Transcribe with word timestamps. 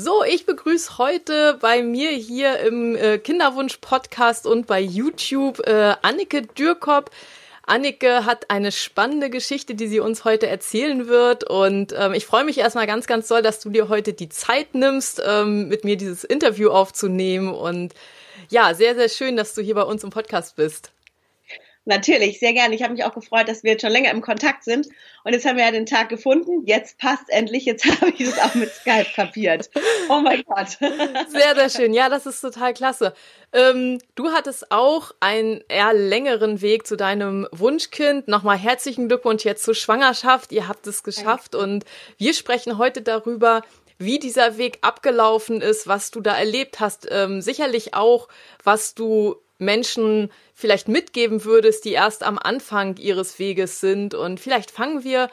So, 0.00 0.22
ich 0.22 0.46
begrüße 0.46 0.96
heute 0.98 1.58
bei 1.60 1.82
mir 1.82 2.10
hier 2.10 2.60
im 2.60 2.94
äh, 2.94 3.18
Kinderwunsch-Podcast 3.18 4.46
und 4.46 4.68
bei 4.68 4.80
YouTube 4.80 5.58
äh, 5.66 5.96
Annike 6.02 6.42
Dürkop. 6.42 7.10
Annike 7.66 8.24
hat 8.24 8.48
eine 8.48 8.70
spannende 8.70 9.28
Geschichte, 9.28 9.74
die 9.74 9.88
sie 9.88 9.98
uns 9.98 10.24
heute 10.24 10.46
erzählen 10.46 11.08
wird. 11.08 11.42
Und 11.42 11.92
ähm, 11.98 12.12
ich 12.12 12.26
freue 12.26 12.44
mich 12.44 12.58
erstmal 12.58 12.86
ganz, 12.86 13.08
ganz 13.08 13.26
doll, 13.26 13.42
dass 13.42 13.58
du 13.58 13.70
dir 13.70 13.88
heute 13.88 14.12
die 14.12 14.28
Zeit 14.28 14.72
nimmst, 14.72 15.20
ähm, 15.26 15.66
mit 15.66 15.84
mir 15.84 15.96
dieses 15.96 16.22
Interview 16.22 16.70
aufzunehmen. 16.70 17.52
Und 17.52 17.92
ja, 18.50 18.74
sehr, 18.74 18.94
sehr 18.94 19.08
schön, 19.08 19.36
dass 19.36 19.54
du 19.54 19.62
hier 19.62 19.74
bei 19.74 19.82
uns 19.82 20.04
im 20.04 20.10
Podcast 20.10 20.54
bist. 20.54 20.92
Natürlich, 21.88 22.38
sehr 22.38 22.52
gerne. 22.52 22.74
Ich 22.74 22.82
habe 22.82 22.92
mich 22.92 23.02
auch 23.04 23.14
gefreut, 23.14 23.48
dass 23.48 23.62
wir 23.62 23.72
jetzt 23.72 23.80
schon 23.80 23.90
länger 23.90 24.10
im 24.10 24.20
Kontakt 24.20 24.62
sind. 24.62 24.88
Und 25.24 25.32
jetzt 25.32 25.46
haben 25.46 25.56
wir 25.56 25.64
ja 25.64 25.70
den 25.70 25.86
Tag 25.86 26.10
gefunden. 26.10 26.66
Jetzt 26.66 26.98
passt 26.98 27.24
endlich. 27.28 27.64
Jetzt 27.64 27.86
habe 28.02 28.10
ich 28.10 28.20
es 28.20 28.38
auch 28.38 28.54
mit 28.54 28.70
Skype 28.70 29.06
kapiert. 29.14 29.70
Oh 30.10 30.20
mein 30.20 30.42
Gott. 30.42 30.76
Sehr, 31.28 31.54
sehr 31.54 31.70
schön. 31.70 31.94
Ja, 31.94 32.10
das 32.10 32.26
ist 32.26 32.42
total 32.42 32.74
klasse. 32.74 33.14
Ähm, 33.54 34.00
du 34.16 34.32
hattest 34.32 34.70
auch 34.70 35.12
einen 35.20 35.64
eher 35.70 35.94
längeren 35.94 36.60
Weg 36.60 36.86
zu 36.86 36.94
deinem 36.94 37.48
Wunschkind. 37.52 38.28
Nochmal 38.28 38.58
herzlichen 38.58 39.08
Glückwunsch 39.08 39.46
jetzt 39.46 39.64
zur 39.64 39.74
Schwangerschaft. 39.74 40.52
Ihr 40.52 40.68
habt 40.68 40.86
es 40.86 41.02
geschafft. 41.02 41.54
Und 41.54 41.86
wir 42.18 42.34
sprechen 42.34 42.76
heute 42.76 43.00
darüber, 43.00 43.62
wie 43.96 44.18
dieser 44.18 44.58
Weg 44.58 44.78
abgelaufen 44.82 45.62
ist, 45.62 45.86
was 45.86 46.10
du 46.10 46.20
da 46.20 46.36
erlebt 46.36 46.80
hast. 46.80 47.08
Ähm, 47.10 47.40
sicherlich 47.40 47.94
auch, 47.94 48.28
was 48.62 48.94
du 48.94 49.36
Menschen 49.58 50.30
vielleicht 50.54 50.88
mitgeben 50.88 51.44
würdest, 51.44 51.84
die 51.84 51.92
erst 51.92 52.22
am 52.22 52.38
Anfang 52.38 52.96
ihres 52.96 53.38
Weges 53.38 53.80
sind. 53.80 54.14
Und 54.14 54.40
vielleicht 54.40 54.70
fangen 54.70 55.04
wir 55.04 55.28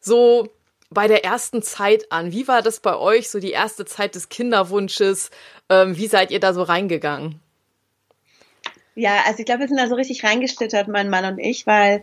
so 0.00 0.48
bei 0.90 1.08
der 1.08 1.24
ersten 1.24 1.62
Zeit 1.62 2.10
an. 2.12 2.32
Wie 2.32 2.48
war 2.48 2.62
das 2.62 2.80
bei 2.80 2.96
euch, 2.96 3.30
so 3.30 3.38
die 3.40 3.52
erste 3.52 3.84
Zeit 3.84 4.14
des 4.14 4.28
Kinderwunsches? 4.28 5.30
Ähm, 5.68 5.96
wie 5.96 6.08
seid 6.08 6.30
ihr 6.30 6.40
da 6.40 6.52
so 6.52 6.62
reingegangen? 6.62 7.40
Ja, 8.94 9.22
also 9.26 9.38
ich 9.38 9.46
glaube, 9.46 9.60
wir 9.60 9.68
sind 9.68 9.78
da 9.78 9.88
so 9.88 9.94
richtig 9.94 10.24
reingeschlittert, 10.24 10.88
mein 10.88 11.08
Mann 11.08 11.24
und 11.24 11.38
ich, 11.38 11.66
weil 11.66 12.02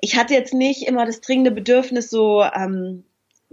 ich 0.00 0.16
hatte 0.16 0.34
jetzt 0.34 0.52
nicht 0.52 0.86
immer 0.86 1.06
das 1.06 1.20
dringende 1.20 1.52
Bedürfnis, 1.52 2.10
so 2.10 2.42
ähm, 2.42 3.04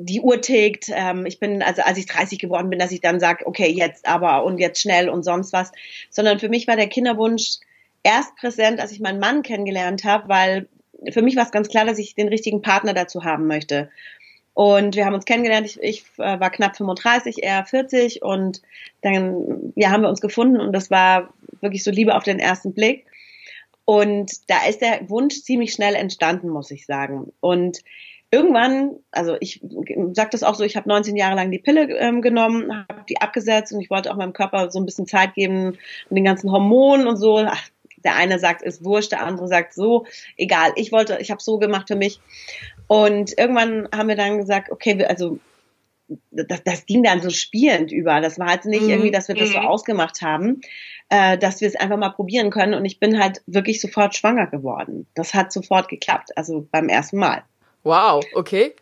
die 0.02 0.22
Uhr 0.22 0.42
tickt. 0.42 0.86
Ähm, 0.90 1.26
ich 1.26 1.40
bin, 1.40 1.62
also 1.62 1.82
als 1.82 1.98
ich 1.98 2.06
30 2.06 2.40
geworden 2.40 2.70
bin, 2.70 2.80
dass 2.80 2.92
ich 2.92 3.02
dann 3.02 3.20
sage, 3.20 3.46
okay, 3.46 3.70
jetzt 3.70 4.08
aber 4.08 4.44
und 4.46 4.58
jetzt 4.58 4.82
schnell 4.82 5.10
und 5.10 5.24
sonst 5.24 5.52
was. 5.52 5.72
Sondern 6.10 6.40
für 6.40 6.50
mich 6.50 6.68
war 6.68 6.78
der 6.78 6.88
Kinderwunsch 6.88 7.58
erst 8.02 8.36
präsent, 8.38 8.80
als 8.80 8.94
ich 8.94 9.02
meinen 9.02 9.20
Mann 9.20 9.44
kennengelernt 9.44 10.06
habe, 10.06 10.30
weil 10.30 10.68
für 11.12 11.22
mich 11.22 11.36
war 11.36 11.44
es 11.44 11.52
ganz 11.52 11.68
klar, 11.68 11.86
dass 11.86 12.00
ich 12.00 12.16
den 12.16 12.30
richtigen 12.30 12.62
Partner 12.62 12.94
dazu 12.94 13.26
haben 13.26 13.46
möchte. 13.48 13.90
Und 14.54 14.96
wir 14.96 15.06
haben 15.06 15.14
uns 15.14 15.26
kennengelernt. 15.26 15.66
Ich, 15.66 15.82
ich 15.82 16.04
äh, 16.18 16.40
war 16.40 16.50
knapp 16.50 16.78
35, 16.78 17.44
er 17.44 17.66
40 17.66 18.22
und 18.22 18.62
dann 19.02 19.74
ja, 19.76 19.92
haben 19.92 20.02
wir 20.02 20.10
uns 20.10 20.22
gefunden 20.22 20.60
und 20.60 20.74
das 20.74 20.90
war 20.90 21.34
wirklich 21.62 21.84
so 21.84 21.92
Liebe 21.92 22.16
auf 22.16 22.24
den 22.24 22.40
ersten 22.40 22.74
Blick. 22.74 23.06
Und 23.84 24.32
da 24.48 24.66
ist 24.68 24.82
der 24.82 25.10
Wunsch 25.10 25.42
ziemlich 25.42 25.74
schnell 25.74 25.96
entstanden, 25.96 26.50
muss 26.50 26.72
ich 26.72 26.86
sagen. 26.86 27.34
Und 27.40 27.80
irgendwann, 28.32 28.98
also 29.12 29.38
ich 29.40 29.62
sage 30.14 30.30
das 30.32 30.44
auch 30.44 30.56
so, 30.56 30.64
ich 30.64 30.76
habe 30.76 30.88
19 30.88 31.16
Jahre 31.16 31.36
lang 31.36 31.52
die 31.52 31.60
Pille 31.60 31.98
ähm, 31.98 32.22
genommen, 32.22 32.86
habe 32.88 33.04
die 33.10 33.22
abgesetzt 33.22 33.74
und 33.74 33.82
ich 33.82 33.90
wollte 33.90 34.12
auch 34.12 34.18
meinem 34.18 34.34
Körper 34.34 34.70
so 34.72 34.80
ein 34.80 34.86
bisschen 34.86 35.08
Zeit 35.08 35.34
geben 35.34 35.78
und 36.10 36.16
den 36.16 36.24
ganzen 36.24 36.52
Hormonen 36.52 37.08
und 37.08 37.18
so. 37.18 37.40
Ach, 37.40 37.70
der 38.04 38.16
eine 38.16 38.40
sagt, 38.40 38.62
ist 38.62 38.84
wurscht, 38.84 39.12
der 39.12 39.26
andere 39.26 39.48
sagt 39.48 39.74
so, 39.74 40.06
egal. 40.38 40.72
Ich 40.76 40.92
wollte, 40.92 41.18
ich 41.20 41.32
habe 41.32 41.42
so 41.42 41.58
gemacht 41.58 41.88
für 41.88 41.96
mich. 41.96 42.20
Und 42.88 43.38
irgendwann 43.38 43.90
haben 43.94 44.10
wir 44.10 44.16
dann 44.16 44.38
gesagt, 44.38 44.72
okay, 44.72 45.04
also 45.06 45.40
das, 46.32 46.64
das 46.64 46.86
ging 46.86 47.04
dann 47.04 47.22
so 47.22 47.30
spielend 47.30 47.92
über. 47.92 48.22
Das 48.22 48.40
war 48.40 48.48
halt 48.48 48.66
nicht 48.66 48.84
mhm. 48.84 48.90
irgendwie, 48.90 49.12
dass 49.12 49.28
wir 49.28 49.36
das 49.36 49.50
so 49.50 49.60
mhm. 49.60 49.66
ausgemacht 49.66 50.22
haben, 50.22 50.62
äh, 51.10 51.38
dass 51.38 51.62
wir 51.62 51.68
es 51.68 51.76
einfach 51.76 51.98
mal 51.98 52.10
probieren 52.10 52.50
können. 52.50 52.74
Und 52.74 52.86
ich 52.86 53.00
bin 53.00 53.20
halt 53.20 53.42
wirklich 53.46 53.82
sofort 53.82 54.16
schwanger 54.16 54.48
geworden. 54.48 55.08
Das 55.14 55.34
hat 55.34 55.52
sofort 55.52 55.90
geklappt, 55.90 56.36
also 56.36 56.68
beim 56.72 56.90
ersten 56.90 57.18
Mal. 57.18 57.44
Wow, 57.90 58.24
okay. 58.36 58.76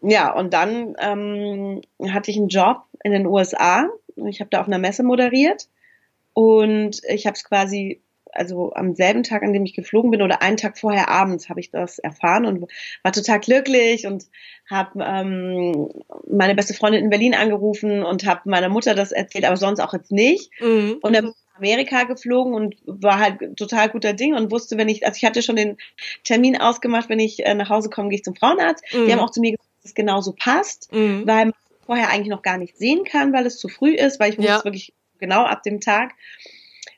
Ja, 0.00 0.32
und 0.34 0.52
dann 0.52 0.96
ähm, 0.98 1.80
hatte 2.10 2.32
ich 2.32 2.36
einen 2.36 2.48
Job 2.48 2.82
in 3.04 3.12
den 3.12 3.24
USA. 3.24 3.88
Ich 4.26 4.40
habe 4.40 4.50
da 4.50 4.60
auf 4.60 4.66
einer 4.66 4.80
Messe 4.80 5.04
moderiert 5.04 5.68
und 6.34 7.00
ich 7.08 7.26
habe 7.26 7.36
es 7.36 7.44
quasi, 7.44 8.02
also 8.32 8.72
am 8.74 8.96
selben 8.96 9.22
Tag, 9.22 9.44
an 9.44 9.52
dem 9.52 9.64
ich 9.64 9.74
geflogen 9.74 10.10
bin 10.10 10.22
oder 10.22 10.42
einen 10.42 10.56
Tag 10.56 10.76
vorher 10.76 11.08
abends 11.08 11.48
habe 11.48 11.60
ich 11.60 11.70
das 11.70 12.00
erfahren 12.00 12.44
und 12.44 12.68
war 13.04 13.12
total 13.12 13.38
glücklich 13.38 14.08
und 14.08 14.24
habe 14.68 15.04
ähm, 15.04 15.90
meine 16.28 16.56
beste 16.56 16.74
Freundin 16.74 17.04
in 17.04 17.10
Berlin 17.10 17.36
angerufen 17.36 18.02
und 18.02 18.26
habe 18.26 18.40
meiner 18.46 18.70
Mutter 18.70 18.96
das 18.96 19.12
erzählt, 19.12 19.44
aber 19.44 19.56
sonst 19.56 19.78
auch 19.78 19.92
jetzt 19.92 20.10
nicht. 20.10 20.50
Mhm. 20.60 20.98
Und 21.00 21.14
dann 21.14 21.32
Amerika 21.56 22.04
geflogen 22.04 22.54
und 22.54 22.76
war 22.86 23.18
halt 23.18 23.56
total 23.56 23.88
guter 23.90 24.12
Ding 24.12 24.34
und 24.34 24.50
wusste, 24.50 24.78
wenn 24.78 24.88
ich, 24.88 25.06
also 25.06 25.16
ich 25.16 25.24
hatte 25.24 25.42
schon 25.42 25.56
den 25.56 25.76
Termin 26.24 26.56
ausgemacht, 26.56 27.08
wenn 27.08 27.20
ich 27.20 27.44
äh, 27.44 27.54
nach 27.54 27.68
Hause 27.68 27.90
komme, 27.90 28.08
gehe 28.08 28.16
ich 28.16 28.24
zum 28.24 28.34
Frauenarzt. 28.34 28.84
Mhm. 28.92 29.06
Die 29.06 29.12
haben 29.12 29.20
auch 29.20 29.30
zu 29.30 29.40
mir 29.40 29.52
gesagt, 29.52 29.68
dass 29.82 29.90
es 29.90 29.94
genauso 29.94 30.32
passt, 30.32 30.92
mhm. 30.92 31.26
weil 31.26 31.46
man 31.46 31.54
vorher 31.86 32.10
eigentlich 32.10 32.28
noch 32.28 32.42
gar 32.42 32.58
nicht 32.58 32.76
sehen 32.76 33.04
kann, 33.04 33.32
weil 33.32 33.46
es 33.46 33.58
zu 33.58 33.68
früh 33.68 33.94
ist, 33.94 34.18
weil 34.20 34.30
ich 34.30 34.38
wusste 34.38 34.52
ja. 34.52 34.64
wirklich 34.64 34.92
genau 35.18 35.44
ab 35.44 35.62
dem 35.62 35.80
Tag. 35.80 36.14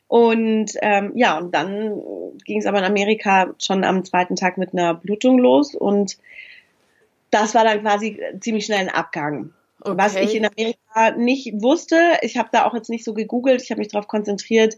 Und 0.07 0.71
ähm, 0.81 1.11
ja, 1.15 1.37
und 1.37 1.53
dann 1.53 2.01
ging 2.45 2.59
es 2.59 2.65
aber 2.65 2.77
in 2.79 2.85
Amerika 2.85 3.53
schon 3.59 3.83
am 3.83 4.05
zweiten 4.05 4.35
Tag 4.35 4.57
mit 4.57 4.73
einer 4.73 4.93
Blutung 4.93 5.39
los 5.39 5.73
und 5.73 6.17
das 7.31 7.55
war 7.55 7.63
dann 7.63 7.81
quasi 7.81 8.19
ziemlich 8.39 8.65
schnell 8.65 8.79
ein 8.79 8.89
Abgang. 8.89 9.53
Okay. 9.85 9.97
Was 9.97 10.15
ich 10.15 10.33
in 10.33 10.45
Amerika 10.45 11.11
nicht 11.11 11.53
wusste, 11.61 11.95
ich 12.21 12.37
habe 12.37 12.49
da 12.51 12.65
auch 12.65 12.73
jetzt 12.73 12.89
nicht 12.89 13.05
so 13.05 13.13
gegoogelt, 13.13 13.61
ich 13.61 13.69
habe 13.69 13.79
mich 13.79 13.89
darauf 13.89 14.07
konzentriert, 14.07 14.77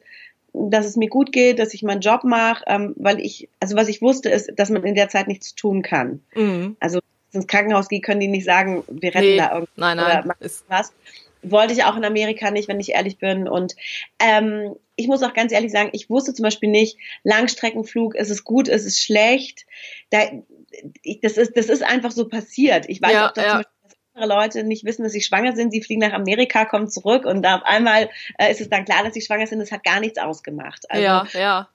dass 0.53 0.85
es 0.85 0.97
mir 0.97 1.07
gut 1.07 1.31
geht, 1.31 1.59
dass 1.59 1.73
ich 1.73 1.83
meinen 1.83 2.01
Job 2.01 2.23
mache, 2.23 2.63
ähm, 2.67 2.93
weil 2.97 3.19
ich, 3.19 3.47
also 3.59 3.75
was 3.75 3.87
ich 3.87 4.01
wusste, 4.01 4.29
ist, 4.29 4.51
dass 4.55 4.69
man 4.69 4.83
in 4.83 4.95
der 4.95 5.07
Zeit 5.07 5.27
nichts 5.27 5.55
tun 5.55 5.81
kann. 5.81 6.21
Mhm. 6.35 6.75
Also 6.79 6.99
ins 7.31 7.47
Krankenhaus 7.47 7.87
geht, 7.87 8.03
können 8.03 8.19
die 8.19 8.27
nicht 8.27 8.45
sagen, 8.45 8.83
wir 8.87 9.13
retten 9.13 9.27
nee, 9.27 9.37
da 9.37 9.53
irgendwas 9.53 9.77
nein, 9.77 9.97
nein, 9.97 10.31
was. 10.67 10.93
Wollte 11.43 11.73
ich 11.73 11.83
auch 11.83 11.95
in 11.95 12.03
Amerika 12.03 12.51
nicht, 12.51 12.67
wenn 12.67 12.79
ich 12.79 12.89
ehrlich 12.89 13.19
bin. 13.19 13.47
Und 13.47 13.75
ähm, 14.19 14.75
ich 14.95 15.07
muss 15.07 15.23
auch 15.23 15.33
ganz 15.33 15.51
ehrlich 15.51 15.71
sagen, 15.71 15.89
ich 15.93 16.09
wusste 16.09 16.33
zum 16.33 16.43
Beispiel 16.43 16.69
nicht, 16.69 16.97
Langstreckenflug, 17.23 18.15
ist 18.15 18.31
es 18.31 18.43
gut, 18.43 18.67
ist 18.67 18.85
es 18.85 18.99
schlecht. 18.99 19.65
Da, 20.09 20.23
ich, 21.03 21.21
das, 21.21 21.37
ist, 21.37 21.55
das 21.55 21.67
ist 21.67 21.83
einfach 21.83 22.11
so 22.11 22.27
passiert. 22.27 22.85
Ich 22.89 23.01
weiß 23.01 23.13
ja, 23.13 23.27
auch, 23.27 23.33
dass 23.33 23.45
ja. 23.45 23.51
zum 23.51 23.57
Beispiel 23.59 23.76
Leute 24.25 24.63
nicht 24.63 24.85
wissen, 24.85 25.03
dass 25.03 25.11
sie 25.11 25.21
schwanger 25.21 25.55
sind. 25.55 25.71
Sie 25.71 25.81
fliegen 25.81 26.01
nach 26.01 26.13
Amerika, 26.13 26.65
kommen 26.65 26.89
zurück 26.89 27.25
und 27.25 27.45
auf 27.45 27.63
einmal 27.63 28.09
äh, 28.37 28.51
ist 28.51 28.61
es 28.61 28.69
dann 28.69 28.85
klar, 28.85 29.03
dass 29.03 29.13
sie 29.13 29.21
schwanger 29.21 29.47
sind. 29.47 29.59
Das 29.59 29.71
hat 29.71 29.83
gar 29.83 29.99
nichts 29.99 30.17
ausgemacht. 30.17 30.89
Also, 30.89 31.03
ja, 31.03 31.27
ja. 31.33 31.67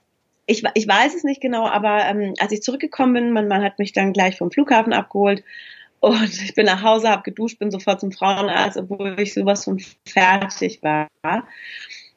Ich, 0.47 0.65
ich 0.75 0.89
weiß 0.89 1.15
es 1.15 1.23
nicht 1.23 1.41
genau, 1.41 1.69
aber 1.69 2.05
ähm, 2.05 2.35
als 2.41 2.53
ich 2.53 2.63
zurückgekommen 2.63 3.15
bin, 3.15 3.33
mein 3.33 3.49
Mann 3.49 3.63
hat 3.63 3.79
mich 3.79 3.93
dann 3.93 4.13
gleich 4.13 4.39
vom 4.39 4.51
Flughafen 4.51 4.93
abgeholt 4.93 5.45
und 6.03 6.43
ich 6.43 6.55
bin 6.55 6.67
nach 6.67 6.83
Hause, 6.83 7.11
habe 7.11 7.23
geduscht, 7.23 7.61
bin 7.61 7.71
sofort 7.71 8.01
zum 8.01 8.11
Frauenarzt, 8.11 8.77
obwohl 8.77 9.15
ich 9.21 9.35
sowas 9.35 9.63
von 9.63 9.79
fertig 10.05 10.83
war. 10.83 11.09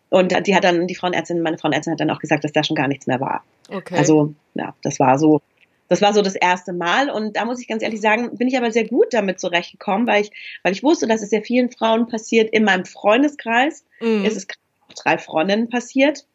Und 0.09 0.47
die 0.47 0.55
hat 0.55 0.63
dann, 0.63 0.87
die 0.87 0.95
Frauenärztin, 0.95 1.41
meine 1.41 1.59
Frauenärztin 1.59 1.93
hat 1.93 1.99
dann 1.99 2.09
auch 2.09 2.17
gesagt, 2.17 2.43
dass 2.43 2.51
da 2.51 2.63
schon 2.63 2.75
gar 2.75 2.87
nichts 2.87 3.05
mehr 3.05 3.19
war. 3.19 3.43
Okay. 3.69 3.95
Also, 3.95 4.33
ja, 4.55 4.73
das 4.81 4.99
war 4.99 5.19
so 5.19 5.41
das 5.87 6.01
war 6.01 6.13
so 6.13 6.21
das 6.21 6.35
erste 6.35 6.73
Mal 6.73 7.09
und 7.09 7.35
da 7.35 7.45
muss 7.45 7.59
ich 7.59 7.67
ganz 7.67 7.83
ehrlich 7.83 8.01
sagen, 8.01 8.37
bin 8.37 8.47
ich 8.47 8.57
aber 8.57 8.71
sehr 8.71 8.87
gut 8.87 9.07
damit 9.11 9.39
zurechtgekommen, 9.39 10.07
weil 10.07 10.23
ich, 10.23 10.31
weil 10.63 10.73
ich 10.73 10.83
wusste, 10.83 11.07
dass 11.07 11.21
es 11.21 11.29
sehr 11.29 11.43
vielen 11.43 11.69
Frauen 11.71 12.07
passiert. 12.07 12.51
In 12.51 12.63
meinem 12.63 12.85
Freundeskreis 12.85 13.85
mhm. 13.99 14.25
ist 14.25 14.37
es 14.37 14.47
auch 14.87 14.93
drei 14.93 15.17
Freundinnen 15.17 15.69
passiert. 15.69 16.25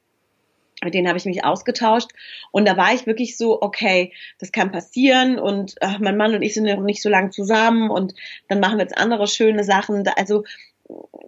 Mit 0.82 0.94
denen 0.94 1.08
habe 1.08 1.18
ich 1.18 1.26
mich 1.26 1.44
ausgetauscht 1.44 2.10
und 2.52 2.66
da 2.66 2.74
war 2.78 2.94
ich 2.94 3.06
wirklich 3.06 3.36
so, 3.36 3.60
okay, 3.60 4.14
das 4.38 4.50
kann 4.50 4.72
passieren 4.72 5.38
und 5.38 5.74
ach, 5.82 5.98
mein 5.98 6.16
Mann 6.16 6.34
und 6.34 6.40
ich 6.40 6.54
sind 6.54 6.64
noch 6.64 6.80
nicht 6.80 7.02
so 7.02 7.10
lange 7.10 7.28
zusammen 7.28 7.90
und 7.90 8.14
dann 8.48 8.60
machen 8.60 8.78
wir 8.78 8.84
jetzt 8.84 8.96
andere 8.96 9.26
schöne 9.26 9.62
Sachen. 9.62 10.08
Also 10.16 10.44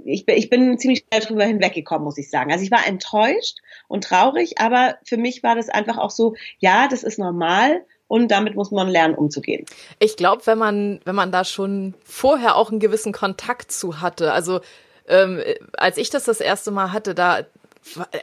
ich, 0.04 0.26
ich 0.26 0.48
bin 0.48 0.78
ziemlich 0.78 1.04
schnell 1.06 1.20
drüber 1.20 1.44
hinweggekommen, 1.44 2.04
muss 2.04 2.16
ich 2.16 2.30
sagen. 2.30 2.50
Also 2.50 2.64
ich 2.64 2.70
war 2.70 2.86
enttäuscht 2.86 3.58
und 3.88 4.04
traurig, 4.04 4.58
aber 4.58 4.96
für 5.04 5.18
mich 5.18 5.42
war 5.42 5.54
das 5.54 5.68
einfach 5.68 5.98
auch 5.98 6.10
so, 6.10 6.34
ja, 6.58 6.88
das 6.88 7.02
ist 7.02 7.18
normal 7.18 7.84
und 8.12 8.28
damit 8.28 8.56
muss 8.56 8.70
man 8.70 8.88
lernen, 8.88 9.14
umzugehen. 9.14 9.64
Ich 9.98 10.18
glaube, 10.18 10.42
wenn 10.44 10.58
man, 10.58 11.00
wenn 11.06 11.14
man 11.14 11.32
da 11.32 11.46
schon 11.46 11.94
vorher 12.04 12.56
auch 12.56 12.70
einen 12.70 12.78
gewissen 12.78 13.10
Kontakt 13.10 13.72
zu 13.72 14.02
hatte, 14.02 14.34
also 14.34 14.60
ähm, 15.08 15.40
als 15.72 15.96
ich 15.96 16.10
das 16.10 16.24
das 16.24 16.40
erste 16.40 16.72
Mal 16.72 16.92
hatte, 16.92 17.14
da, 17.14 17.40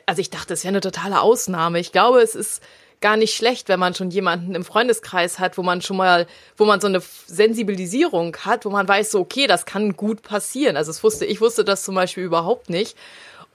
also 0.05 0.21
ich 0.21 0.29
dachte, 0.29 0.53
es 0.53 0.63
wäre 0.63 0.73
eine 0.73 0.81
totale 0.81 1.19
Ausnahme. 1.21 1.79
Ich 1.79 1.91
glaube, 1.91 2.21
es 2.21 2.35
ist 2.35 2.61
gar 3.01 3.17
nicht 3.17 3.33
schlecht, 3.33 3.67
wenn 3.67 3.79
man 3.79 3.95
schon 3.95 4.11
jemanden 4.11 4.53
im 4.53 4.63
Freundeskreis 4.63 5.39
hat, 5.39 5.57
wo 5.57 5.63
man 5.63 5.81
schon 5.81 5.97
mal, 5.97 6.27
wo 6.55 6.65
man 6.65 6.79
so 6.79 6.85
eine 6.85 7.01
Sensibilisierung 7.25 8.37
hat, 8.45 8.65
wo 8.65 8.69
man 8.69 8.87
weiß, 8.87 9.09
so, 9.09 9.19
okay, 9.19 9.47
das 9.47 9.65
kann 9.65 9.97
gut 9.97 10.21
passieren. 10.21 10.77
Also 10.77 10.91
es 10.91 11.03
wusste, 11.03 11.25
ich 11.25 11.41
wusste 11.41 11.63
das 11.63 11.81
zum 11.81 11.95
Beispiel 11.95 12.25
überhaupt 12.25 12.69
nicht. 12.69 12.95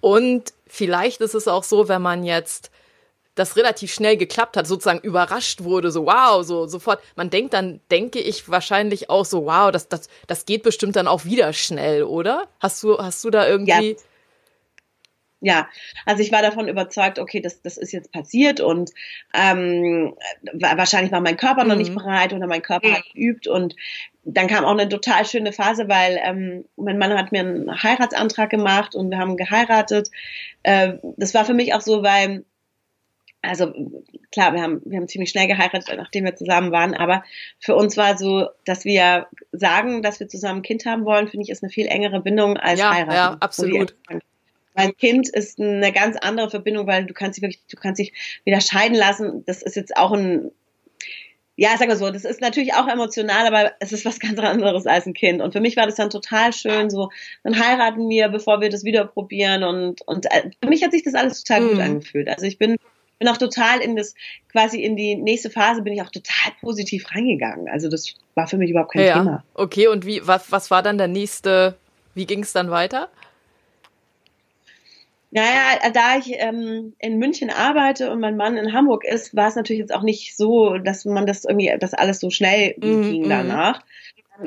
Und 0.00 0.52
vielleicht 0.66 1.20
ist 1.20 1.34
es 1.34 1.46
auch 1.46 1.62
so, 1.62 1.86
wenn 1.86 2.02
man 2.02 2.24
jetzt 2.24 2.72
das 3.34 3.56
relativ 3.56 3.92
schnell 3.92 4.16
geklappt 4.16 4.56
hat, 4.56 4.66
sozusagen 4.66 5.00
überrascht 5.00 5.64
wurde, 5.64 5.90
so 5.90 6.06
wow, 6.06 6.44
so 6.44 6.66
sofort. 6.66 7.02
Man 7.16 7.30
denkt 7.30 7.52
dann, 7.54 7.80
denke 7.90 8.20
ich 8.20 8.48
wahrscheinlich 8.48 9.10
auch 9.10 9.24
so, 9.24 9.46
wow, 9.46 9.70
das, 9.70 9.88
das, 9.88 10.08
das 10.26 10.46
geht 10.46 10.62
bestimmt 10.62 10.96
dann 10.96 11.08
auch 11.08 11.24
wieder 11.24 11.52
schnell, 11.52 12.04
oder? 12.04 12.46
Hast 12.60 12.82
du, 12.82 12.98
hast 12.98 13.24
du 13.24 13.30
da 13.30 13.46
irgendwie. 13.46 13.90
Ja. 13.92 13.96
Ja, 15.40 15.68
also 16.06 16.22
ich 16.22 16.32
war 16.32 16.40
davon 16.40 16.68
überzeugt, 16.68 17.18
okay, 17.18 17.38
das, 17.38 17.60
das 17.60 17.76
ist 17.76 17.92
jetzt 17.92 18.10
passiert 18.12 18.60
und 18.60 18.92
ähm, 19.34 20.14
wahrscheinlich 20.54 21.12
war 21.12 21.20
mein 21.20 21.36
Körper 21.36 21.64
mhm. 21.64 21.68
noch 21.68 21.76
nicht 21.76 21.90
mhm. 21.90 21.96
bereit 21.96 22.32
oder 22.32 22.46
mein 22.46 22.62
Körper 22.62 22.90
hat 22.90 23.04
geübt 23.12 23.46
und 23.46 23.76
dann 24.22 24.46
kam 24.46 24.64
auch 24.64 24.70
eine 24.70 24.88
total 24.88 25.26
schöne 25.26 25.52
Phase, 25.52 25.86
weil 25.86 26.18
ähm, 26.24 26.64
mein 26.76 26.96
Mann 26.96 27.12
hat 27.12 27.30
mir 27.30 27.40
einen 27.40 27.82
Heiratsantrag 27.82 28.48
gemacht 28.48 28.94
und 28.94 29.10
wir 29.10 29.18
haben 29.18 29.36
geheiratet. 29.36 30.08
Äh, 30.62 30.94
das 31.18 31.34
war 31.34 31.44
für 31.44 31.52
mich 31.52 31.74
auch 31.74 31.82
so, 31.82 32.02
weil 32.02 32.46
also 33.44 33.72
klar, 34.32 34.54
wir 34.54 34.62
haben, 34.62 34.82
wir 34.84 34.98
haben 34.98 35.08
ziemlich 35.08 35.30
schnell 35.30 35.46
geheiratet, 35.46 35.96
nachdem 35.96 36.24
wir 36.24 36.34
zusammen 36.34 36.72
waren, 36.72 36.94
aber 36.94 37.24
für 37.60 37.76
uns 37.76 37.96
war 37.96 38.16
so, 38.16 38.48
dass 38.64 38.84
wir 38.84 39.26
sagen, 39.52 40.02
dass 40.02 40.20
wir 40.20 40.28
zusammen 40.28 40.60
ein 40.60 40.62
Kind 40.62 40.86
haben 40.86 41.04
wollen, 41.04 41.28
finde 41.28 41.44
ich, 41.44 41.50
ist 41.50 41.62
eine 41.62 41.70
viel 41.70 41.86
engere 41.86 42.20
Bindung 42.20 42.56
als 42.56 42.80
ja, 42.80 42.92
heiraten. 42.92 43.12
Ja, 43.12 43.36
absolut. 43.40 43.94
Mein 44.74 44.96
Kind 44.96 45.28
ist 45.28 45.60
eine 45.60 45.92
ganz 45.92 46.16
andere 46.16 46.50
Verbindung, 46.50 46.86
weil 46.86 47.06
du 47.06 47.14
kannst 47.14 47.36
dich 47.36 47.42
wirklich, 47.42 47.60
du 47.68 47.76
kannst 47.76 48.00
dich 48.00 48.12
wieder 48.44 48.60
scheiden 48.60 48.96
lassen. 48.96 49.44
Das 49.46 49.62
ist 49.62 49.76
jetzt 49.76 49.96
auch 49.96 50.10
ein, 50.10 50.50
ja, 51.56 51.76
sag 51.78 51.86
mal 51.86 51.96
so, 51.96 52.10
das 52.10 52.24
ist 52.24 52.40
natürlich 52.40 52.74
auch 52.74 52.88
emotional, 52.88 53.46
aber 53.46 53.72
es 53.78 53.92
ist 53.92 54.04
was 54.04 54.18
ganz 54.18 54.38
anderes 54.40 54.86
als 54.86 55.06
ein 55.06 55.14
Kind. 55.14 55.40
Und 55.40 55.52
für 55.52 55.60
mich 55.60 55.76
war 55.76 55.86
das 55.86 55.94
dann 55.94 56.10
total 56.10 56.52
schön, 56.52 56.90
so, 56.90 57.10
dann 57.44 57.56
heiraten 57.56 58.08
wir, 58.08 58.28
bevor 58.28 58.60
wir 58.60 58.68
das 58.68 58.82
wieder 58.82 59.04
probieren. 59.04 59.62
Und, 59.62 60.02
und 60.02 60.26
äh, 60.26 60.50
für 60.60 60.68
mich 60.68 60.82
hat 60.82 60.90
sich 60.90 61.04
das 61.04 61.14
alles 61.14 61.44
total 61.44 61.60
mhm. 61.60 61.68
gut 61.68 61.80
angefühlt. 61.80 62.28
Also 62.28 62.46
ich 62.46 62.58
bin, 62.58 62.76
bin 63.24 63.32
auch 63.32 63.38
total 63.38 63.80
in 63.80 63.96
das, 63.96 64.14
quasi 64.52 64.82
in 64.82 64.96
die 64.96 65.16
nächste 65.16 65.48
Phase 65.48 65.82
bin 65.82 65.94
ich 65.94 66.02
auch 66.02 66.10
total 66.10 66.52
positiv 66.60 67.10
reingegangen. 67.14 67.68
Also 67.68 67.88
das 67.88 68.14
war 68.34 68.46
für 68.46 68.58
mich 68.58 68.70
überhaupt 68.70 68.92
kein 68.92 69.06
ja, 69.06 69.14
Thema. 69.14 69.44
Okay, 69.54 69.88
und 69.88 70.04
wie, 70.04 70.26
was, 70.26 70.52
was 70.52 70.70
war 70.70 70.82
dann 70.82 70.98
der 70.98 71.08
nächste, 71.08 71.76
wie 72.14 72.26
ging 72.26 72.42
es 72.42 72.52
dann 72.52 72.70
weiter? 72.70 73.08
Naja, 75.30 75.90
da 75.92 76.18
ich 76.18 76.32
ähm, 76.34 76.92
in 76.98 77.18
München 77.18 77.50
arbeite 77.50 78.10
und 78.10 78.20
mein 78.20 78.36
Mann 78.36 78.56
in 78.56 78.72
Hamburg 78.72 79.04
ist, 79.04 79.34
war 79.34 79.48
es 79.48 79.56
natürlich 79.56 79.80
jetzt 79.80 79.94
auch 79.94 80.02
nicht 80.02 80.36
so, 80.36 80.76
dass 80.78 81.04
man 81.06 81.26
das 81.26 81.44
irgendwie, 81.44 81.74
das 81.80 81.94
alles 81.94 82.20
so 82.20 82.30
schnell 82.30 82.74
mm, 82.76 83.02
ging 83.10 83.28
danach. 83.28 83.82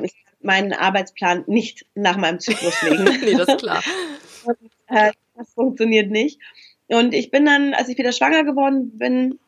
Ich 0.02 0.14
meinen 0.40 0.72
Arbeitsplan 0.72 1.44
nicht 1.46 1.84
nach 1.94 2.16
meinem 2.16 2.38
Zyklus 2.38 2.80
legen. 2.82 3.04
nee, 3.24 3.34
das 3.34 3.48
ist 3.48 3.58
klar. 3.58 3.82
Und, 4.44 4.56
äh, 4.86 5.12
das 5.36 5.52
funktioniert 5.52 6.10
nicht. 6.10 6.40
Und 6.88 7.14
ich 7.14 7.30
bin 7.30 7.44
dann, 7.44 7.74
als 7.74 7.88
ich 7.88 7.98
wieder 7.98 8.12
schwanger 8.12 8.44
geworden 8.44 8.96
bin, 8.98 9.38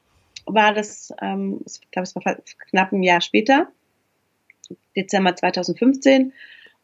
war 0.46 0.74
das, 0.74 1.12
ähm, 1.20 1.60
ich 1.66 1.90
glaube, 1.90 2.04
es 2.04 2.14
war 2.14 2.36
knapp 2.70 2.92
ein 2.92 3.02
Jahr 3.02 3.20
später, 3.20 3.68
Dezember 4.96 5.34
2015. 5.34 6.32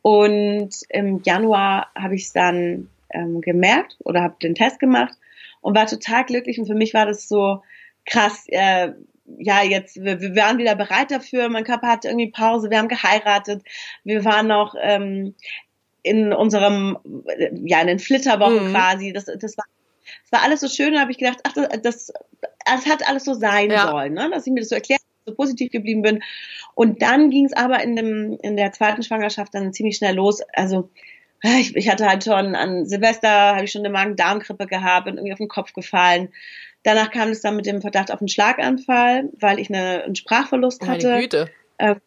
Und 0.02 0.70
im 0.88 1.22
Januar 1.24 1.90
habe 1.94 2.14
ich 2.14 2.24
es 2.24 2.32
dann 2.32 2.88
ähm, 3.10 3.40
gemerkt 3.40 3.96
oder 4.04 4.22
habe 4.22 4.36
den 4.40 4.54
Test 4.54 4.78
gemacht 4.78 5.14
und 5.60 5.76
war 5.76 5.86
total 5.86 6.24
glücklich. 6.24 6.58
Und 6.58 6.66
für 6.66 6.74
mich 6.74 6.94
war 6.94 7.06
das 7.06 7.28
so 7.28 7.62
krass. 8.04 8.44
Äh, 8.48 8.92
ja, 9.38 9.64
jetzt, 9.64 9.96
wir, 10.02 10.20
wir 10.20 10.36
waren 10.36 10.58
wieder 10.58 10.76
bereit 10.76 11.10
dafür. 11.10 11.48
Mein 11.48 11.64
Körper 11.64 11.88
hatte 11.88 12.08
irgendwie 12.08 12.30
Pause. 12.30 12.70
Wir 12.70 12.78
haben 12.78 12.88
geheiratet. 12.88 13.62
Wir 14.04 14.24
waren 14.24 14.46
noch 14.46 14.76
ähm, 14.80 15.34
in 16.02 16.32
unserem, 16.32 16.98
ja, 17.64 17.80
in 17.80 17.88
den 17.88 17.98
Flitterwochen 17.98 18.68
mhm. 18.68 18.72
quasi. 18.72 19.12
Das, 19.12 19.24
das 19.24 19.58
war 19.58 19.64
das 20.22 20.32
war 20.32 20.42
alles 20.42 20.60
so 20.60 20.68
schön, 20.68 20.94
da 20.94 21.00
habe 21.00 21.12
ich 21.12 21.18
gedacht, 21.18 21.38
ach, 21.44 21.52
das, 21.52 21.68
das, 21.82 22.12
das 22.64 22.86
hat 22.86 23.08
alles 23.08 23.24
so 23.24 23.34
sein 23.34 23.70
ja. 23.70 23.88
sollen, 23.88 24.14
ne? 24.14 24.30
dass 24.30 24.46
ich 24.46 24.52
mir 24.52 24.60
das 24.60 24.68
so 24.68 24.74
erklärt 24.74 25.00
so 25.26 25.34
positiv 25.34 25.72
geblieben 25.72 26.02
bin. 26.02 26.22
Und 26.74 27.02
dann 27.02 27.30
ging 27.30 27.46
es 27.46 27.52
aber 27.52 27.82
in, 27.82 27.96
dem, 27.96 28.38
in 28.42 28.56
der 28.56 28.72
zweiten 28.72 29.02
Schwangerschaft 29.02 29.54
dann 29.54 29.72
ziemlich 29.72 29.96
schnell 29.96 30.14
los. 30.14 30.40
Also 30.52 30.90
ich, 31.42 31.76
ich 31.76 31.90
hatte 31.90 32.06
halt 32.06 32.24
schon 32.24 32.54
an 32.54 32.86
Silvester, 32.86 33.54
habe 33.54 33.64
ich 33.64 33.72
schon 33.72 33.82
eine 33.82 33.90
Magen-Darm-Grippe 33.90 34.66
gehabt 34.66 35.08
und 35.08 35.16
irgendwie 35.16 35.32
auf 35.32 35.38
den 35.38 35.48
Kopf 35.48 35.72
gefallen. 35.72 36.28
Danach 36.82 37.10
kam 37.10 37.30
es 37.30 37.40
dann 37.40 37.56
mit 37.56 37.66
dem 37.66 37.80
Verdacht 37.80 38.12
auf 38.12 38.20
einen 38.20 38.28
Schlaganfall, 38.28 39.30
weil 39.40 39.58
ich 39.58 39.68
eine, 39.68 40.04
einen 40.04 40.14
Sprachverlust 40.14 40.82
Meine 40.82 40.92
hatte. 40.92 41.20
Güte. 41.20 41.50
Ähm, 41.78 42.00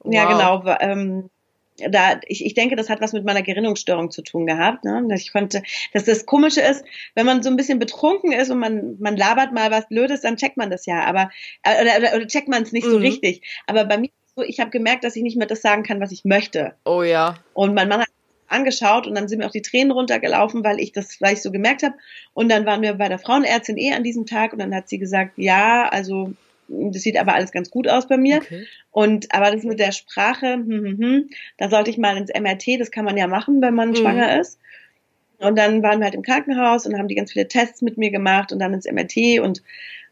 wow. 0.00 0.14
Ja, 0.14 0.24
genau. 0.26 0.76
Ähm, 0.80 1.30
da, 1.78 2.20
ich, 2.26 2.44
ich 2.44 2.54
denke, 2.54 2.76
das 2.76 2.90
hat 2.90 3.00
was 3.00 3.12
mit 3.12 3.24
meiner 3.24 3.42
Gerinnungsstörung 3.42 4.10
zu 4.10 4.22
tun 4.22 4.46
gehabt. 4.46 4.84
Ne? 4.84 5.04
Dass 5.08 5.22
ich 5.22 5.32
konnte, 5.32 5.62
dass 5.92 6.04
das 6.04 6.26
Komische 6.26 6.60
ist, 6.60 6.84
wenn 7.14 7.26
man 7.26 7.42
so 7.42 7.50
ein 7.50 7.56
bisschen 7.56 7.78
betrunken 7.78 8.32
ist 8.32 8.50
und 8.50 8.58
man, 8.58 8.96
man 8.98 9.16
labert 9.16 9.52
mal 9.52 9.70
was 9.70 9.88
Blödes, 9.88 10.20
dann 10.20 10.36
checkt 10.36 10.56
man 10.56 10.70
das 10.70 10.86
ja, 10.86 11.04
aber 11.04 11.30
äh, 11.62 11.82
oder, 11.82 12.16
oder 12.16 12.26
checkt 12.26 12.48
man 12.48 12.62
es 12.62 12.72
nicht 12.72 12.86
mhm. 12.86 12.90
so 12.90 12.96
richtig. 12.98 13.42
Aber 13.66 13.84
bei 13.84 13.98
mir 13.98 14.10
so, 14.34 14.42
ich 14.42 14.60
habe 14.60 14.70
gemerkt, 14.70 15.04
dass 15.04 15.16
ich 15.16 15.22
nicht 15.22 15.36
mehr 15.36 15.46
das 15.46 15.60
sagen 15.60 15.82
kann, 15.82 16.00
was 16.00 16.12
ich 16.12 16.24
möchte. 16.24 16.74
Oh 16.84 17.02
ja. 17.02 17.36
Und 17.52 17.74
mein 17.74 17.88
Mann 17.88 18.00
hat 18.00 18.08
angeschaut 18.48 19.06
und 19.06 19.14
dann 19.14 19.28
sind 19.28 19.38
mir 19.38 19.46
auch 19.46 19.52
die 19.52 19.62
Tränen 19.62 19.92
runtergelaufen, 19.92 20.62
weil 20.62 20.78
ich 20.78 20.92
das 20.92 21.14
vielleicht 21.14 21.42
so 21.42 21.50
gemerkt 21.50 21.82
habe. 21.82 21.94
Und 22.34 22.50
dann 22.50 22.66
waren 22.66 22.82
wir 22.82 22.94
bei 22.94 23.08
der 23.08 23.18
Frauenärztin 23.18 23.78
eh 23.78 23.92
an 23.92 24.04
diesem 24.04 24.26
Tag 24.26 24.52
und 24.52 24.58
dann 24.58 24.74
hat 24.74 24.88
sie 24.88 24.98
gesagt, 24.98 25.32
ja, 25.36 25.88
also 25.88 26.32
das 26.72 27.02
sieht 27.02 27.18
aber 27.18 27.34
alles 27.34 27.52
ganz 27.52 27.70
gut 27.70 27.88
aus 27.88 28.08
bei 28.08 28.16
mir. 28.16 28.38
Okay. 28.38 28.66
Und 28.90 29.34
aber 29.34 29.50
das 29.50 29.64
mit 29.64 29.78
der 29.78 29.92
Sprache, 29.92 30.54
hm, 30.54 30.68
hm, 30.68 30.98
hm, 30.98 31.30
da 31.58 31.68
sollte 31.68 31.90
ich 31.90 31.98
mal 31.98 32.16
ins 32.16 32.32
MRT, 32.32 32.80
das 32.80 32.90
kann 32.90 33.04
man 33.04 33.16
ja 33.16 33.26
machen, 33.26 33.60
wenn 33.62 33.74
man 33.74 33.90
mhm. 33.90 33.96
schwanger 33.96 34.40
ist. 34.40 34.58
Und 35.38 35.58
dann 35.58 35.82
waren 35.82 35.98
wir 35.98 36.04
halt 36.04 36.14
im 36.14 36.22
Krankenhaus 36.22 36.86
und 36.86 36.96
haben 36.96 37.08
die 37.08 37.16
ganz 37.16 37.32
viele 37.32 37.48
Tests 37.48 37.82
mit 37.82 37.98
mir 37.98 38.10
gemacht 38.10 38.52
und 38.52 38.60
dann 38.60 38.74
ins 38.74 38.86
MRT 38.90 39.40
und 39.40 39.62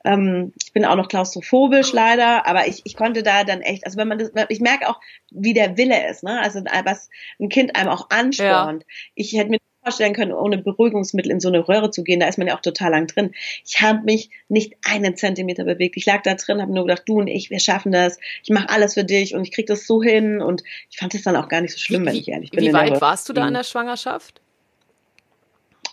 ähm, 0.05 0.53
ich 0.63 0.73
bin 0.73 0.85
auch 0.85 0.97
noch 0.97 1.09
klaustrophobisch 1.09 1.93
leider, 1.93 2.47
aber 2.47 2.67
ich, 2.67 2.81
ich 2.85 2.97
konnte 2.97 3.23
da 3.23 3.45
dann 3.45 3.61
echt, 3.61 3.85
also 3.85 3.99
wenn 3.99 4.09
man 4.09 4.19
das, 4.19 4.31
ich 4.49 4.61
merke 4.61 4.89
auch, 4.89 4.99
wie 5.31 5.53
der 5.53 5.77
Wille 5.77 6.09
ist, 6.11 6.23
ne? 6.23 6.41
Also 6.41 6.61
was 6.85 7.11
ein 7.39 7.51
Kind 7.51 7.77
einem 7.77 7.91
auch 7.91 8.09
anspornt. 8.09 8.83
Ja. 8.83 8.89
Ich 9.15 9.33
hätte 9.35 9.51
mir 9.51 9.59
vorstellen 9.83 10.15
können, 10.15 10.33
ohne 10.33 10.59
Beruhigungsmittel 10.59 11.31
in 11.31 11.41
so 11.41 11.49
eine 11.49 11.67
Röhre 11.67 11.91
zu 11.91 12.05
gehen. 12.05 12.21
Da 12.21 12.29
ist 12.29 12.39
man 12.39 12.47
ja 12.47 12.57
auch 12.57 12.61
total 12.61 12.91
lang 12.91 13.07
drin. 13.07 13.33
Ich 13.65 13.81
habe 13.81 14.03
mich 14.05 14.31
nicht 14.49 14.77
einen 14.85 15.17
Zentimeter 15.17 15.65
bewegt. 15.65 15.97
Ich 15.97 16.07
lag 16.07 16.23
da 16.23 16.35
drin, 16.35 16.61
habe 16.61 16.73
nur 16.73 16.87
gedacht, 16.87 17.05
du 17.07 17.19
und 17.19 17.29
ich, 17.29 17.51
wir 17.51 17.61
schaffen 17.61 17.93
das. 17.93 18.19
Ich 18.43 18.51
mache 18.51 18.69
alles 18.69 18.95
für 18.95 19.05
dich 19.05 19.35
und 19.35 19.43
ich 19.43 19.53
krieg 19.53 19.67
das 19.67 19.87
so 19.87 20.03
hin. 20.03 20.43
Und 20.43 20.63
ich 20.91 20.99
fand 20.99 21.15
das 21.15 21.23
dann 21.23 21.37
auch 21.37 21.49
gar 21.49 21.61
nicht 21.61 21.73
so 21.73 21.79
schlimm, 21.79 22.03
wie, 22.03 22.07
wenn 22.07 22.17
ich 22.17 22.29
ehrlich 22.29 22.51
bin. 22.51 22.65
Wie 22.65 22.73
weit 22.73 23.01
warst 23.01 23.29
du 23.29 23.33
da 23.33 23.49
in 23.49 23.55
der 23.55 23.65
Schwangerschaft? 23.65 24.41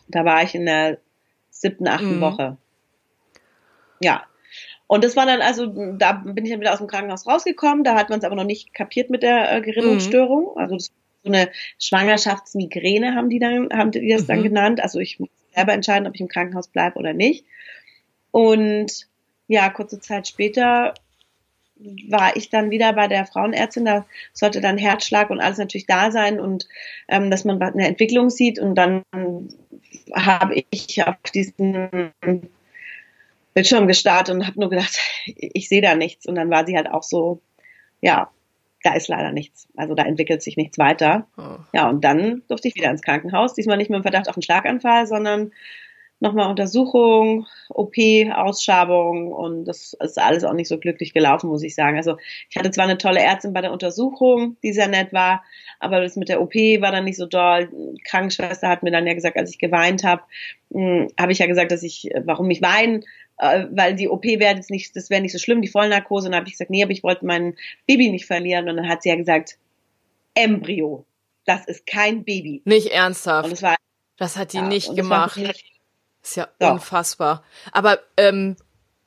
Da 0.10 0.26
war 0.26 0.44
ich 0.44 0.56
in 0.56 0.66
der 0.66 1.00
siebten, 1.50 1.88
achten 1.88 2.18
mhm. 2.18 2.22
Woche. 2.22 2.58
Ja. 4.02 4.24
Und 4.88 5.04
das 5.04 5.18
war 5.18 5.26
dann 5.26 5.42
also, 5.42 5.66
da 5.66 6.14
bin 6.14 6.46
ich 6.46 6.52
dann 6.52 6.62
wieder 6.62 6.72
aus 6.72 6.78
dem 6.78 6.88
Krankenhaus 6.88 7.28
rausgekommen. 7.28 7.84
Da 7.84 7.96
hat 7.96 8.10
man 8.10 8.20
es 8.20 8.26
aber 8.26 8.36
noch 8.36 8.46
nicht 8.46 8.74
kapiert 8.74 9.10
mit 9.10 9.22
der 9.22 9.52
äh, 9.52 9.62
Gerinnungsstörung. 9.62 10.54
Mhm. 10.54 10.58
Also 10.58 10.76
das 10.76 10.92
eine 11.28 11.50
Schwangerschaftsmigräne 11.80 13.16
haben 13.16 13.30
die 13.30 13.40
dann, 13.40 13.70
haben 13.72 13.92
die 13.92 14.10
das 14.10 14.24
mhm. 14.24 14.28
dann 14.28 14.44
genannt. 14.44 14.82
Also 14.82 15.00
ich 15.00 15.20
muss 15.20 15.30
selber 15.54 15.74
entscheiden, 15.74 16.08
ob 16.08 16.16
ich 16.16 16.22
im 16.22 16.28
Krankenhaus 16.28 16.68
bleibe 16.68 16.98
oder 17.00 17.14
nicht. 17.14 17.46
Und 18.32 19.08
ja, 19.48 19.70
kurze 19.70 20.00
Zeit 20.00 20.28
später 20.28 20.94
war 22.10 22.36
ich 22.36 22.50
dann 22.50 22.72
wieder 22.72 22.94
bei 22.94 23.08
der 23.08 23.26
Frauenärztin, 23.26 23.86
da 23.86 24.06
sollte 24.34 24.62
dann 24.62 24.78
Herzschlag 24.78 25.30
und 25.30 25.40
alles 25.40 25.58
natürlich 25.58 25.86
da 25.86 26.12
sein 26.12 26.40
und 26.40 26.68
ähm, 27.08 27.30
dass 27.30 27.46
man 27.46 27.62
eine 27.62 27.88
Entwicklung 27.88 28.30
sieht 28.30 28.60
und 28.60 28.76
dann 28.76 29.04
habe 30.14 30.64
ich 30.72 31.04
auf 31.06 31.16
diesen 31.34 32.12
Bildschirm 33.54 33.88
gestartet 33.88 34.36
und 34.36 34.48
habe 34.48 34.60
nur 34.60 34.70
gedacht, 34.70 34.98
ich 35.26 35.70
sehe 35.70 35.82
da 35.82 35.96
nichts 35.96 36.26
und 36.26 36.36
dann 36.36 36.50
war 36.50 36.66
sie 36.66 36.76
halt 36.76 36.90
auch 36.90 37.04
so, 37.04 37.42
ja, 38.02 38.32
da 38.84 38.94
ist 38.94 39.08
leider 39.08 39.32
nichts. 39.32 39.68
Also 39.76 39.96
da 39.96 40.04
entwickelt 40.04 40.42
sich 40.42 40.58
nichts 40.58 40.78
weiter. 40.78 41.28
Oh. 41.38 41.58
Ja, 41.74 41.90
und 41.90 42.04
dann 42.04 42.44
durfte 42.48 42.68
ich 42.68 42.76
wieder 42.76 42.92
ins 42.92 43.02
Krankenhaus. 43.02 43.54
Diesmal 43.54 43.78
nicht 43.78 43.90
mit 43.90 44.00
dem 44.00 44.04
Verdacht 44.04 44.30
auf 44.30 44.36
einen 44.36 44.44
Schlaganfall, 44.44 45.08
sondern 45.08 45.52
nochmal 46.20 46.50
Untersuchung, 46.50 47.46
OP, 47.70 47.96
Ausschabung 48.34 49.32
und 49.32 49.66
das 49.66 49.94
ist 49.94 50.20
alles 50.20 50.44
auch 50.44 50.54
nicht 50.54 50.68
so 50.68 50.80
glücklich 50.80 51.14
gelaufen, 51.14 51.50
muss 51.50 51.64
ich 51.64 51.76
sagen. 51.76 51.98
Also 51.98 52.18
ich 52.50 52.58
hatte 52.58 52.72
zwar 52.72 52.86
eine 52.86 52.98
tolle 52.98 53.22
Ärztin 53.22 53.54
bei 53.54 53.62
der 53.62 53.72
Untersuchung, 53.72 54.58
die 54.64 54.74
sehr 54.74 54.88
nett 54.88 55.14
war, 55.14 55.44
aber 55.80 56.02
das 56.02 56.16
mit 56.16 56.30
der 56.30 56.42
OP 56.42 56.56
war 56.56 56.92
dann 56.92 57.06
nicht 57.06 57.18
so 57.18 57.28
doll. 57.28 57.70
Die 57.72 58.02
Krankenschwester 58.02 58.68
hat 58.68 58.82
mir 58.84 58.92
dann 58.92 59.06
ja 59.06 59.14
gesagt, 59.14 59.38
als 59.38 59.52
ich 59.52 59.60
geweint 59.60 60.04
habe, 60.04 60.24
hm, 60.72 61.08
habe 61.20 61.32
ich 61.32 61.40
ja 61.40 61.46
gesagt, 61.46 61.72
dass 61.72 61.84
ich, 61.84 62.10
warum 62.24 62.50
ich 62.50 62.62
weinen, 62.62 63.04
äh, 63.38 63.66
weil 63.72 63.96
die 63.96 64.10
OP 64.10 64.24
wäre 64.24 64.56
jetzt 64.56 64.70
nicht, 64.70 64.96
das 64.96 65.10
wäre 65.10 65.22
nicht 65.22 65.34
so 65.34 65.40
schlimm, 65.40 65.62
die 65.62 65.68
Vollnarkose. 65.68 66.28
Und 66.28 66.32
dann 66.32 66.40
habe 66.40 66.48
ich 66.48 66.54
gesagt, 66.54 66.72
nee, 66.72 66.84
aber 66.84 66.92
ich 66.92 67.04
wollte 67.04 67.26
mein 67.26 67.56
Baby 67.86 68.10
nicht 68.10 68.26
verlieren. 68.26 68.70
Und 68.70 68.78
dann 68.78 68.90
hat 68.90 69.04
sie 69.04 69.10
ja 69.10 69.16
gesagt, 69.16 69.58
Embryo, 70.34 71.06
das 71.46 71.66
ist 71.66 71.88
kein 71.88 72.24
Baby. 72.24 72.62
Nicht 72.66 72.88
ernsthaft. 72.88 73.46
Und 73.46 73.52
das 73.52 73.64
war 73.64 73.76
das 74.18 74.36
hat 74.36 74.54
die 74.54 74.58
ja, 74.58 74.64
nicht 74.64 74.96
gemacht. 74.96 75.38
Das 75.38 75.56
ist 76.24 76.36
ja 76.36 76.48
Doch. 76.60 76.72
unfassbar. 76.72 77.44
Aber 77.72 78.00
ähm, 78.18 78.58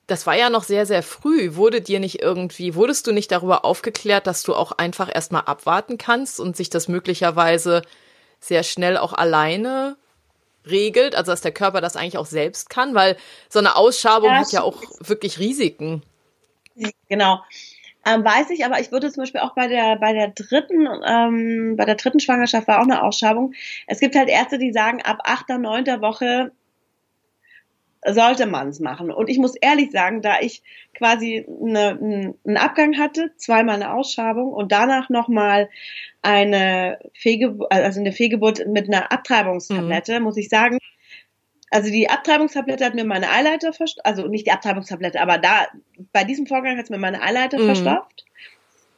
das 0.07 0.27
war 0.27 0.37
ja 0.37 0.51
noch 0.51 0.65
sehr, 0.65 0.87
sehr 0.87 1.03
früh. 1.03 1.55
Wurde 1.55 1.81
dir 1.81 2.01
nicht 2.01 2.23
irgendwie, 2.23 2.75
wurdest 2.75 3.07
du 3.07 3.13
nicht 3.13 3.31
darüber 3.31 3.65
aufgeklärt, 3.65 4.27
dass 4.27 4.43
du 4.43 4.55
auch 4.55 4.73
einfach 4.73 5.11
erstmal 5.13 5.43
abwarten 5.43 5.99
kannst 5.99 6.41
und 6.41 6.57
sich 6.57 6.71
das 6.71 6.89
möglicherweise 6.89 7.83
sehr 8.39 8.63
schnell 8.63 8.97
auch 8.97 9.13
alleine 9.13 9.97
regelt, 10.71 11.15
also 11.15 11.33
dass 11.33 11.41
der 11.41 11.53
Körper 11.53 11.81
das 11.81 11.97
eigentlich 11.97 12.19
auch 12.19 12.27
selbst 12.27 12.71
kann, 12.71 12.95
weil 12.95 13.17
so 13.49 13.59
eine 13.59 13.77
Ausschabung 13.77 14.31
ja, 14.31 14.39
hat 14.39 14.53
ja 14.53 14.63
auch 14.63 14.83
wirklich 15.01 15.39
Risiken. 15.39 16.03
Genau. 17.09 17.41
Ähm, 18.07 18.25
weiß 18.25 18.49
ich, 18.51 18.65
aber 18.65 18.81
ich 18.81 18.93
würde 18.93 19.13
zum 19.13 19.23
Beispiel 19.23 19.43
auch 19.43 19.55
bei 19.55 19.69
der 19.69 19.97
bei 19.97 20.15
der 20.15 20.29
dritten 20.29 20.89
ähm, 21.07 21.75
bei 21.77 21.85
der 21.85 21.97
dritten 21.97 22.19
Schwangerschaft 22.19 22.67
war 22.67 22.79
auch 22.79 22.85
eine 22.85 23.03
Ausschabung. 23.03 23.53
Es 23.87 24.01
gibt 24.01 24.17
halt 24.17 24.31
Ärzte, 24.31 24.59
die 24.59 24.73
sagen, 24.73 25.03
ab 25.03 25.19
achter, 25.25 25.59
neunter 25.59 26.01
Woche 26.01 26.53
sollte 28.07 28.47
man 28.47 28.69
es 28.69 28.81
machen. 28.81 29.11
Und 29.11 29.29
ich 29.29 29.39
muss 29.39 29.57
ehrlich 29.57 29.91
sagen, 29.91 30.23
da 30.23 30.41
ich 30.41 30.63
quasi 30.95 31.47
eine, 31.47 32.35
einen 32.45 32.57
Abgang 32.57 32.99
hatte, 32.99 33.33
zweimal 33.37 33.77
eine 33.77 33.93
Ausschabung 33.93 34.53
und 34.53 34.73
danach 34.73 35.11
nochmal 35.11 35.69
eine 36.23 36.99
Fehlgeburt, 37.15 37.71
also 37.73 38.01
eine 38.01 38.13
Fehlgeburt 38.13 38.67
mit 38.67 38.89
einer 38.89 39.13
Abtreibungstablette, 39.13 40.19
mhm. 40.19 40.25
muss 40.25 40.37
ich 40.37 40.49
sagen, 40.49 40.79
also 41.71 41.91
die 41.91 42.09
Abtreibungstablette 42.09 42.85
hat 42.85 42.95
mir 42.95 43.05
meine 43.05 43.31
Eileiter 43.31 43.73
verstopft, 43.73 44.05
also 44.07 44.27
nicht 44.27 44.47
die 44.47 44.51
Abtreibungstablette, 44.51 45.21
aber 45.21 45.39
da, 45.39 45.69
bei 46.13 46.25
diesem 46.25 46.47
Vorgang 46.47 46.77
hat 46.77 46.85
es 46.85 46.91
mir 46.91 46.99
meine 46.99 47.23
Eileiter 47.23 47.59
mhm. 47.59 47.67
verstopft 47.67 48.25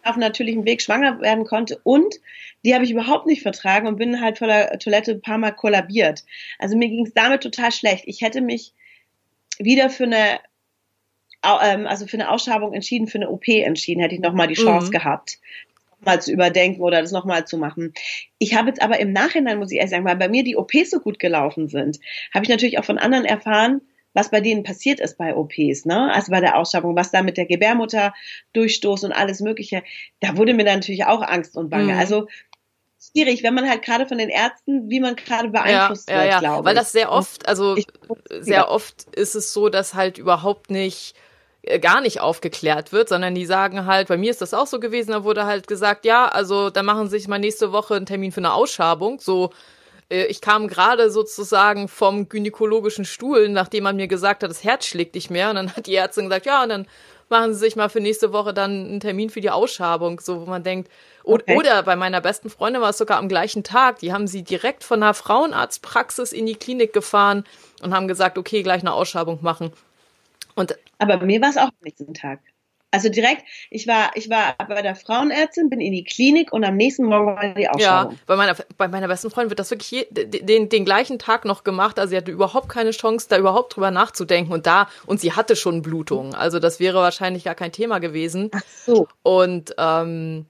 auf 0.05 0.17
natürlichem 0.17 0.65
Weg 0.65 0.83
schwanger 0.83 1.21
werden 1.21 1.45
konnte 1.45 1.79
und 1.85 2.17
die 2.65 2.75
habe 2.75 2.85
ich 2.85 2.91
überhaupt 2.91 3.27
nicht 3.27 3.43
vertragen 3.43 3.87
und 3.87 3.97
bin 3.97 4.21
halt 4.21 4.39
vor 4.39 4.49
der 4.49 4.79
Toilette 4.79 5.13
ein 5.13 5.23
paar 5.23 5.39
Mal 5.39 5.53
kollabiert. 5.53 6.25
Also 6.59 6.77
mir 6.77 6.89
ging 6.89 7.07
es 7.07 7.15
damit 7.15 7.43
total 7.43 7.73
schlecht. 7.73 8.05
Ich 8.07 8.21
hätte 8.21 8.41
mich 8.41 8.73
wieder 9.65 9.91
für 9.91 10.05
eine 10.05 10.41
ähm, 11.45 11.87
also 11.87 12.07
für 12.07 12.17
eine 12.17 12.31
Ausschabung 12.31 12.73
entschieden, 12.73 13.07
für 13.07 13.19
eine 13.19 13.31
OP 13.31 13.49
entschieden, 13.49 14.01
hätte 14.01 14.15
ich 14.15 14.21
nochmal 14.21 14.49
die 14.49 14.55
Chance 14.55 14.89
mhm. 14.89 14.93
gehabt, 14.93 15.39
mal 16.01 16.21
zu 16.21 16.33
überdenken 16.33 16.81
oder 16.81 17.01
das 17.01 17.13
nochmal 17.13 17.47
zu 17.47 17.59
machen. 17.59 17.93
Ich 18.39 18.55
habe 18.55 18.69
jetzt 18.69 18.83
aber 18.83 19.01
im 19.01 19.13
Nachhinein, 19.13 19.59
muss 19.59 19.71
ich 19.71 19.79
ehrlich 19.79 19.91
sagen, 19.91 20.05
weil 20.05 20.17
bei 20.17 20.29
mir 20.29 20.45
die 20.45 20.57
OPs 20.57 20.91
so 20.91 21.01
gut 21.01 21.19
gelaufen 21.19 21.69
sind, 21.69 21.99
habe 22.33 22.45
ich 22.45 22.49
natürlich 22.49 22.79
auch 22.79 22.85
von 22.85 22.99
anderen 22.99 23.25
erfahren, 23.25 23.81
was 24.15 24.31
bei 24.31 24.41
denen 24.41 24.63
passiert 24.63 25.01
ist 25.01 25.17
bei 25.17 25.35
OPs, 25.35 25.87
ne? 25.87 26.13
Also 26.13 26.33
bei 26.33 26.41
der 26.41 26.59
Ausschabung, 26.59 26.95
was 26.97 27.11
da 27.11 27.23
mit 27.23 27.39
der 27.39 27.47
Gebärmutter 27.47 28.13
durchstoßt 28.53 29.05
und 29.05 29.13
alles 29.13 29.41
Mögliche. 29.41 29.83
Da 30.21 30.37
wurde 30.37 30.53
mir 30.53 30.65
dann 30.65 30.81
natürlich 30.81 31.07
auch 31.07 31.23
Angst 31.23 31.57
und 31.57 31.71
Bange. 31.71 31.95
Mhm. 31.95 31.99
Also 31.99 32.29
schwierig, 33.11 33.43
wenn 33.43 33.55
man 33.55 33.69
halt 33.69 33.83
gerade 33.83 34.07
von 34.07 34.19
den 34.19 34.29
Ärzten, 34.29 34.89
wie 34.89 35.01
man 35.01 35.17
gerade 35.17 35.49
beeinflusst 35.49 36.09
ja, 36.09 36.17
wird, 36.17 36.25
ja, 36.25 36.31
ja. 36.31 36.39
glaube 36.39 36.61
ich. 36.61 36.65
Weil 36.67 36.75
das 36.75 36.93
sehr 36.93 37.11
oft, 37.11 37.49
also 37.49 37.77
ich, 37.77 37.87
sehr 38.41 38.71
oft 38.71 39.05
ist 39.15 39.35
es 39.35 39.53
so, 39.53 39.69
dass 39.69 39.95
halt 39.95 40.19
überhaupt 40.19 40.71
nicht 40.71 41.15
äh, 41.63 41.79
gar 41.79 42.01
nicht 42.01 42.21
aufgeklärt 42.21 42.93
wird, 42.93 43.09
sondern 43.09 43.35
die 43.35 43.47
sagen 43.47 43.87
halt, 43.87 44.09
bei 44.09 44.17
mir 44.17 44.31
ist 44.31 44.41
das 44.41 44.55
auch 44.55 44.67
so 44.67 44.81
gewesen, 44.81 45.11
da 45.11 45.25
wurde 45.25 45.47
halt 45.47 45.67
gesagt, 45.67 46.05
ja, 46.05 46.27
also 46.27 46.71
da 46.71 46.83
machen 46.83 47.09
sie 47.09 47.19
sich 47.19 47.29
mal 47.29 47.39
nächste 47.39 47.73
Woche 47.73 47.95
einen 47.95 48.07
Termin 48.07 48.33
für 48.33 48.41
eine 48.41 48.53
Ausschabung, 48.53 49.19
so 49.21 49.51
äh, 50.13 50.27
ich 50.27 50.41
kam 50.41 50.69
gerade 50.69 51.11
sozusagen 51.11 51.89
vom 51.89 52.29
gynäkologischen 52.29 53.05
Stuhl, 53.05 53.49
nachdem 53.49 53.85
man 53.85 53.97
mir 53.97 54.09
gesagt 54.09 54.43
hat, 54.43 54.51
das 54.51 54.63
Herz 54.63 54.87
schlägt 54.87 55.15
nicht 55.15 55.31
mehr. 55.31 55.51
Und 55.51 55.57
dann 55.57 55.75
hat 55.77 55.87
die 55.87 55.95
Ärztin 55.95 56.25
gesagt, 56.25 56.47
ja, 56.47 56.63
und 56.63 56.69
dann 56.69 56.87
machen 57.33 57.53
Sie 57.53 57.59
sich 57.59 57.75
mal 57.75 57.89
für 57.89 58.01
nächste 58.01 58.33
Woche 58.33 58.55
dann 58.55 58.71
einen 58.71 59.01
Termin 59.01 59.29
für 59.31 59.41
die 59.41 59.51
Ausschabung, 59.51 60.21
so 60.21 60.43
wo 60.43 60.47
man 60.49 60.63
denkt, 60.63 60.89
okay. 61.25 61.57
oder 61.57 61.83
bei 61.83 61.97
meiner 61.97 62.21
besten 62.21 62.49
Freundin 62.49 62.81
war 62.81 62.91
es 62.91 62.99
sogar 62.99 63.19
am 63.19 63.29
gleichen 63.29 63.65
Tag, 63.65 63.99
die 63.99 64.13
haben 64.13 64.29
sie 64.29 64.45
direkt 64.45 64.85
von 64.85 65.03
einer 65.03 65.15
Frauenarztpraxis 65.15 66.33
in 66.33 66.47
die 66.47 66.55
Klinik 66.55 66.93
gefahren 66.93 67.45
und 67.83 67.93
haben 67.93 68.07
gesagt, 68.07 68.39
okay, 68.39 68.63
gleich 68.63 68.83
eine 68.83 68.93
Ausschabung 68.93 69.41
machen. 69.43 69.73
Und 70.55 70.79
aber 70.99 71.17
bei 71.17 71.27
mir 71.27 71.41
war 71.41 71.49
es 71.49 71.57
auch 71.57 71.65
am 71.65 71.73
nächsten 71.83 72.15
Tag. 72.15 72.39
Also 72.93 73.09
direkt, 73.09 73.43
ich 73.71 73.89
war, 73.89 74.11
ich 74.15 74.29
war 74.29 74.55
bei 74.69 74.83
der 74.83 74.95
Frauenärztin, 74.95 75.71
bin 75.71 75.81
in 75.81 75.93
die 75.93 76.05
Klinik 76.05 76.53
und 76.53 76.63
am 76.63 76.77
nächsten 76.77 77.07
Morgen 77.07 77.35
war 77.35 77.55
die 77.55 77.67
Ausschabung. 77.67 78.13
Ja, 78.13 78.19
bei 78.27 78.37
meiner, 78.37 78.55
bei 78.77 78.87
meiner 78.87 79.09
besten 79.09 79.31
Freundin 79.31 79.49
wird 79.51 79.61
das 79.61 79.71
wirklich 79.71 79.91
je, 79.91 80.07
den, 80.11 80.69
den 80.69 80.85
gleichen 80.85 81.19
Tag 81.19 81.47
noch 81.47 81.65
gemacht. 81.65 81.99
Also 81.99 82.11
sie 82.11 82.19
hatte 82.19 82.31
überhaupt 82.31 82.69
keine 82.69 82.91
Chance, 82.91 83.29
da 83.31 83.39
überhaupt 83.39 83.75
drüber 83.75 83.91
nachzudenken. 83.91 84.53
Und 84.53 84.67
da, 84.67 84.89
und 85.07 85.21
sie 85.21 85.33
hatte 85.33 85.57
schon 85.57 85.81
Blutungen. 85.81 86.35
Also 86.35 86.59
das 86.59 86.81
wäre 86.81 86.99
wahrscheinlich 86.99 87.45
gar 87.45 87.55
kein 87.55 87.73
Thema 87.73 87.99
gewesen. 87.99 88.51
Ach 88.53 88.63
so. 88.85 89.09
Und 89.23 89.75
ähm, 89.79 90.45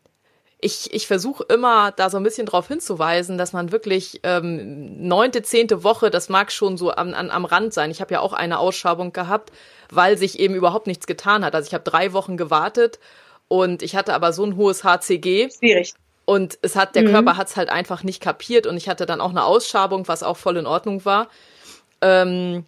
ich, 0.61 0.93
ich 0.93 1.07
versuche 1.07 1.45
immer 1.49 1.93
da 1.93 2.09
so 2.11 2.17
ein 2.17 2.23
bisschen 2.23 2.47
drauf 2.47 2.69
hinzuweisen, 2.69 3.37
dass 3.37 3.53
man 3.53 3.73
wirklich 3.73 4.21
ähm, 4.23 5.07
neunte, 5.07 5.43
zehnte 5.43 5.85
Woche, 5.85 6.11
das 6.11 6.29
mag 6.29 6.51
schon 6.51 6.77
so 6.77 6.93
am, 6.93 7.15
an, 7.15 7.31
am 7.31 7.45
Rand 7.45 7.73
sein. 7.75 7.91
Ich 7.91 8.01
habe 8.01 8.15
ja 8.15 8.21
auch 8.21 8.33
eine 8.33 8.59
Ausschabung 8.59 9.13
gehabt 9.13 9.53
weil 9.95 10.17
sich 10.19 10.39
eben 10.39 10.55
überhaupt 10.55 10.87
nichts 10.87 11.07
getan 11.07 11.45
hat. 11.45 11.55
Also 11.55 11.69
ich 11.69 11.75
habe 11.75 11.89
drei 11.89 12.13
Wochen 12.13 12.37
gewartet 12.37 12.99
und 13.49 13.83
ich 13.83 13.95
hatte 13.95 14.15
aber 14.15 14.33
so 14.33 14.45
ein 14.45 14.57
hohes 14.57 14.85
HCG. 14.85 15.51
Schwierig. 15.51 15.95
Und 16.25 16.59
es 16.63 16.77
hat, 16.77 16.95
der 16.95 17.03
mhm. 17.03 17.09
Körper 17.09 17.37
hat 17.37 17.49
es 17.49 17.57
halt 17.57 17.69
einfach 17.69 18.03
nicht 18.05 18.23
kapiert 18.23 18.67
und 18.67 18.77
ich 18.77 18.89
hatte 18.89 19.07
dann 19.07 19.21
auch 19.21 19.31
eine 19.31 19.45
Ausschabung, 19.45 20.09
was 20.09 20.23
auch 20.23 20.37
voll 20.37 20.57
in 20.57 20.67
Ordnung 20.67 21.05
war. 21.05 21.29
Ähm, 22.01 22.65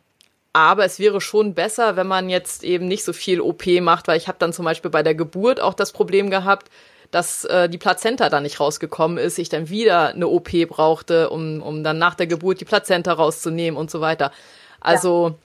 aber 0.53 0.85
es 0.85 0.99
wäre 0.99 1.21
schon 1.21 1.55
besser, 1.55 1.97
wenn 1.97 2.07
man 2.07 2.29
jetzt 2.29 2.63
eben 2.63 2.87
nicht 2.87 3.05
so 3.05 3.13
viel 3.13 3.41
OP 3.41 3.67
macht, 3.81 4.07
weil 4.07 4.19
ich 4.19 4.29
habe 4.29 4.39
dann 4.39 4.53
zum 4.53 4.65
Beispiel 4.65 4.91
bei 4.91 5.03
der 5.03 5.15
Geburt 5.15 5.61
auch 5.61 5.75
das 5.75 5.93
Problem 5.93 6.31
gehabt, 6.31 6.69
dass 7.11 7.45
äh, 7.45 7.69
die 7.69 7.79
Plazenta 7.79 8.29
dann 8.29 8.43
nicht 8.43 8.61
rausgekommen 8.61 9.19
ist, 9.19 9.39
ich 9.39 9.49
dann 9.49 9.69
wieder 9.69 10.09
eine 10.09 10.29
OP 10.29 10.51
brauchte, 10.69 11.31
um, 11.31 11.63
um 11.63 11.85
dann 11.85 11.99
nach 11.99 12.15
der 12.17 12.27
Geburt 12.27 12.61
die 12.61 12.65
Plazenta 12.65 13.13
rauszunehmen 13.13 13.79
und 13.79 13.91
so 13.91 14.01
weiter. 14.01 14.33
Also 14.81 15.39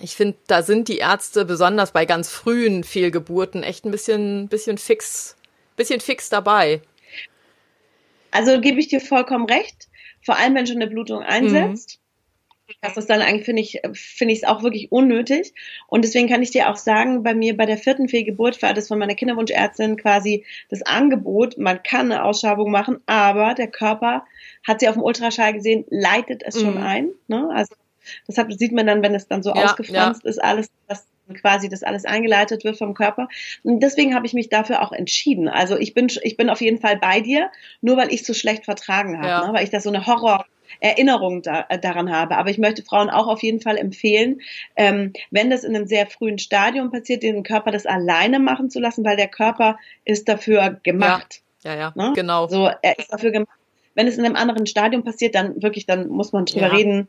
ich 0.00 0.16
finde, 0.16 0.36
da 0.46 0.62
sind 0.62 0.88
die 0.88 0.98
Ärzte 0.98 1.44
besonders 1.44 1.92
bei 1.92 2.04
ganz 2.04 2.30
frühen 2.30 2.84
Fehlgeburten 2.84 3.62
echt 3.62 3.84
ein 3.84 3.90
bisschen, 3.90 4.48
bisschen 4.48 4.78
fix, 4.78 5.36
bisschen 5.76 6.00
fix 6.00 6.28
dabei. 6.28 6.80
Also 8.30 8.60
gebe 8.60 8.80
ich 8.80 8.88
dir 8.88 9.00
vollkommen 9.00 9.46
recht. 9.46 9.88
Vor 10.22 10.36
allem, 10.36 10.54
wenn 10.54 10.66
schon 10.66 10.76
eine 10.76 10.88
Blutung 10.88 11.22
einsetzt. 11.22 11.98
Mhm. 11.98 12.04
Das 12.80 12.96
ist 12.96 13.10
dann 13.10 13.20
eigentlich, 13.20 13.44
finde 13.44 13.60
ich, 13.60 13.80
finde 13.92 14.32
ich 14.32 14.38
es 14.38 14.48
auch 14.48 14.62
wirklich 14.62 14.90
unnötig. 14.90 15.52
Und 15.86 16.02
deswegen 16.02 16.28
kann 16.28 16.42
ich 16.42 16.50
dir 16.50 16.70
auch 16.70 16.76
sagen, 16.76 17.22
bei 17.22 17.34
mir 17.34 17.56
bei 17.56 17.66
der 17.66 17.76
vierten 17.76 18.08
Fehlgeburt 18.08 18.62
war 18.62 18.72
das 18.72 18.88
von 18.88 18.98
meiner 18.98 19.14
Kinderwunschärztin 19.14 19.98
quasi 19.98 20.46
das 20.70 20.80
Angebot, 20.82 21.58
man 21.58 21.82
kann 21.82 22.10
eine 22.10 22.24
Ausschabung 22.24 22.70
machen, 22.70 23.00
aber 23.04 23.52
der 23.54 23.68
Körper 23.68 24.24
hat 24.66 24.80
sie 24.80 24.88
auf 24.88 24.94
dem 24.94 25.02
Ultraschall 25.02 25.52
gesehen, 25.52 25.84
leitet 25.90 26.42
es 26.42 26.58
schon 26.58 26.76
mhm. 26.76 26.82
ein. 26.82 27.08
Ne? 27.28 27.50
Also 27.54 27.74
das 28.26 28.38
hat, 28.38 28.52
sieht 28.52 28.72
man 28.72 28.86
dann, 28.86 29.02
wenn 29.02 29.14
es 29.14 29.28
dann 29.28 29.42
so 29.42 29.54
ja, 29.54 29.64
ausgefranst 29.64 30.24
ja. 30.24 30.30
ist, 30.30 30.42
alles, 30.42 30.70
dass 30.88 31.06
quasi 31.40 31.68
das 31.68 31.82
alles 31.82 32.04
eingeleitet 32.04 32.64
wird 32.64 32.76
vom 32.76 32.94
Körper. 32.94 33.28
Und 33.62 33.80
deswegen 33.80 34.14
habe 34.14 34.26
ich 34.26 34.34
mich 34.34 34.48
dafür 34.48 34.82
auch 34.82 34.92
entschieden. 34.92 35.48
Also 35.48 35.78
ich 35.78 35.94
bin, 35.94 36.08
ich 36.22 36.36
bin 36.36 36.50
auf 36.50 36.60
jeden 36.60 36.80
Fall 36.80 36.98
bei 36.98 37.20
dir, 37.20 37.50
nur 37.80 37.96
weil 37.96 38.12
ich 38.12 38.20
es 38.20 38.26
so 38.26 38.34
schlecht 38.34 38.64
vertragen 38.64 39.18
habe, 39.18 39.28
ja. 39.28 39.46
ne? 39.46 39.54
weil 39.54 39.64
ich 39.64 39.70
da 39.70 39.80
so 39.80 39.88
eine 39.88 40.06
Horror 40.06 40.44
Erinnerung 40.80 41.42
da, 41.42 41.66
äh, 41.68 41.78
daran 41.78 42.10
habe. 42.10 42.36
Aber 42.36 42.50
ich 42.50 42.58
möchte 42.58 42.82
Frauen 42.82 43.10
auch 43.10 43.28
auf 43.28 43.42
jeden 43.42 43.60
Fall 43.60 43.76
empfehlen, 43.76 44.40
ähm, 44.76 45.12
wenn 45.30 45.50
das 45.50 45.64
in 45.64 45.74
einem 45.74 45.86
sehr 45.86 46.06
frühen 46.06 46.38
Stadium 46.38 46.90
passiert, 46.90 47.22
den 47.22 47.42
Körper 47.42 47.70
das 47.70 47.86
alleine 47.86 48.38
machen 48.38 48.70
zu 48.70 48.80
lassen, 48.80 49.04
weil 49.04 49.16
der 49.16 49.28
Körper 49.28 49.78
ist 50.04 50.28
dafür 50.28 50.80
gemacht. 50.82 51.42
Ja, 51.62 51.72
ja, 51.72 51.78
ja 51.78 51.92
ne? 51.94 52.12
genau. 52.14 52.48
So, 52.48 52.70
er 52.82 52.98
ist 52.98 53.12
dafür 53.12 53.30
gemacht. 53.30 53.58
Wenn 53.94 54.08
es 54.08 54.18
in 54.18 54.24
einem 54.24 54.36
anderen 54.36 54.66
Stadium 54.66 55.04
passiert, 55.04 55.34
dann 55.34 55.62
wirklich, 55.62 55.86
dann 55.86 56.08
muss 56.08 56.32
man 56.32 56.46
drüber 56.46 56.66
ja. 56.66 56.74
reden, 56.74 57.08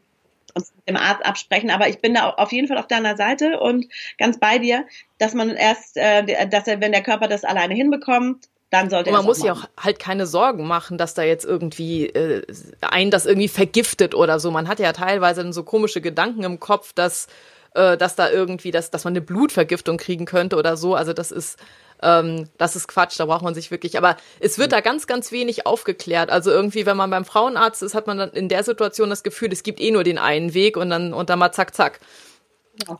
uns 0.55 0.74
mit 0.75 0.89
dem 0.89 0.97
Arzt 0.97 1.25
absprechen. 1.25 1.69
Aber 1.69 1.88
ich 1.88 2.00
bin 2.00 2.13
da 2.13 2.29
auf 2.29 2.51
jeden 2.51 2.67
Fall 2.67 2.77
auf 2.77 2.88
deiner 2.88 3.15
Seite 3.15 3.59
und 3.59 3.85
ganz 4.17 4.39
bei 4.39 4.57
dir, 4.57 4.85
dass 5.17 5.33
man 5.33 5.50
erst, 5.51 5.97
äh, 5.97 6.47
dass 6.47 6.67
er, 6.67 6.81
wenn 6.81 6.91
der 6.91 7.03
Körper 7.03 7.27
das 7.27 7.43
alleine 7.43 7.74
hinbekommt, 7.74 8.47
dann 8.71 8.89
sollte 8.89 9.09
und 9.09 9.15
man 9.15 9.25
muss 9.25 9.43
ja 9.43 9.53
auch 9.53 9.65
halt 9.79 10.00
keine 10.00 10.25
Sorgen 10.25 10.65
machen, 10.65 10.97
dass 10.97 11.13
da 11.13 11.24
jetzt 11.24 11.45
irgendwie 11.45 12.07
äh, 12.07 12.45
ein 12.81 13.12
das 13.12 13.25
irgendwie 13.25 13.47
vergiftet 13.47 14.15
oder 14.15 14.39
so. 14.39 14.51
Man 14.51 14.67
hat 14.67 14.79
ja 14.79 14.91
teilweise 14.91 15.43
dann 15.43 15.53
so 15.53 15.63
komische 15.63 16.01
Gedanken 16.01 16.43
im 16.43 16.59
Kopf, 16.59 16.91
dass 16.93 17.27
äh, 17.75 17.95
dass 17.95 18.15
da 18.15 18.29
irgendwie, 18.29 18.71
dass 18.71 18.89
dass 18.89 19.03
man 19.03 19.13
eine 19.13 19.21
Blutvergiftung 19.21 19.97
kriegen 19.97 20.25
könnte 20.25 20.55
oder 20.55 20.77
so. 20.77 20.95
Also 20.95 21.13
das 21.13 21.31
ist 21.31 21.57
ähm, 22.02 22.50
das 22.58 22.75
ist 22.75 22.88
Quatsch, 22.88 23.20
da 23.20 23.25
braucht 23.25 23.44
man 23.44 23.54
sich 23.54 23.72
wirklich. 23.72 23.98
Aber 23.98 24.18
es 24.40 24.58
wird 24.58 24.72
da 24.72 24.82
ganz, 24.82 25.08
ganz 25.08 25.32
wenig 25.32 25.66
aufgeklärt. 25.66 26.30
Also 26.30 26.52
irgendwie, 26.52 26.86
wenn 26.86 26.98
man 26.98 27.10
beim 27.10 27.25
Frauenarzt 27.25 27.84
ist, 27.84 27.96
hat 27.96 28.08
man 28.08 28.18
dann 28.18 28.32
in 28.32 28.50
der 28.50 28.64
Situation 28.64 29.10
das 29.10 29.24
Gefühl, 29.24 29.52
es 29.52 29.64
gibt 29.64 29.80
eh 29.80 29.92
nur 29.92 30.04
den 30.04 30.18
einen 30.18 30.54
Weg 30.54 30.78
und 30.78 30.90
dann 30.90 31.14
und 31.14 31.30
dann 31.30 31.40
mal 31.40 31.52
zack, 31.52 31.75
zack. 31.75 32.00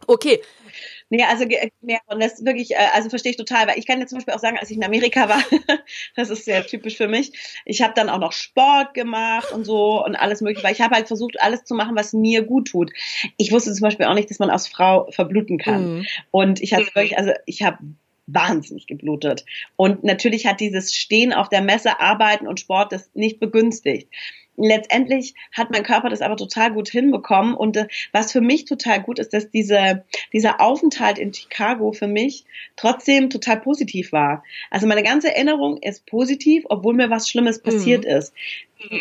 Okay. 0.08 0.42
Nee, 1.10 1.24
also 1.24 1.46
ja, 1.82 2.00
und 2.08 2.22
das 2.22 2.44
wirklich, 2.44 2.72
äh, 2.72 2.88
also 2.94 3.10
verstehe 3.10 3.32
ich 3.32 3.38
total, 3.38 3.68
weil 3.68 3.78
ich 3.78 3.86
kann 3.86 4.00
jetzt 4.00 4.10
zum 4.10 4.18
Beispiel 4.18 4.34
auch 4.34 4.40
sagen, 4.40 4.58
als 4.58 4.72
ich 4.72 4.78
in 4.78 4.84
Amerika 4.84 5.30
war, 5.30 5.40
das 6.16 6.32
ist 6.32 6.46
sehr 6.46 6.66
typisch 6.66 6.98
für 6.98 7.08
mich, 7.08 7.32
ich 7.66 7.82
habe 7.84 7.94
dann 7.96 8.10
auch 8.10 8.18
noch 8.18 8.32
Sport 8.32 8.96
gemacht 8.96 9.52
und 9.52 9.66
so 9.66 10.04
und 10.04 10.16
alles 10.16 10.42
mögliche, 10.42 10.64
weil 10.64 10.74
ich 10.74 10.82
habe 10.82 10.96
halt 10.96 11.08
versucht, 11.08 11.40
alles 11.40 11.64
zu 11.64 11.76
machen, 11.76 11.96
was 11.96 12.14
mir 12.14 12.42
gut 12.42 12.70
tut. 12.70 12.92
Ich 13.38 13.52
wusste 13.52 13.74
zum 13.74 13.84
Beispiel 13.84 14.08
auch 14.08 14.16
nicht, 14.16 14.32
dass 14.32 14.40
man 14.40 14.50
als 14.50 14.68
Frau 14.68 15.08
verbluten 15.12 15.60
kann. 15.60 15.98
Mhm. 15.98 16.06
Und 16.32 16.62
ich 16.62 16.74
hatte 16.74 16.88
wirklich, 16.96 17.18
also 17.18 17.32
ich 17.46 17.62
habe 17.62 17.78
wahnsinnig 18.28 18.88
geblutet. 18.88 19.46
Und 19.76 20.04
natürlich 20.04 20.46
hat 20.46 20.60
dieses 20.60 20.94
Stehen 20.94 21.34
auf 21.34 21.50
der 21.50 21.62
Messe, 21.62 22.00
Arbeiten 22.00 22.48
und 22.48 22.60
Sport 22.60 22.92
das 22.92 23.10
nicht 23.14 23.40
begünstigt. 23.40 24.10
Letztendlich 24.58 25.34
hat 25.52 25.72
mein 25.72 25.84
Körper 25.84 26.10
das 26.10 26.22
aber 26.22 26.38
total 26.38 26.72
gut 26.72 26.90
hinbekommen. 26.90 27.56
Und 27.56 27.78
äh, 27.78 27.88
was 28.12 28.32
für 28.32 28.42
mich 28.42 28.66
total 28.66 29.02
gut 29.02 29.20
ist, 29.20 29.34
dass 29.34 29.50
diese, 29.50 30.04
dieser 30.34 30.62
Aufenthalt 30.62 31.18
in 31.18 31.34
Chicago 31.34 31.92
für 31.92 32.08
mich 32.08 32.46
trotzdem 32.76 33.30
total 33.30 33.60
positiv 33.62 34.12
war. 34.12 34.44
Also 34.70 34.88
meine 34.88 35.04
ganze 35.04 35.34
Erinnerung 35.34 35.78
ist 35.78 36.06
positiv, 36.06 36.64
obwohl 36.70 36.94
mir 36.94 37.10
was 37.10 37.30
Schlimmes 37.30 37.62
passiert 37.62 38.06
mhm. 38.06 38.12
ist. 38.12 38.34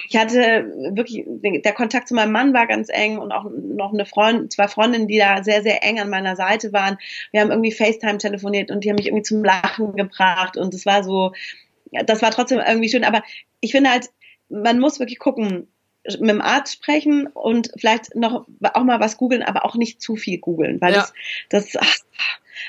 Ich 0.09 0.17
hatte 0.17 0.73
wirklich, 0.93 1.25
der 1.27 1.73
Kontakt 1.73 2.09
zu 2.09 2.15
meinem 2.15 2.33
Mann 2.33 2.55
war 2.55 2.67
ganz 2.67 2.89
eng 2.91 3.19
und 3.19 3.33
auch 3.33 3.45
noch 3.51 3.93
eine 3.93 4.07
Freundin, 4.07 4.49
zwei 4.49 4.69
Freundinnen, 4.69 5.09
die 5.09 5.19
da 5.19 5.43
sehr, 5.43 5.63
sehr 5.63 5.83
eng 5.83 6.01
an 6.01 6.09
meiner 6.09 6.37
Seite 6.37 6.73
waren. 6.73 6.97
Wir 7.33 7.41
haben 7.41 7.51
irgendwie 7.51 7.73
FaceTime 7.73 8.19
telefoniert 8.19 8.71
und 8.71 8.85
die 8.85 8.91
haben 8.91 8.97
mich 8.97 9.07
irgendwie 9.07 9.25
zum 9.25 9.45
Lachen 9.45 9.95
gebracht 9.97 10.57
und 10.57 10.73
es 10.75 10.87
war 10.87 11.03
so, 11.03 11.33
das 12.07 12.23
war 12.23 12.31
trotzdem 12.31 12.61
irgendwie 12.67 12.89
schön. 12.89 13.05
Aber 13.05 13.23
ich 13.61 13.73
finde 13.73 13.91
halt, 13.91 14.11
man 14.63 14.81
muss 14.81 14.99
wirklich 14.99 15.19
gucken, 15.19 15.69
mit 16.07 16.31
dem 16.31 16.43
Arzt 16.43 16.75
sprechen 16.75 17.27
und 17.29 17.71
vielleicht 17.77 18.15
noch 18.15 18.47
auch 18.75 18.85
mal 18.85 19.01
was 19.01 19.17
googeln, 19.17 19.43
aber 19.43 19.65
auch 19.65 19.75
nicht 19.75 20.03
zu 20.03 20.17
viel 20.17 20.39
googeln, 20.39 20.81
weil 20.81 20.93
ja. 20.93 21.09
das, 21.49 21.73
das 21.73 21.77
ach, 21.81 21.97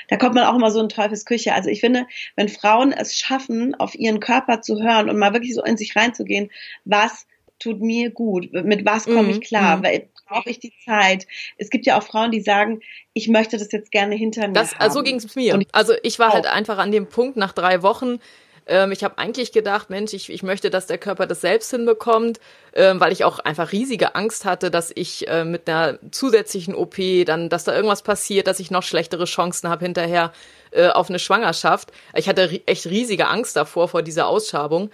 da 0.08 0.16
kommt 0.16 0.34
man 0.34 0.44
auch 0.44 0.54
immer 0.54 0.70
so 0.70 0.80
in 0.80 0.88
Teufelsküche. 0.88 1.52
Also 1.52 1.68
ich 1.68 1.80
finde, 1.80 2.06
wenn 2.34 2.48
Frauen 2.48 2.92
es 2.92 3.16
schaffen, 3.16 3.74
auf 3.74 3.94
ihren 3.94 4.20
Körper 4.20 4.62
zu 4.62 4.82
hören 4.82 5.10
und 5.10 5.18
mal 5.18 5.34
wirklich 5.34 5.54
so 5.54 5.62
in 5.62 5.76
sich 5.76 5.96
reinzugehen, 5.96 6.50
was 6.84 7.26
tut 7.58 7.80
mir 7.80 8.10
gut, 8.10 8.52
mit 8.52 8.84
was 8.84 9.04
komme 9.04 9.30
ich 9.30 9.36
mhm, 9.36 9.42
klar, 9.42 9.82
weil 9.82 10.08
brauche 10.26 10.50
ich 10.50 10.58
die 10.58 10.72
Zeit. 10.84 11.26
Es 11.56 11.70
gibt 11.70 11.86
ja 11.86 11.98
auch 11.98 12.02
Frauen, 12.02 12.30
die 12.30 12.40
sagen, 12.40 12.80
ich 13.12 13.28
möchte 13.28 13.58
das 13.58 13.70
jetzt 13.72 13.92
gerne 13.92 14.14
hinter 14.14 14.48
mir 14.48 14.54
das, 14.54 14.72
haben. 14.74 14.80
Also 14.80 14.98
so 14.98 15.04
ging 15.04 15.16
es 15.16 15.34
mir. 15.36 15.60
Also 15.72 15.94
ich 16.02 16.18
war 16.18 16.32
halt 16.32 16.46
einfach 16.46 16.78
an 16.78 16.90
dem 16.90 17.08
Punkt 17.08 17.36
nach 17.36 17.52
drei 17.52 17.82
Wochen, 17.82 18.18
ähm, 18.66 18.90
ich 18.92 19.04
habe 19.04 19.18
eigentlich 19.18 19.52
gedacht, 19.52 19.90
Mensch, 19.90 20.12
ich, 20.12 20.30
ich 20.30 20.42
möchte, 20.42 20.70
dass 20.70 20.86
der 20.86 20.98
Körper 20.98 21.26
das 21.26 21.40
selbst 21.40 21.70
hinbekommt, 21.70 22.40
ähm, 22.74 23.00
weil 23.00 23.12
ich 23.12 23.24
auch 23.24 23.38
einfach 23.38 23.72
riesige 23.72 24.14
Angst 24.14 24.44
hatte, 24.44 24.70
dass 24.70 24.90
ich 24.94 25.28
äh, 25.28 25.44
mit 25.44 25.68
einer 25.68 25.98
zusätzlichen 26.10 26.74
OP 26.74 26.96
dann, 27.24 27.48
dass 27.48 27.64
da 27.64 27.74
irgendwas 27.74 28.02
passiert, 28.02 28.46
dass 28.48 28.60
ich 28.60 28.70
noch 28.70 28.82
schlechtere 28.82 29.24
Chancen 29.24 29.68
habe 29.68 29.84
hinterher 29.84 30.32
äh, 30.72 30.88
auf 30.88 31.08
eine 31.08 31.18
Schwangerschaft. 31.18 31.92
Ich 32.14 32.28
hatte 32.28 32.60
echt 32.66 32.86
riesige 32.86 33.28
Angst 33.28 33.56
davor, 33.56 33.88
vor 33.88 34.02
dieser 34.02 34.26
Ausschabung. 34.26 34.90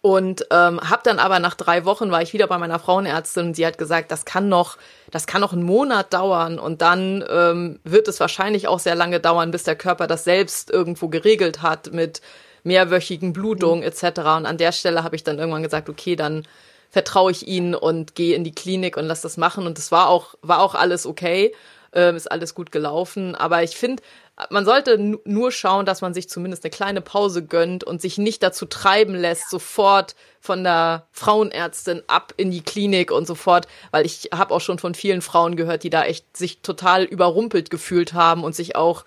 Und 0.00 0.46
ähm, 0.52 0.80
habe 0.80 1.02
dann 1.02 1.18
aber 1.18 1.40
nach 1.40 1.54
drei 1.54 1.84
Wochen 1.84 2.12
war 2.12 2.22
ich 2.22 2.32
wieder 2.32 2.46
bei 2.46 2.56
meiner 2.56 2.78
Frauenärztin 2.78 3.48
und 3.48 3.54
sie 3.54 3.66
hat 3.66 3.78
gesagt, 3.78 4.12
das 4.12 4.24
kann 4.24 4.48
noch, 4.48 4.76
das 5.10 5.26
kann 5.26 5.40
noch 5.40 5.52
einen 5.52 5.64
Monat 5.64 6.12
dauern 6.12 6.60
und 6.60 6.82
dann 6.82 7.24
ähm, 7.28 7.80
wird 7.82 8.06
es 8.06 8.20
wahrscheinlich 8.20 8.68
auch 8.68 8.78
sehr 8.78 8.94
lange 8.94 9.18
dauern, 9.18 9.50
bis 9.50 9.64
der 9.64 9.74
Körper 9.74 10.06
das 10.06 10.22
selbst 10.22 10.70
irgendwo 10.70 11.08
geregelt 11.08 11.62
hat 11.62 11.92
mit 11.92 12.20
mehrwöchigen 12.68 13.32
Blutungen 13.32 13.82
etc. 13.82 14.20
Und 14.20 14.46
an 14.46 14.58
der 14.58 14.72
Stelle 14.72 15.02
habe 15.02 15.16
ich 15.16 15.24
dann 15.24 15.38
irgendwann 15.38 15.64
gesagt, 15.64 15.88
okay, 15.88 16.14
dann 16.14 16.46
vertraue 16.90 17.32
ich 17.32 17.46
ihnen 17.46 17.74
und 17.74 18.14
gehe 18.14 18.36
in 18.36 18.44
die 18.44 18.54
Klinik 18.54 18.96
und 18.96 19.06
lass 19.06 19.20
das 19.20 19.36
machen. 19.36 19.66
Und 19.66 19.78
das 19.78 19.90
war 19.90 20.08
auch, 20.08 20.34
war 20.42 20.60
auch 20.62 20.74
alles 20.74 21.06
okay, 21.06 21.54
ähm, 21.92 22.16
ist 22.16 22.30
alles 22.30 22.54
gut 22.54 22.70
gelaufen. 22.70 23.34
Aber 23.34 23.62
ich 23.62 23.76
finde, 23.76 24.02
man 24.50 24.64
sollte 24.64 24.98
nur 24.98 25.50
schauen, 25.50 25.84
dass 25.84 26.00
man 26.00 26.14
sich 26.14 26.28
zumindest 26.28 26.64
eine 26.64 26.70
kleine 26.70 27.00
Pause 27.00 27.44
gönnt 27.44 27.82
und 27.82 28.00
sich 28.00 28.18
nicht 28.18 28.42
dazu 28.42 28.66
treiben 28.66 29.14
lässt, 29.14 29.50
sofort 29.50 30.14
von 30.40 30.62
der 30.62 31.06
Frauenärztin 31.12 32.02
ab 32.06 32.32
in 32.36 32.50
die 32.50 32.62
Klinik 32.62 33.10
und 33.10 33.26
sofort, 33.26 33.66
weil 33.90 34.06
ich 34.06 34.30
habe 34.32 34.54
auch 34.54 34.60
schon 34.60 34.78
von 34.78 34.94
vielen 34.94 35.22
Frauen 35.22 35.56
gehört, 35.56 35.82
die 35.82 35.90
da 35.90 36.04
echt 36.04 36.36
sich 36.36 36.60
total 36.60 37.04
überrumpelt 37.04 37.70
gefühlt 37.70 38.12
haben 38.12 38.44
und 38.44 38.54
sich 38.54 38.76
auch 38.76 39.04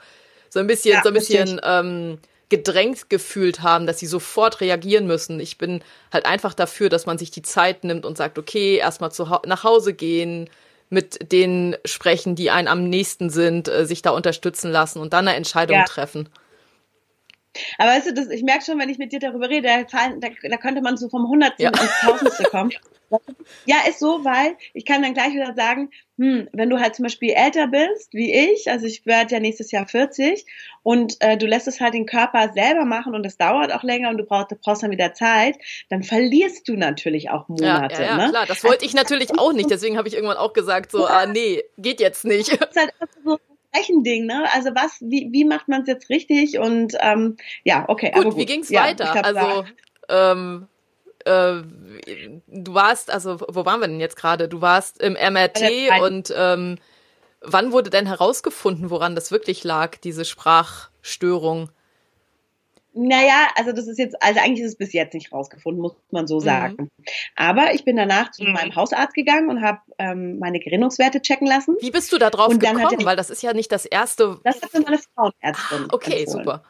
so 0.49 0.59
ein 0.59 0.67
bisschen, 0.67 0.95
ja, 0.95 1.01
so 1.01 1.09
ein 1.09 1.13
bisschen 1.13 1.61
ähm, 1.63 2.19
gedrängt 2.51 3.09
gefühlt 3.09 3.63
haben, 3.63 3.87
dass 3.87 3.97
sie 3.97 4.05
sofort 4.05 4.59
reagieren 4.61 5.07
müssen. 5.07 5.39
Ich 5.39 5.57
bin 5.57 5.81
halt 6.13 6.25
einfach 6.25 6.53
dafür, 6.53 6.89
dass 6.89 7.05
man 7.05 7.17
sich 7.17 7.31
die 7.31 7.41
Zeit 7.41 7.85
nimmt 7.85 8.05
und 8.05 8.17
sagt, 8.17 8.37
okay, 8.37 8.75
erstmal 8.75 9.09
nach 9.45 9.63
Hause 9.63 9.93
gehen, 9.93 10.49
mit 10.89 11.31
denen 11.31 11.77
sprechen, 11.85 12.35
die 12.35 12.51
einen 12.51 12.67
am 12.67 12.89
nächsten 12.89 13.29
sind, 13.29 13.69
äh, 13.69 13.85
sich 13.85 14.01
da 14.01 14.11
unterstützen 14.11 14.69
lassen 14.69 14.99
und 14.99 15.13
dann 15.13 15.27
eine 15.27 15.37
Entscheidung 15.37 15.77
ja. 15.77 15.85
treffen. 15.85 16.27
Aber 17.77 17.91
weißt 17.91 18.07
du, 18.07 18.13
das, 18.13 18.29
ich 18.29 18.43
merke 18.43 18.63
schon, 18.65 18.79
wenn 18.79 18.89
ich 18.89 18.97
mit 18.97 19.11
dir 19.11 19.19
darüber 19.19 19.49
rede, 19.49 19.67
da, 19.67 20.09
da, 20.17 20.27
da 20.49 20.57
könnte 20.57 20.81
man 20.81 20.97
so 20.97 21.09
vom 21.09 21.27
Hundertsten 21.27 21.65
ja. 21.65 21.69
ins 21.69 22.01
Tausendste 22.01 22.43
kommen. 22.43 22.71
Ja, 23.65 23.75
ist 23.87 23.99
so, 23.99 24.23
weil 24.23 24.55
ich 24.73 24.85
kann 24.85 25.01
dann 25.01 25.13
gleich 25.13 25.33
wieder 25.33 25.53
sagen, 25.53 25.89
hm, 26.17 26.47
wenn 26.53 26.69
du 26.69 26.79
halt 26.79 26.95
zum 26.95 27.03
Beispiel 27.03 27.31
älter 27.31 27.67
bist, 27.67 28.13
wie 28.13 28.33
ich, 28.33 28.69
also 28.69 28.85
ich 28.85 29.05
werde 29.05 29.35
ja 29.35 29.39
nächstes 29.41 29.71
Jahr 29.71 29.87
40 29.87 30.45
und 30.83 31.17
äh, 31.19 31.37
du 31.37 31.45
lässt 31.45 31.67
es 31.67 31.81
halt 31.81 31.93
den 31.93 32.05
Körper 32.05 32.53
selber 32.53 32.85
machen 32.85 33.13
und 33.13 33.25
es 33.25 33.37
dauert 33.37 33.73
auch 33.73 33.83
länger 33.83 34.09
und 34.09 34.17
du 34.17 34.23
brauchst, 34.23 34.51
du 34.51 34.55
brauchst 34.55 34.83
dann 34.83 34.91
wieder 34.91 35.13
Zeit, 35.13 35.57
dann 35.89 36.03
verlierst 36.03 36.67
du 36.67 36.75
natürlich 36.75 37.29
auch 37.29 37.49
Monate. 37.49 37.95
Ja, 37.95 38.01
ja, 38.01 38.17
ja 38.17 38.17
ne? 38.17 38.29
klar, 38.29 38.45
das 38.45 38.63
wollte 38.63 38.85
ich 38.85 38.93
natürlich 38.93 39.37
auch 39.37 39.53
nicht, 39.53 39.69
deswegen 39.69 39.97
habe 39.97 40.07
ich 40.07 40.13
irgendwann 40.13 40.37
auch 40.37 40.53
gesagt, 40.53 40.91
so, 40.91 41.05
ah 41.05 41.25
nee, 41.25 41.63
geht 41.77 41.99
jetzt 41.99 42.23
nicht. 42.23 42.51
Das 42.61 42.69
ist 42.69 42.77
halt 42.77 42.93
so 43.25 43.37
Rechending, 43.75 44.25
ne? 44.25 44.45
Also 44.53 44.69
was, 44.75 44.97
wie, 45.01 45.29
wie 45.31 45.45
macht 45.45 45.67
man 45.67 45.81
es 45.81 45.87
jetzt 45.87 46.09
richtig? 46.09 46.59
Und 46.59 46.95
ähm, 46.99 47.37
ja, 47.63 47.85
okay. 47.87 48.11
Gut, 48.13 48.23
gut. 48.23 48.37
wie 48.37 48.45
ging's 48.45 48.69
ja, 48.69 48.83
weiter? 48.83 49.11
Glaub, 49.11 49.25
also 49.25 49.65
ähm, 50.09 50.67
äh, 51.25 51.61
du 52.47 52.73
warst, 52.73 53.11
also 53.11 53.39
wo 53.47 53.65
waren 53.65 53.79
wir 53.79 53.87
denn 53.87 53.99
jetzt 53.99 54.15
gerade? 54.15 54.47
Du 54.47 54.61
warst 54.61 55.01
im 55.01 55.13
MRT 55.13 56.01
und 56.01 56.33
ähm, 56.35 56.77
wann 57.41 57.71
wurde 57.71 57.89
denn 57.89 58.07
herausgefunden, 58.07 58.89
woran 58.89 59.15
das 59.15 59.31
wirklich 59.31 59.63
lag, 59.63 59.97
diese 59.97 60.25
Sprachstörung? 60.25 61.69
Naja, 62.93 63.47
also 63.55 63.71
das 63.71 63.87
ist 63.87 63.97
jetzt, 63.99 64.21
also 64.21 64.39
eigentlich 64.41 64.61
ist 64.61 64.73
es 64.73 64.77
bis 64.77 64.91
jetzt 64.91 65.13
nicht 65.13 65.31
rausgefunden, 65.31 65.81
muss 65.81 65.95
man 66.11 66.27
so 66.27 66.35
mhm. 66.35 66.43
sagen. 66.43 66.75
Mhm. 66.77 66.89
Aber 67.35 67.73
ich 67.73 67.85
bin 67.85 67.95
danach 67.95 68.31
zu 68.31 68.43
mhm. 68.43 68.53
meinem 68.53 68.75
Hausarzt 68.75 69.13
gegangen 69.13 69.49
und 69.49 69.61
habe 69.61 69.79
ähm, 69.97 70.39
meine 70.39 70.59
Gerinnungswerte 70.59 71.21
checken 71.21 71.47
lassen. 71.47 71.75
Wie 71.79 71.91
bist 71.91 72.11
du 72.11 72.17
da 72.17 72.29
drauf 72.29 72.57
gekommen? 72.57 73.05
Weil 73.05 73.15
das 73.15 73.29
ist 73.29 73.43
ja 73.43 73.53
nicht 73.53 73.71
das 73.71 73.85
erste. 73.85 74.39
Das 74.43 74.61
hat 74.61 74.73
meine 74.73 74.97
Frauenärztin. 74.97 75.85
Ah, 75.85 75.93
okay, 75.93 76.23
empfohlen. 76.23 76.43
super. 76.45 76.63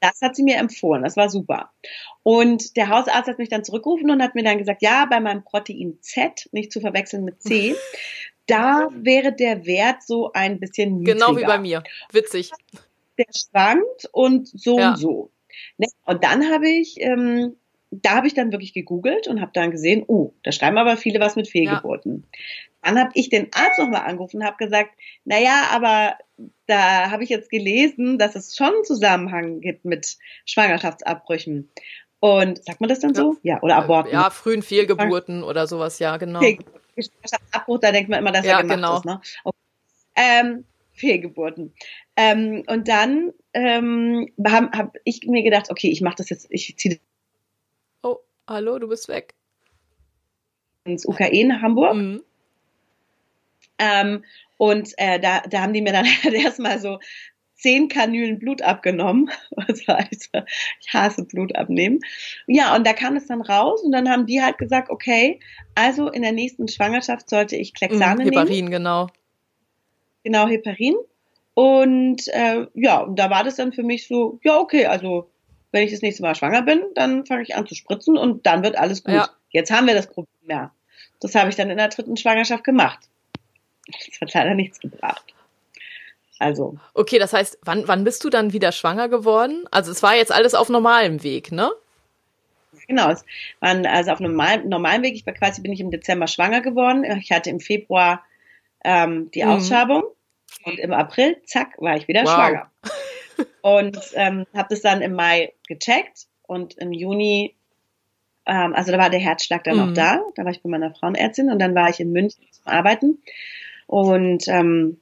Das 0.00 0.20
hat 0.20 0.36
sie 0.36 0.42
mir 0.42 0.58
empfohlen, 0.58 1.02
das 1.02 1.16
war 1.16 1.30
super. 1.30 1.70
Und 2.22 2.76
der 2.76 2.90
Hausarzt 2.90 3.28
hat 3.28 3.38
mich 3.38 3.48
dann 3.48 3.64
zurückgerufen 3.64 4.10
und 4.10 4.22
hat 4.22 4.34
mir 4.34 4.44
dann 4.44 4.58
gesagt, 4.58 4.82
ja, 4.82 5.06
bei 5.06 5.18
meinem 5.18 5.44
Protein 5.44 5.98
Z, 6.00 6.48
nicht 6.52 6.72
zu 6.72 6.80
verwechseln 6.80 7.24
mit 7.24 7.40
C, 7.42 7.74
da 8.46 8.88
wäre 8.92 9.32
der 9.32 9.64
Wert 9.64 10.02
so 10.02 10.30
ein 10.32 10.60
bisschen 10.60 10.98
niedriger. 10.98 11.26
Genau 11.26 11.38
wie 11.38 11.44
bei 11.44 11.58
mir. 11.58 11.82
Witzig. 12.12 12.50
Der 13.16 13.26
schwankt 13.34 14.08
und 14.12 14.48
so 14.48 14.78
ja. 14.78 14.90
und 14.90 14.96
so. 14.98 15.30
Ne? 15.78 15.86
Und 16.04 16.24
dann 16.24 16.50
habe 16.50 16.68
ich, 16.68 16.96
ähm, 17.00 17.56
da 17.90 18.16
habe 18.16 18.26
ich 18.26 18.34
dann 18.34 18.52
wirklich 18.52 18.72
gegoogelt 18.72 19.28
und 19.28 19.40
habe 19.40 19.52
dann 19.54 19.70
gesehen, 19.70 20.04
oh, 20.06 20.32
da 20.42 20.52
schreiben 20.52 20.78
aber 20.78 20.96
viele 20.96 21.20
was 21.20 21.36
mit 21.36 21.48
Fehlgeburten. 21.48 22.24
Ja. 22.32 22.38
Dann 22.82 22.98
habe 22.98 23.10
ich 23.14 23.30
den 23.30 23.48
Arzt 23.52 23.78
nochmal 23.78 24.02
angerufen 24.02 24.38
und 24.38 24.44
habe 24.44 24.56
gesagt, 24.58 24.90
naja, 25.24 25.68
aber 25.70 26.18
da 26.66 27.10
habe 27.10 27.24
ich 27.24 27.30
jetzt 27.30 27.50
gelesen, 27.50 28.18
dass 28.18 28.36
es 28.36 28.56
schon 28.56 28.68
einen 28.68 28.84
Zusammenhang 28.84 29.60
gibt 29.60 29.84
mit 29.84 30.16
Schwangerschaftsabbrüchen. 30.44 31.70
Und 32.20 32.64
sagt 32.64 32.80
man 32.80 32.88
das 32.88 33.00
dann 33.00 33.14
so? 33.14 33.36
Ja, 33.42 33.60
oder 33.62 33.76
Aborten. 33.76 34.12
Ja, 34.12 34.30
frühen 34.30 34.62
Fehlgeburten 34.62 35.42
oder 35.42 35.66
sowas, 35.66 35.98
ja, 35.98 36.16
genau. 36.16 36.40
Schwangerschaftsabbruch, 36.40 37.80
da 37.80 37.92
denkt 37.92 38.08
man 38.08 38.20
immer, 38.20 38.32
dass 38.32 38.46
ja, 38.46 38.58
er 38.58 38.62
gemacht 38.62 38.76
genau. 38.76 38.96
ist. 38.96 39.04
Ne? 39.04 39.20
Okay. 39.44 39.58
Ähm, 40.16 40.64
Fehlgeburten. 40.94 41.74
Ähm, 42.16 42.64
und 42.68 42.88
dann 42.88 43.32
ähm, 43.52 44.32
habe 44.46 44.76
hab 44.76 44.96
ich 45.04 45.26
mir 45.26 45.42
gedacht, 45.42 45.70
okay, 45.70 45.90
ich 45.90 46.00
mache 46.00 46.16
das 46.18 46.30
jetzt, 46.30 46.46
ich 46.50 46.76
ziehe 46.76 46.98
Oh, 48.02 48.18
hallo, 48.48 48.78
du 48.78 48.88
bist 48.88 49.08
weg. 49.08 49.34
Ins 50.84 51.06
UKE 51.06 51.44
nach 51.44 51.62
Hamburg. 51.62 51.96
Mhm. 51.96 52.22
Ähm, 53.78 54.24
und 54.56 54.92
äh, 54.98 55.18
da, 55.18 55.40
da 55.40 55.62
haben 55.62 55.72
die 55.72 55.82
mir 55.82 55.92
dann 55.92 56.06
erstmal 56.34 56.78
so 56.78 56.98
zehn 57.54 57.88
Kanülen 57.88 58.38
Blut 58.38 58.62
abgenommen. 58.62 59.30
Was 59.56 59.86
heißt, 59.88 60.30
ich 60.80 60.92
hasse 60.92 61.24
Blut 61.24 61.56
abnehmen. 61.56 62.00
Ja, 62.46 62.76
und 62.76 62.86
da 62.86 62.92
kam 62.92 63.16
es 63.16 63.26
dann 63.26 63.40
raus 63.40 63.82
und 63.82 63.92
dann 63.92 64.08
haben 64.08 64.26
die 64.26 64.42
halt 64.42 64.58
gesagt, 64.58 64.90
okay, 64.90 65.40
also 65.74 66.08
in 66.08 66.22
der 66.22 66.32
nächsten 66.32 66.68
Schwangerschaft 66.68 67.28
sollte 67.28 67.56
ich 67.56 67.74
Klexane 67.74 68.22
mhm, 68.24 68.28
Heparin, 68.28 68.52
nehmen. 68.52 68.70
genau. 68.70 69.08
Genau, 70.24 70.48
Heparin. 70.48 70.96
Und 71.54 72.26
äh, 72.28 72.66
ja, 72.74 72.98
und 73.00 73.16
da 73.16 73.30
war 73.30 73.44
das 73.44 73.56
dann 73.56 73.72
für 73.72 73.84
mich 73.84 74.08
so, 74.08 74.40
ja, 74.42 74.58
okay, 74.58 74.86
also 74.86 75.30
wenn 75.70 75.84
ich 75.84 75.92
das 75.92 76.02
nächste 76.02 76.22
Mal 76.22 76.34
schwanger 76.34 76.62
bin, 76.62 76.82
dann 76.94 77.26
fange 77.26 77.42
ich 77.42 77.54
an 77.54 77.66
zu 77.66 77.74
spritzen 77.74 78.16
und 78.16 78.46
dann 78.46 78.62
wird 78.62 78.76
alles 78.76 79.04
gut. 79.04 79.14
Ja. 79.14 79.28
Jetzt 79.50 79.70
haben 79.70 79.86
wir 79.86 79.94
das 79.94 80.08
Problem 80.08 80.48
ja. 80.48 80.72
Das 81.20 81.34
habe 81.34 81.50
ich 81.50 81.56
dann 81.56 81.70
in 81.70 81.78
der 81.78 81.88
dritten 81.88 82.16
Schwangerschaft 82.16 82.64
gemacht. 82.64 82.98
Das 83.86 84.20
hat 84.20 84.34
leider 84.34 84.54
nichts 84.54 84.80
gebracht. 84.80 85.24
Also. 86.38 86.76
Okay, 86.94 87.18
das 87.18 87.32
heißt, 87.32 87.58
wann, 87.62 87.86
wann 87.86 88.04
bist 88.04 88.24
du 88.24 88.30
dann 88.30 88.52
wieder 88.52 88.72
schwanger 88.72 89.08
geworden? 89.08 89.64
Also 89.70 89.92
es 89.92 90.02
war 90.02 90.16
jetzt 90.16 90.32
alles 90.32 90.54
auf 90.54 90.68
normalem 90.68 91.22
Weg, 91.22 91.52
ne? 91.52 91.70
Genau, 92.88 93.10
es 93.10 93.24
war 93.60 93.74
also 93.86 94.10
auf 94.10 94.20
normalem, 94.20 94.68
normalem 94.68 95.02
Weg. 95.02 95.14
Ich 95.14 95.24
war 95.26 95.32
quasi, 95.32 95.62
bin 95.62 95.72
ich 95.72 95.80
im 95.80 95.90
Dezember 95.90 96.26
schwanger 96.26 96.60
geworden. 96.60 97.04
Ich 97.04 97.30
hatte 97.30 97.50
im 97.50 97.60
Februar 97.60 98.24
ähm, 98.84 99.30
die 99.30 99.42
mhm. 99.42 99.50
Ausschabung 99.50 100.04
und 100.64 100.78
im 100.78 100.92
April, 100.92 101.36
zack, 101.44 101.80
war 101.80 101.96
ich 101.96 102.08
wieder 102.08 102.24
wow. 102.24 102.30
schwanger. 102.30 102.70
Und 103.62 103.98
ähm, 104.14 104.46
habe 104.54 104.68
das 104.70 104.80
dann 104.80 105.02
im 105.02 105.14
Mai 105.14 105.54
gecheckt 105.66 106.28
und 106.46 106.74
im 106.74 106.92
Juni 106.92 107.56
ähm, 108.46 108.74
also 108.74 108.92
da 108.92 108.98
war 108.98 109.10
der 109.10 109.20
Herzschlag 109.20 109.64
dann 109.64 109.76
mhm. 109.76 109.86
noch 109.86 109.94
da. 109.94 110.20
Da 110.34 110.44
war 110.44 110.52
ich 110.52 110.62
bei 110.62 110.68
meiner 110.68 110.94
Frauenärztin 110.94 111.50
und 111.50 111.58
dann 111.58 111.74
war 111.74 111.88
ich 111.88 112.00
in 112.00 112.12
München 112.12 112.44
zum 112.50 112.66
Arbeiten 112.66 113.18
und 113.86 114.46
ähm, 114.48 114.98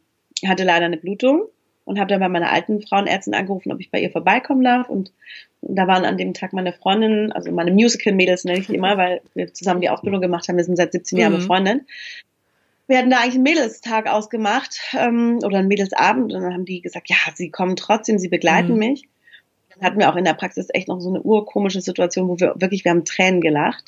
hatte 0.47 0.65
leider 0.65 0.87
eine 0.87 0.97
Blutung 0.97 1.47
und 1.85 1.99
habe 1.99 2.09
dann 2.09 2.21
bei 2.21 2.29
meiner 2.29 2.51
alten 2.51 2.81
Frauenärztin 2.81 3.35
angerufen, 3.35 3.73
ob 3.73 3.81
ich 3.81 3.91
bei 3.91 4.01
ihr 4.01 4.11
vorbeikommen 4.11 4.63
darf. 4.63 4.89
Und, 4.89 5.13
und 5.61 5.77
da 5.77 5.87
waren 5.87 6.05
an 6.05 6.17
dem 6.17 6.35
Tag 6.35 6.53
meine 6.53 6.73
Freundinnen, 6.73 7.33
also 7.33 7.51
meine 7.51 7.73
Musical-Mädels 7.73 8.45
nenne 8.45 8.61
ich 8.61 8.69
die 8.69 8.77
immer, 8.77 8.97
weil 8.97 9.21
wir 9.35 9.53
zusammen 9.53 9.81
die 9.81 9.91
Ausbildung 9.91 10.21
gemacht 10.21 10.49
haben. 10.49 10.57
Wir 10.57 10.65
sind 10.65 10.77
seit 10.77 10.93
17 10.93 11.19
Jahren 11.19 11.33
mhm. 11.33 11.39
befreundet. 11.39 11.83
Wir 12.93 12.99
hatten 12.99 13.09
da 13.09 13.21
eigentlich 13.21 13.37
einen 13.37 13.45
Mädelstag 13.45 14.07
ausgemacht 14.07 14.79
ähm, 14.93 15.39
oder 15.43 15.61
einen 15.61 15.69
Mädelsabend 15.69 16.31
und 16.35 16.43
dann 16.43 16.53
haben 16.53 16.67
die 16.67 16.83
gesagt, 16.83 17.09
ja, 17.09 17.17
sie 17.35 17.51
kommen 17.51 17.75
trotzdem, 17.75 18.19
sie 18.19 18.29
begleiten 18.29 18.75
mhm. 18.75 18.79
mich. 18.81 19.09
Dann 19.71 19.83
hatten 19.83 19.99
wir 19.99 20.11
auch 20.11 20.17
in 20.17 20.27
der 20.27 20.35
Praxis 20.35 20.69
echt 20.75 20.89
noch 20.89 21.01
so 21.01 21.09
eine 21.09 21.23
urkomische 21.23 21.81
Situation, 21.81 22.29
wo 22.29 22.39
wir 22.39 22.53
wirklich, 22.59 22.85
wir 22.85 22.91
haben 22.91 23.07
Tränen 23.07 23.41
gelacht, 23.41 23.85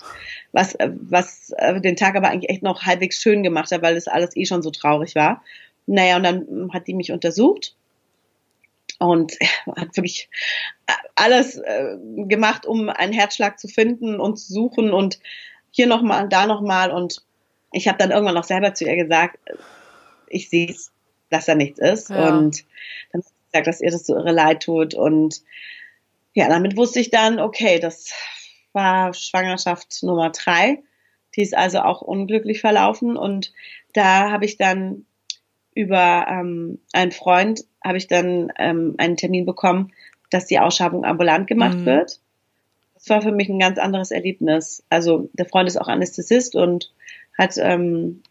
was, 0.52 0.78
was 0.80 1.52
äh, 1.58 1.82
den 1.82 1.96
Tag 1.96 2.16
aber 2.16 2.30
eigentlich 2.30 2.48
echt 2.48 2.62
noch 2.62 2.84
halbwegs 2.84 3.20
schön 3.20 3.42
gemacht 3.42 3.70
hat, 3.72 3.82
weil 3.82 3.94
das 3.94 4.08
alles 4.08 4.34
eh 4.36 4.46
schon 4.46 4.62
so 4.62 4.70
traurig 4.70 5.14
war. 5.14 5.44
Naja, 5.84 6.16
und 6.16 6.22
dann 6.22 6.70
hat 6.72 6.86
die 6.86 6.94
mich 6.94 7.12
untersucht 7.12 7.76
und 8.98 9.34
hat 9.76 9.94
wirklich 9.98 10.30
alles 11.14 11.58
äh, 11.58 11.98
gemacht, 12.26 12.64
um 12.64 12.88
einen 12.88 13.12
Herzschlag 13.12 13.58
zu 13.60 13.68
finden 13.68 14.18
und 14.18 14.38
zu 14.38 14.50
suchen 14.50 14.94
und 14.94 15.18
hier 15.72 15.88
nochmal, 15.88 16.26
da 16.26 16.46
nochmal 16.46 16.90
und 16.90 17.22
ich 17.74 17.88
habe 17.88 17.98
dann 17.98 18.10
irgendwann 18.10 18.34
noch 18.34 18.44
selber 18.44 18.74
zu 18.74 18.84
ihr 18.84 18.96
gesagt, 18.96 19.38
ich 20.28 20.48
sehe 20.48 20.74
dass 21.30 21.46
da 21.46 21.54
nichts 21.54 21.80
ist 21.80 22.10
ja. 22.10 22.28
und 22.28 22.64
dann 23.12 23.22
hat 23.22 23.26
sie 23.26 23.34
gesagt, 23.50 23.66
dass 23.66 23.80
ihr 23.80 23.90
das 23.90 24.06
so 24.06 24.14
irre 24.14 24.32
leid 24.32 24.62
tut 24.62 24.94
und 24.94 25.42
ja, 26.32 26.48
damit 26.48 26.76
wusste 26.76 27.00
ich 27.00 27.10
dann, 27.10 27.38
okay, 27.40 27.78
das 27.78 28.12
war 28.72 29.14
Schwangerschaft 29.14 30.02
Nummer 30.02 30.30
drei. 30.30 30.82
Die 31.36 31.42
ist 31.42 31.56
also 31.56 31.80
auch 31.80 32.02
unglücklich 32.02 32.60
verlaufen 32.60 33.16
und 33.16 33.52
da 33.92 34.30
habe 34.30 34.44
ich 34.44 34.56
dann 34.56 35.06
über 35.74 36.26
ähm, 36.28 36.80
einen 36.92 37.12
Freund 37.12 37.64
habe 37.82 37.98
ich 37.98 38.06
dann 38.06 38.52
ähm, 38.58 38.94
einen 38.98 39.16
Termin 39.16 39.44
bekommen, 39.44 39.92
dass 40.30 40.46
die 40.46 40.58
Ausschabung 40.58 41.04
ambulant 41.04 41.46
gemacht 41.46 41.78
mhm. 41.78 41.86
wird. 41.86 42.20
Das 42.94 43.08
war 43.10 43.22
für 43.22 43.32
mich 43.32 43.48
ein 43.48 43.58
ganz 43.58 43.78
anderes 43.78 44.10
Erlebnis. 44.10 44.84
Also 44.88 45.28
der 45.34 45.46
Freund 45.46 45.68
ist 45.68 45.76
auch 45.76 45.88
Anästhesist 45.88 46.56
und 46.56 46.92
hat 47.38 47.56
ähm, 47.58 48.22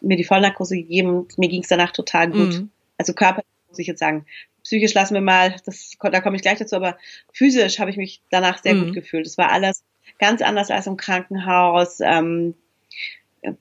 mir 0.00 0.16
die 0.16 0.24
Vollnarkose 0.24 0.76
gegeben. 0.76 1.26
Mir 1.36 1.48
ging 1.48 1.62
es 1.62 1.68
danach 1.68 1.92
total 1.92 2.30
gut. 2.30 2.54
Mhm. 2.54 2.70
Also 2.96 3.12
körperlich 3.12 3.46
muss 3.68 3.78
ich 3.78 3.86
jetzt 3.86 4.00
sagen. 4.00 4.26
Psychisch 4.64 4.94
lassen 4.94 5.14
wir 5.14 5.20
mal, 5.20 5.56
das, 5.64 5.92
da 6.00 6.20
komme 6.20 6.36
ich 6.36 6.42
gleich 6.42 6.58
dazu, 6.58 6.76
aber 6.76 6.98
physisch 7.32 7.78
habe 7.78 7.90
ich 7.90 7.96
mich 7.96 8.20
danach 8.30 8.62
sehr 8.62 8.74
mhm. 8.74 8.86
gut 8.86 8.94
gefühlt. 8.94 9.26
Es 9.26 9.38
war 9.38 9.50
alles 9.50 9.82
ganz 10.18 10.42
anders 10.42 10.70
als 10.70 10.86
im 10.86 10.96
Krankenhaus. 10.96 12.00
Ähm, 12.00 12.54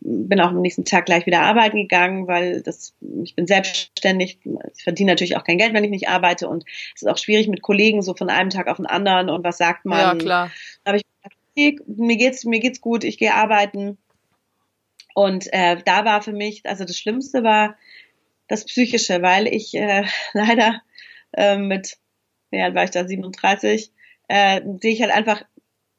bin 0.01 0.41
auch 0.41 0.49
am 0.49 0.61
nächsten 0.61 0.85
Tag 0.85 1.05
gleich 1.05 1.25
wieder 1.25 1.41
arbeiten 1.41 1.77
gegangen, 1.77 2.27
weil 2.27 2.61
das, 2.61 2.95
ich 3.23 3.35
bin 3.35 3.45
selbstständig, 3.45 4.39
ich 4.75 4.83
verdiene 4.83 5.11
natürlich 5.11 5.37
auch 5.37 5.43
kein 5.43 5.59
Geld, 5.59 5.73
wenn 5.73 5.83
ich 5.83 5.91
nicht 5.91 6.09
arbeite 6.09 6.47
und 6.47 6.65
es 6.95 7.03
ist 7.03 7.07
auch 7.07 7.17
schwierig 7.17 7.47
mit 7.47 7.61
Kollegen 7.61 8.01
so 8.01 8.15
von 8.15 8.29
einem 8.29 8.49
Tag 8.49 8.67
auf 8.67 8.77
den 8.77 8.87
anderen 8.87 9.29
und 9.29 9.43
was 9.43 9.57
sagt 9.57 9.85
man. 9.85 9.99
Ja, 9.99 10.15
klar. 10.15 10.51
Da 10.83 10.91
habe 10.91 10.97
ich 10.97 11.03
mir 11.85 12.17
geht's, 12.17 12.45
mir 12.45 12.59
geht's 12.59 12.81
gut, 12.81 13.03
ich 13.03 13.17
gehe 13.17 13.33
arbeiten. 13.33 13.97
Und 15.17 15.51
äh, 15.51 15.77
da 15.83 16.05
war 16.05 16.21
für 16.21 16.31
mich, 16.31 16.63
also 16.67 16.85
das 16.85 16.95
Schlimmste 16.95 17.43
war 17.43 17.75
das 18.47 18.65
Psychische, 18.65 19.23
weil 19.23 19.47
ich 19.47 19.73
äh, 19.73 20.05
leider 20.33 20.83
äh, 21.33 21.57
mit, 21.57 21.97
ja, 22.51 22.75
war 22.75 22.83
ich 22.83 22.91
da 22.91 23.07
37, 23.07 23.91
äh, 24.27 24.61
sehe 24.79 24.93
ich 24.93 25.01
halt 25.01 25.11
einfach 25.11 25.41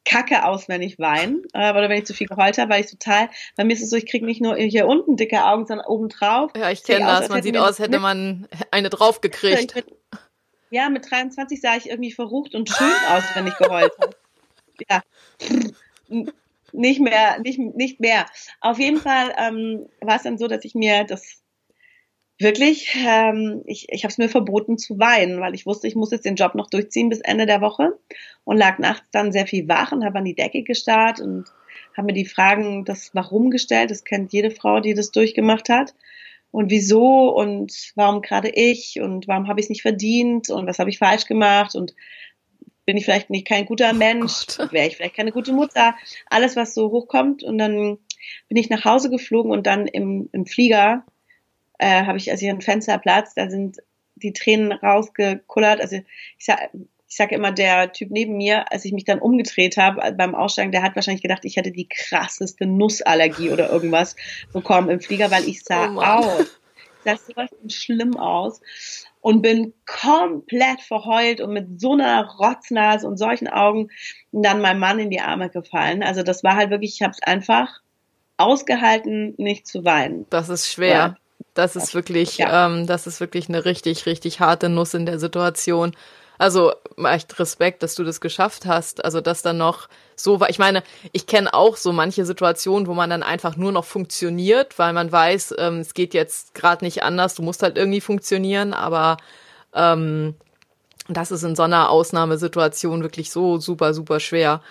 kacke 0.04 0.44
aus, 0.44 0.68
wenn 0.68 0.83
ich 0.83 1.00
weine 1.00 1.42
äh, 1.52 1.72
oder 1.72 1.88
wenn 1.88 1.98
ich 1.98 2.07
zu 2.07 2.14
viel 2.14 2.28
geheult 2.28 2.59
habe, 2.59 2.70
weil 2.70 2.85
ich 2.85 2.90
total, 2.92 3.28
bei 3.57 3.64
mir 3.64 3.72
ist 3.72 3.83
es 3.83 3.90
so, 3.90 3.96
ich 3.96 4.07
kriege 4.07 4.24
nicht 4.24 4.40
nur 4.40 4.54
hier 4.54 4.87
unten 4.87 5.16
dicke 5.16 5.44
Augen, 5.44 5.66
sondern 5.66 5.88
oben 5.88 6.09
drauf. 6.11 6.52
Ja, 6.57 6.70
ich 6.70 6.85
kenne 6.85 7.04
das. 7.04 7.24
Aus, 7.24 7.28
man 7.28 7.42
sieht 7.42 7.57
aus, 7.57 7.81
hätte 7.81 7.98
man 7.98 8.46
eine 8.70 8.88
draufgekriegt. 8.88 9.85
Ja, 10.70 10.90
mit 10.90 11.11
23 11.11 11.61
sah 11.61 11.74
ich 11.74 11.90
irgendwie 11.90 12.12
verrucht 12.12 12.54
und 12.54 12.68
schön 12.68 12.94
aus, 13.09 13.24
wenn 13.35 13.48
ich 13.48 13.57
geheult 13.57 13.92
habe. 14.00 14.16
Ja, 14.88 15.02
nicht 16.72 17.00
mehr, 17.00 17.40
nicht, 17.40 17.59
nicht 17.59 18.00
mehr. 18.00 18.26
Auf 18.61 18.78
jeden 18.78 18.98
Fall 18.98 19.35
ähm, 19.38 19.87
war 20.00 20.16
es 20.16 20.22
dann 20.22 20.38
so, 20.38 20.48
dass 20.48 20.64
ich 20.64 20.74
mir 20.74 21.04
das 21.04 21.42
wirklich, 22.38 22.94
ähm, 22.96 23.62
ich, 23.66 23.87
ich 23.90 24.04
habe 24.04 24.12
es 24.12 24.18
mir 24.18 24.28
verboten 24.28 24.78
zu 24.78 24.98
weinen, 24.98 25.40
weil 25.40 25.54
ich 25.54 25.66
wusste, 25.66 25.88
ich 25.88 25.96
muss 25.96 26.12
jetzt 26.12 26.24
den 26.24 26.37
Job 26.37 26.54
noch 26.54 26.70
durchziehen 26.70 27.09
bis 27.09 27.20
Ende 27.20 27.46
der 27.46 27.61
Woche 27.61 27.98
und 28.44 28.57
lag 28.57 28.78
nachts 28.78 29.09
dann 29.11 29.33
sehr 29.33 29.46
viel 29.46 29.68
wach 29.68 29.92
und 29.92 30.04
habe 30.04 30.18
an 30.18 30.24
die 30.24 30.37
Decke 30.37 30.62
gestarrt 30.62 31.20
und 31.20 31.46
habe 31.96 32.07
mir 32.07 32.12
die 32.12 32.26
Fragen 32.26 32.85
das 32.85 33.11
Warum 33.14 33.50
gestellt. 33.50 33.90
Das 33.90 34.04
kennt 34.04 34.33
jede 34.33 34.50
Frau, 34.50 34.81
die 34.81 34.94
das 34.94 35.11
durchgemacht 35.11 35.68
hat. 35.68 35.94
Und 36.50 36.70
wieso 36.70 37.28
und 37.37 37.92
warum 37.94 38.22
gerade 38.22 38.48
ich 38.48 39.00
und 39.00 39.28
warum 39.28 39.48
habe 39.48 39.61
ich 39.61 39.66
es 39.66 39.70
nicht 39.70 39.83
verdient 39.83 40.48
und 40.48 40.66
was 40.66 40.78
habe 40.78 40.88
ich 40.88 40.98
falsch 40.98 41.26
gemacht 41.26 41.74
und 41.74 41.94
bin 42.88 42.96
ich 42.96 43.05
vielleicht 43.05 43.29
nicht 43.29 43.46
kein 43.46 43.66
guter 43.66 43.90
oh 43.92 43.96
Mensch, 43.96 44.46
oh 44.59 44.62
wäre 44.72 44.87
ich 44.87 44.96
vielleicht 44.96 45.14
keine 45.14 45.31
gute 45.31 45.53
Mutter, 45.53 45.94
alles 46.24 46.57
was 46.57 46.72
so 46.72 46.90
hochkommt 46.90 47.42
und 47.42 47.59
dann 47.59 47.98
bin 48.48 48.57
ich 48.57 48.70
nach 48.70 48.87
Hause 48.87 49.11
geflogen 49.11 49.53
und 49.53 49.66
dann 49.66 49.87
im, 49.87 50.31
im 50.33 50.46
Flieger 50.46 51.05
äh, 51.79 52.07
habe 52.07 52.16
ich 52.16 52.31
also 52.31 52.40
hier 52.40 52.48
einen 52.48 52.62
Fensterplatz, 52.62 53.35
da 53.35 53.51
sind 53.51 53.77
die 54.14 54.33
Tränen 54.33 54.72
rausgekullert. 54.72 55.83
Also 55.83 55.96
ich 56.38 56.46
sag, 56.46 56.70
ich 57.07 57.14
sage 57.14 57.35
immer, 57.35 57.53
der 57.53 57.92
Typ 57.92 58.11
neben 58.11 58.38
mir, 58.38 58.72
als 58.72 58.87
ich 58.87 58.92
mich 58.92 59.05
dann 59.05 59.18
umgedreht 59.18 59.77
habe 59.77 60.11
beim 60.12 60.35
Aussteigen, 60.35 60.72
der 60.72 60.83
hat 60.83 60.96
wahrscheinlich 60.96 61.22
gedacht, 61.22 61.44
ich 61.44 61.57
hätte 61.57 61.72
die 61.72 61.90
krasseste 61.90 62.64
Nussallergie 62.64 63.51
oder 63.51 63.68
irgendwas 63.68 64.16
bekommen 64.55 64.88
im 64.88 65.03
Flieger, 65.03 65.31
weil 65.31 65.46
ich 65.46 65.62
sah 65.62 65.94
oh 65.94 66.01
aus. 66.01 66.58
Sah 67.16 67.16
sowas 67.16 67.51
schlimm 67.68 68.16
aus 68.16 68.61
und 69.21 69.42
bin 69.42 69.73
komplett 69.87 70.81
verheult 70.81 71.40
und 71.40 71.53
mit 71.53 71.81
so 71.81 71.92
einer 71.92 72.27
Rotznase 72.27 73.07
und 73.07 73.16
solchen 73.16 73.49
Augen 73.49 73.90
dann 74.33 74.61
meinem 74.61 74.81
Mann 74.81 74.99
in 74.99 75.11
die 75.11 75.21
Arme 75.21 75.49
gefallen. 75.49 76.03
Also 76.03 76.23
das 76.23 76.44
war 76.44 76.57
halt 76.57 76.71
wirklich, 76.71 76.94
ich 76.94 77.03
habe 77.03 77.12
es 77.12 77.23
einfach 77.23 77.81
ausgehalten, 78.37 79.35
nicht 79.37 79.66
zu 79.66 79.85
weinen. 79.85 80.27
Das 80.31 80.49
ist 80.49 80.71
schwer. 80.71 81.16
Das 81.55 81.77
ist 81.77 81.94
wirklich, 81.94 82.38
ja. 82.38 82.66
ähm, 82.66 82.87
das 82.87 83.07
ist 83.07 83.21
wirklich 83.21 83.49
eine 83.49 83.64
richtig, 83.64 84.07
richtig 84.07 84.40
harte 84.40 84.68
Nuss 84.68 84.94
in 84.94 85.07
der 85.07 85.18
Situation. 85.18 85.97
Also 86.38 86.72
echt 87.05 87.38
Respekt, 87.38 87.83
dass 87.83 87.96
du 87.96 88.05
das 88.05 88.20
geschafft 88.20 88.64
hast. 88.64 89.05
Also 89.05 89.20
dass 89.20 89.42
dann 89.42 89.59
noch 89.59 89.88
so 90.14 90.40
war. 90.40 90.51
Ich 90.51 90.59
meine, 90.59 90.83
ich 91.12 91.27
kenne 91.27 91.53
auch 91.53 91.77
so 91.77 91.92
manche 91.92 92.24
Situationen, 92.24 92.87
wo 92.87 92.94
man 92.94 93.11
dann 93.11 93.22
einfach 93.22 93.57
nur 93.57 93.72
noch 93.72 93.85
funktioniert, 93.85 94.79
weil 94.79 94.92
man 94.92 95.11
weiß, 95.11 95.57
ähm, 95.59 95.81
es 95.81 95.94
geht 95.94 96.14
jetzt 96.14 96.55
gerade 96.55 96.85
nicht 96.85 97.03
anders. 97.03 97.35
Du 97.35 97.42
musst 97.42 97.62
halt 97.62 97.77
irgendwie 97.77 98.01
funktionieren. 98.01 98.72
Aber 98.72 99.16
ähm, 99.74 100.37
das 101.09 101.33
ist 101.33 101.42
in 101.42 101.57
so 101.57 101.64
einer 101.64 101.90
Ausnahmesituation 101.90 103.03
wirklich 103.03 103.31
so 103.31 103.59
super, 103.59 103.92
super 103.92 104.20
schwer. 104.20 104.62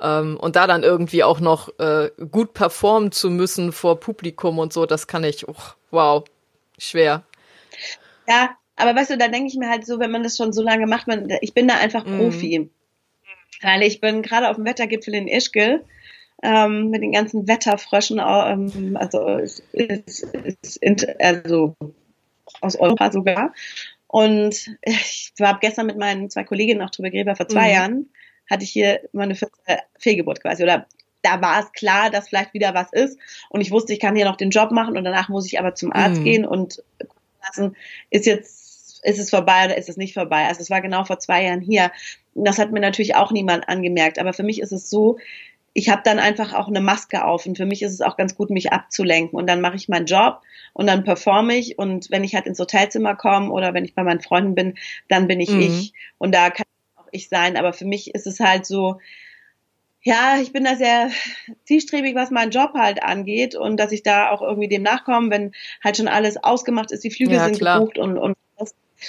Ähm, 0.00 0.36
und 0.36 0.56
da 0.56 0.66
dann 0.66 0.82
irgendwie 0.82 1.24
auch 1.24 1.40
noch 1.40 1.78
äh, 1.78 2.10
gut 2.30 2.52
performen 2.52 3.12
zu 3.12 3.30
müssen 3.30 3.72
vor 3.72 3.98
Publikum 3.98 4.58
und 4.58 4.72
so, 4.72 4.84
das 4.84 5.06
kann 5.06 5.24
ich, 5.24 5.48
oh, 5.48 5.54
wow, 5.90 6.24
schwer. 6.76 7.22
Ja, 8.28 8.50
aber 8.76 8.94
weißt 8.94 9.10
du, 9.10 9.18
da 9.18 9.28
denke 9.28 9.48
ich 9.48 9.56
mir 9.56 9.68
halt 9.68 9.86
so, 9.86 9.98
wenn 9.98 10.10
man 10.10 10.22
das 10.22 10.36
schon 10.36 10.52
so 10.52 10.62
lange 10.62 10.86
macht, 10.86 11.06
man, 11.06 11.28
ich 11.40 11.54
bin 11.54 11.66
da 11.66 11.76
einfach 11.78 12.04
mhm. 12.04 12.18
Profi. 12.18 12.58
Mm. 12.58 12.70
Weil 13.62 13.82
ich 13.82 14.00
bin 14.00 14.22
gerade 14.22 14.50
auf 14.50 14.56
dem 14.56 14.66
Wettergipfel 14.66 15.14
in 15.14 15.28
Ischgl 15.28 15.82
ähm, 16.42 16.90
mit 16.90 17.02
den 17.02 17.12
ganzen 17.12 17.48
Wetterfröschen, 17.48 18.20
ähm, 18.20 18.96
also, 19.00 19.26
ist, 19.38 19.60
ist, 19.72 20.24
ist, 20.80 21.20
also 21.20 21.74
aus 22.60 22.76
Europa 22.76 23.10
sogar. 23.10 23.54
Und 24.06 24.76
ich 24.82 25.32
war 25.38 25.58
gestern 25.58 25.86
mit 25.86 25.98
meinen 25.98 26.30
zwei 26.30 26.44
Kolleginnen 26.44 26.82
auch 26.82 26.90
drüber 26.90 27.10
geredet, 27.10 27.36
vor 27.36 27.48
zwei 27.48 27.68
mhm. 27.68 27.74
Jahren 27.74 28.10
hatte 28.48 28.62
ich 28.62 28.70
hier 28.70 29.00
meine 29.12 29.36
Fehlgeburt 29.98 30.40
quasi 30.40 30.62
oder 30.62 30.86
da 31.22 31.40
war 31.42 31.60
es 31.60 31.72
klar, 31.72 32.10
dass 32.10 32.28
vielleicht 32.28 32.54
wieder 32.54 32.74
was 32.74 32.92
ist 32.92 33.18
und 33.48 33.60
ich 33.60 33.72
wusste, 33.72 33.92
ich 33.92 33.98
kann 33.98 34.14
hier 34.14 34.24
noch 34.24 34.36
den 34.36 34.50
Job 34.50 34.70
machen 34.70 34.96
und 34.96 35.02
danach 35.02 35.28
muss 35.28 35.46
ich 35.46 35.58
aber 35.58 35.74
zum 35.74 35.92
Arzt 35.92 36.20
mhm. 36.20 36.24
gehen 36.24 36.46
und 36.46 36.82
lassen, 37.44 37.76
ist 38.10 38.26
jetzt, 38.26 38.65
ist 39.06 39.18
es 39.18 39.30
vorbei 39.30 39.66
oder 39.66 39.78
ist 39.78 39.88
es 39.88 39.96
nicht 39.96 40.14
vorbei? 40.14 40.46
Also 40.46 40.60
es 40.60 40.70
war 40.70 40.80
genau 40.80 41.04
vor 41.04 41.18
zwei 41.18 41.44
Jahren 41.44 41.60
hier. 41.60 41.92
Das 42.34 42.58
hat 42.58 42.72
mir 42.72 42.80
natürlich 42.80 43.14
auch 43.14 43.30
niemand 43.30 43.68
angemerkt, 43.68 44.18
aber 44.18 44.32
für 44.32 44.42
mich 44.42 44.60
ist 44.60 44.72
es 44.72 44.90
so, 44.90 45.18
ich 45.72 45.90
habe 45.90 46.02
dann 46.04 46.18
einfach 46.18 46.54
auch 46.54 46.68
eine 46.68 46.80
Maske 46.80 47.24
auf 47.24 47.44
und 47.44 47.56
für 47.56 47.66
mich 47.66 47.82
ist 47.82 47.92
es 47.92 48.00
auch 48.00 48.16
ganz 48.16 48.34
gut, 48.34 48.48
mich 48.50 48.72
abzulenken 48.72 49.38
und 49.38 49.46
dann 49.46 49.60
mache 49.60 49.76
ich 49.76 49.88
meinen 49.88 50.06
Job 50.06 50.40
und 50.72 50.86
dann 50.86 51.04
performe 51.04 51.54
ich 51.54 51.78
und 51.78 52.10
wenn 52.10 52.24
ich 52.24 52.34
halt 52.34 52.46
ins 52.46 52.58
Hotelzimmer 52.58 53.14
komme 53.14 53.50
oder 53.50 53.74
wenn 53.74 53.84
ich 53.84 53.94
bei 53.94 54.02
meinen 54.02 54.20
Freunden 54.20 54.54
bin, 54.54 54.74
dann 55.08 55.28
bin 55.28 55.38
ich 55.38 55.50
mhm. 55.50 55.60
ich 55.60 55.92
und 56.18 56.34
da 56.34 56.50
kann 56.50 56.64
ich 57.12 57.28
sein. 57.28 57.56
Aber 57.56 57.72
für 57.72 57.84
mich 57.84 58.14
ist 58.14 58.26
es 58.26 58.40
halt 58.40 58.64
so, 58.64 59.00
ja, 60.02 60.38
ich 60.40 60.52
bin 60.52 60.64
da 60.64 60.76
sehr 60.76 61.10
zielstrebig, 61.64 62.14
was 62.14 62.30
meinen 62.30 62.52
Job 62.52 62.72
halt 62.74 63.02
angeht 63.02 63.54
und 63.54 63.76
dass 63.76 63.92
ich 63.92 64.02
da 64.02 64.30
auch 64.30 64.40
irgendwie 64.40 64.68
dem 64.68 64.82
nachkomme, 64.82 65.30
wenn 65.30 65.52
halt 65.84 65.96
schon 65.98 66.08
alles 66.08 66.42
ausgemacht 66.42 66.90
ist, 66.90 67.04
die 67.04 67.10
Flüge 67.10 67.34
ja, 67.34 67.44
sind 67.44 67.58
klar. 67.58 67.80
gebucht 67.80 67.98
und, 67.98 68.16
und 68.16 68.34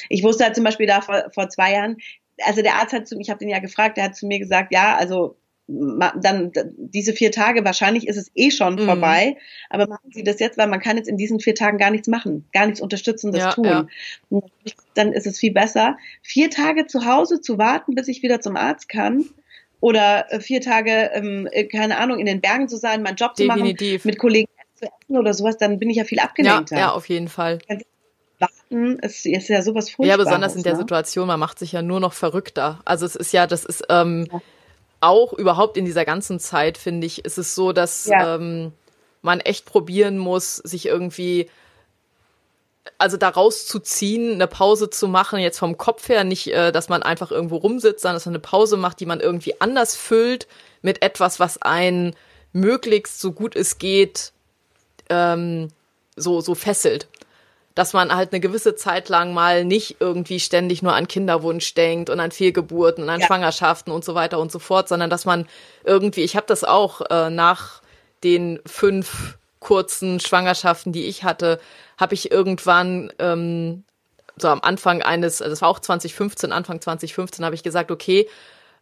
ich 0.09 0.23
wusste 0.23 0.43
halt 0.43 0.55
zum 0.55 0.63
Beispiel 0.63 0.87
da 0.87 1.01
vor, 1.01 1.29
vor 1.33 1.49
zwei 1.49 1.73
Jahren, 1.73 1.97
also 2.43 2.61
der 2.61 2.75
Arzt 2.75 2.93
hat 2.93 3.07
zu 3.07 3.15
mir, 3.15 3.21
ich 3.21 3.29
habe 3.29 3.39
den 3.39 3.49
ja 3.49 3.59
gefragt, 3.59 3.97
der 3.97 4.05
hat 4.05 4.15
zu 4.15 4.27
mir 4.27 4.39
gesagt, 4.39 4.73
ja, 4.73 4.95
also 4.95 5.37
dann 5.69 6.53
diese 6.77 7.11
vier 7.11 7.31
Tage, 7.31 7.65
wahrscheinlich 7.65 8.07
ist 8.07 8.15
es 8.15 8.31
eh 8.35 8.51
schon 8.51 8.75
mhm. 8.75 8.85
vorbei, 8.85 9.35
aber 9.69 9.87
machen 9.87 10.11
Sie 10.11 10.23
das 10.23 10.39
jetzt, 10.39 10.57
weil 10.57 10.67
man 10.67 10.79
kann 10.79 10.95
jetzt 10.95 11.09
in 11.09 11.17
diesen 11.17 11.41
vier 11.41 11.55
Tagen 11.55 11.77
gar 11.77 11.91
nichts 11.91 12.07
machen, 12.07 12.47
gar 12.53 12.65
nichts 12.67 12.79
Unterstützendes 12.79 13.41
ja, 13.41 13.51
tun. 13.51 13.65
Ja. 13.65 14.41
Dann 14.93 15.11
ist 15.11 15.27
es 15.27 15.37
viel 15.37 15.51
besser, 15.51 15.97
vier 16.21 16.49
Tage 16.49 16.87
zu 16.87 17.05
Hause 17.05 17.41
zu 17.41 17.57
warten, 17.57 17.95
bis 17.95 18.07
ich 18.07 18.23
wieder 18.23 18.39
zum 18.39 18.55
Arzt 18.55 18.87
kann 18.87 19.25
oder 19.81 20.31
äh, 20.31 20.39
vier 20.39 20.61
Tage, 20.61 21.11
ähm, 21.13 21.49
äh, 21.51 21.65
keine 21.65 21.97
Ahnung, 21.97 22.19
in 22.19 22.25
den 22.25 22.39
Bergen 22.39 22.69
zu 22.69 22.77
sein, 22.77 23.03
meinen 23.03 23.17
Job 23.17 23.35
Definitiv. 23.35 24.01
zu 24.01 24.07
machen, 24.07 24.11
mit 24.11 24.19
Kollegen 24.19 24.49
zu 24.75 24.85
essen 24.85 25.17
oder 25.17 25.33
sowas, 25.33 25.57
dann 25.57 25.79
bin 25.79 25.89
ich 25.89 25.97
ja 25.97 26.05
viel 26.05 26.19
abgelenkt. 26.19 26.71
Ja, 26.71 26.77
ja, 26.77 26.91
auf 26.91 27.09
jeden 27.09 27.27
Fall. 27.27 27.59
Warten 28.69 28.99
ist, 28.99 29.25
ist 29.25 29.47
ja 29.47 29.61
sowas 29.61 29.89
furchtbares. 29.89 30.09
Ja, 30.09 30.17
besonders 30.17 30.55
in 30.55 30.63
der 30.63 30.73
ne? 30.73 30.79
Situation, 30.79 31.27
man 31.27 31.39
macht 31.39 31.59
sich 31.59 31.71
ja 31.71 31.81
nur 31.81 31.99
noch 31.99 32.13
verrückter. 32.13 32.79
Also 32.85 33.05
es 33.05 33.15
ist 33.15 33.33
ja, 33.33 33.47
das 33.47 33.65
ist 33.65 33.83
ähm, 33.89 34.27
ja. 34.31 34.41
auch 35.01 35.33
überhaupt 35.33 35.77
in 35.77 35.85
dieser 35.85 36.05
ganzen 36.05 36.39
Zeit, 36.39 36.77
finde 36.77 37.07
ich, 37.07 37.25
ist 37.25 37.37
es 37.37 37.55
so, 37.55 37.73
dass 37.73 38.05
ja. 38.05 38.35
ähm, 38.35 38.73
man 39.21 39.39
echt 39.39 39.65
probieren 39.65 40.17
muss, 40.17 40.57
sich 40.57 40.85
irgendwie 40.85 41.49
also 42.97 43.17
da 43.17 43.29
rauszuziehen, 43.29 44.33
eine 44.33 44.47
Pause 44.47 44.89
zu 44.89 45.07
machen, 45.07 45.39
jetzt 45.39 45.59
vom 45.59 45.77
Kopf 45.77 46.07
her, 46.07 46.23
nicht, 46.23 46.47
äh, 46.47 46.71
dass 46.71 46.89
man 46.89 47.03
einfach 47.03 47.31
irgendwo 47.31 47.57
rumsitzt, 47.57 48.01
sondern 48.01 48.15
dass 48.15 48.25
man 48.25 48.35
eine 48.35 48.39
Pause 48.39 48.77
macht, 48.77 48.99
die 49.01 49.05
man 49.05 49.19
irgendwie 49.19 49.59
anders 49.59 49.95
füllt 49.95 50.47
mit 50.81 51.01
etwas, 51.01 51.39
was 51.39 51.61
einen 51.61 52.15
möglichst 52.53 53.19
so 53.19 53.33
gut 53.33 53.55
es 53.55 53.77
geht 53.77 54.31
ähm, 55.09 55.67
so 56.15 56.41
so 56.41 56.55
fesselt 56.55 57.07
dass 57.77 57.93
man 57.93 58.13
halt 58.13 58.33
eine 58.33 58.39
gewisse 58.39 58.73
Zeit 58.73 59.07
lang 59.07 59.35
mal 59.35 59.63
nicht 59.63 59.97
irgendwie 59.99 60.39
ständig 60.39 60.81
nur 60.81 60.95
an 60.95 61.07
Kinderwunsch 61.07 61.75
denkt 61.75 62.09
und 62.09 62.19
an 62.19 62.31
Fehlgeburten 62.31 63.03
und 63.03 63.09
an 63.11 63.19
ja. 63.19 63.27
Schwangerschaften 63.27 63.93
und 63.93 64.03
so 64.03 64.15
weiter 64.15 64.39
und 64.39 64.51
so 64.51 64.57
fort, 64.57 64.89
sondern 64.89 65.11
dass 65.11 65.25
man 65.25 65.47
irgendwie, 65.83 66.23
ich 66.23 66.35
habe 66.35 66.47
das 66.47 66.63
auch 66.63 67.01
äh, 67.11 67.29
nach 67.29 67.83
den 68.23 68.59
fünf 68.65 69.37
kurzen 69.59 70.19
Schwangerschaften, 70.19 70.91
die 70.91 71.05
ich 71.05 71.23
hatte, 71.23 71.59
habe 71.99 72.15
ich 72.15 72.31
irgendwann 72.31 73.13
ähm, 73.19 73.83
so 74.37 74.47
am 74.47 74.61
Anfang 74.61 75.03
eines, 75.03 75.37
das 75.37 75.61
war 75.61 75.69
auch 75.69 75.79
2015, 75.79 76.51
Anfang 76.51 76.81
2015, 76.81 77.45
habe 77.45 77.53
ich 77.53 77.61
gesagt, 77.61 77.91
okay, 77.91 78.27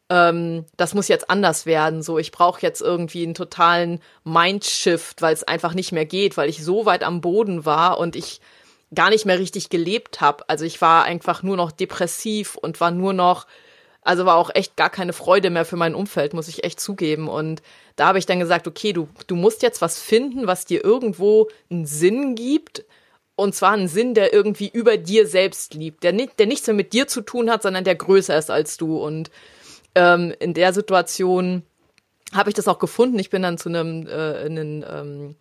ähm, 0.10 0.64
das 0.78 0.94
muss 0.94 1.10
jetzt 1.10 1.30
anders 1.30 1.66
werden. 1.66 2.02
So, 2.02 2.18
ich 2.18 2.32
brauche 2.32 2.62
jetzt 2.62 2.80
irgendwie 2.80 3.24
einen 3.24 3.34
totalen 3.34 4.00
Mindshift, 4.24 5.22
weil 5.22 5.34
es 5.34 5.44
einfach 5.44 5.74
nicht 5.74 5.92
mehr 5.92 6.06
geht, 6.06 6.38
weil 6.38 6.48
ich 6.48 6.64
so 6.64 6.86
weit 6.86 7.04
am 7.04 7.20
Boden 7.20 7.66
war 7.66 7.98
und 7.98 8.16
ich 8.16 8.40
gar 8.96 9.10
nicht 9.10 9.26
mehr 9.26 9.40
richtig 9.40 9.70
gelebt 9.70 10.22
habe. 10.22 10.48
Also 10.50 10.66
ich 10.66 10.82
war 10.82 11.04
einfach 11.04 11.44
nur 11.44 11.58
noch 11.58 11.72
depressiv 11.72 12.56
und 12.56 12.80
war 12.80 12.92
nur 12.92 13.14
noch, 13.14 13.48
also 14.02 14.26
war 14.26 14.36
auch 14.36 14.52
echt 14.54 14.76
gar 14.76 14.90
keine 14.90 15.14
Freude 15.14 15.50
mehr 15.50 15.66
für 15.66 15.76
mein 15.76 15.96
Umfeld, 15.96 16.34
muss 16.34 16.48
ich 16.48 16.64
echt 16.64 16.80
zugeben. 16.80 17.28
Und 17.28 17.62
da 17.96 18.08
habe 18.08 18.20
ich 18.20 18.26
dann 18.26 18.40
gesagt, 18.40 18.68
okay, 18.68 18.94
du, 18.94 19.08
du 19.28 19.36
musst 19.36 19.62
jetzt 19.62 19.82
was 19.82 20.00
finden, 20.00 20.48
was 20.48 20.66
dir 20.66 20.84
irgendwo 20.84 21.50
einen 21.70 21.86
Sinn 21.86 22.36
gibt. 22.36 22.86
Und 23.36 23.54
zwar 23.54 23.72
einen 23.72 23.90
Sinn, 23.90 24.14
der 24.14 24.34
irgendwie 24.34 24.70
über 24.70 24.96
dir 24.96 25.28
selbst 25.28 25.74
liegt, 25.74 26.04
der, 26.04 26.14
nicht, 26.14 26.40
der 26.40 26.46
nichts 26.46 26.68
mehr 26.68 26.76
mit 26.76 26.94
dir 26.94 27.08
zu 27.08 27.22
tun 27.22 27.52
hat, 27.52 27.64
sondern 27.64 27.84
der 27.84 27.96
größer 27.96 28.38
ist 28.38 28.50
als 28.50 28.78
du. 28.78 28.98
Und 28.98 29.30
ähm, 29.94 30.34
in 30.40 30.54
der 30.54 30.72
Situation 30.72 31.64
habe 32.34 32.50
ich 32.50 32.56
das 32.56 32.68
auch 32.68 32.80
gefunden. 32.80 33.20
Ich 33.20 33.30
bin 33.30 33.42
dann 33.42 33.58
zu 33.58 33.70
einem, 33.70 34.08
äh, 34.08 34.46
einem 34.46 34.86
ähm, 34.90 35.36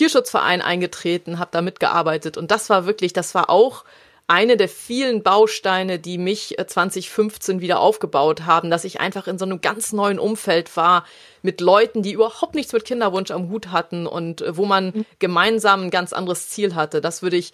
Tierschutzverein 0.00 0.62
eingetreten, 0.62 1.38
habe 1.38 1.50
da 1.52 1.60
mitgearbeitet 1.60 2.38
und 2.38 2.50
das 2.50 2.70
war 2.70 2.86
wirklich, 2.86 3.12
das 3.12 3.34
war 3.34 3.50
auch 3.50 3.84
eine 4.28 4.56
der 4.56 4.70
vielen 4.70 5.22
Bausteine, 5.22 5.98
die 5.98 6.16
mich 6.16 6.56
2015 6.64 7.58
äh, 7.58 7.60
wieder 7.60 7.80
aufgebaut 7.80 8.46
haben, 8.46 8.70
dass 8.70 8.84
ich 8.84 8.98
einfach 8.98 9.26
in 9.26 9.38
so 9.38 9.44
einem 9.44 9.60
ganz 9.60 9.92
neuen 9.92 10.18
Umfeld 10.18 10.74
war 10.74 11.04
mit 11.42 11.60
Leuten, 11.60 12.02
die 12.02 12.12
überhaupt 12.12 12.54
nichts 12.54 12.72
mit 12.72 12.86
Kinderwunsch 12.86 13.30
am 13.30 13.50
Hut 13.50 13.72
hatten 13.72 14.06
und 14.06 14.40
äh, 14.40 14.56
wo 14.56 14.64
man 14.64 14.86
mhm. 14.86 15.06
gemeinsam 15.18 15.82
ein 15.82 15.90
ganz 15.90 16.14
anderes 16.14 16.48
Ziel 16.48 16.74
hatte. 16.74 17.02
Das 17.02 17.20
würde 17.20 17.36
ich 17.36 17.52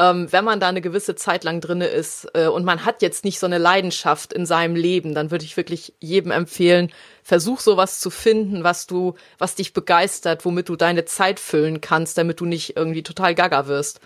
ähm, 0.00 0.32
wenn 0.32 0.44
man 0.44 0.60
da 0.60 0.68
eine 0.68 0.80
gewisse 0.80 1.14
Zeit 1.14 1.44
lang 1.44 1.60
drinne 1.60 1.86
ist 1.86 2.26
äh, 2.32 2.46
und 2.46 2.64
man 2.64 2.86
hat 2.86 3.02
jetzt 3.02 3.22
nicht 3.22 3.38
so 3.38 3.44
eine 3.44 3.58
Leidenschaft 3.58 4.32
in 4.32 4.46
seinem 4.46 4.74
Leben, 4.74 5.14
dann 5.14 5.30
würde 5.30 5.44
ich 5.44 5.58
wirklich 5.58 5.92
jedem 6.00 6.30
empfehlen, 6.30 6.90
versuch 7.22 7.60
sowas 7.60 8.00
zu 8.00 8.08
finden, 8.08 8.64
was 8.64 8.86
du, 8.86 9.14
was 9.36 9.56
dich 9.56 9.74
begeistert, 9.74 10.46
womit 10.46 10.70
du 10.70 10.76
deine 10.76 11.04
Zeit 11.04 11.38
füllen 11.38 11.82
kannst, 11.82 12.16
damit 12.16 12.40
du 12.40 12.46
nicht 12.46 12.76
irgendwie 12.76 13.02
total 13.02 13.34
gaga 13.34 13.66
wirst. 13.66 14.00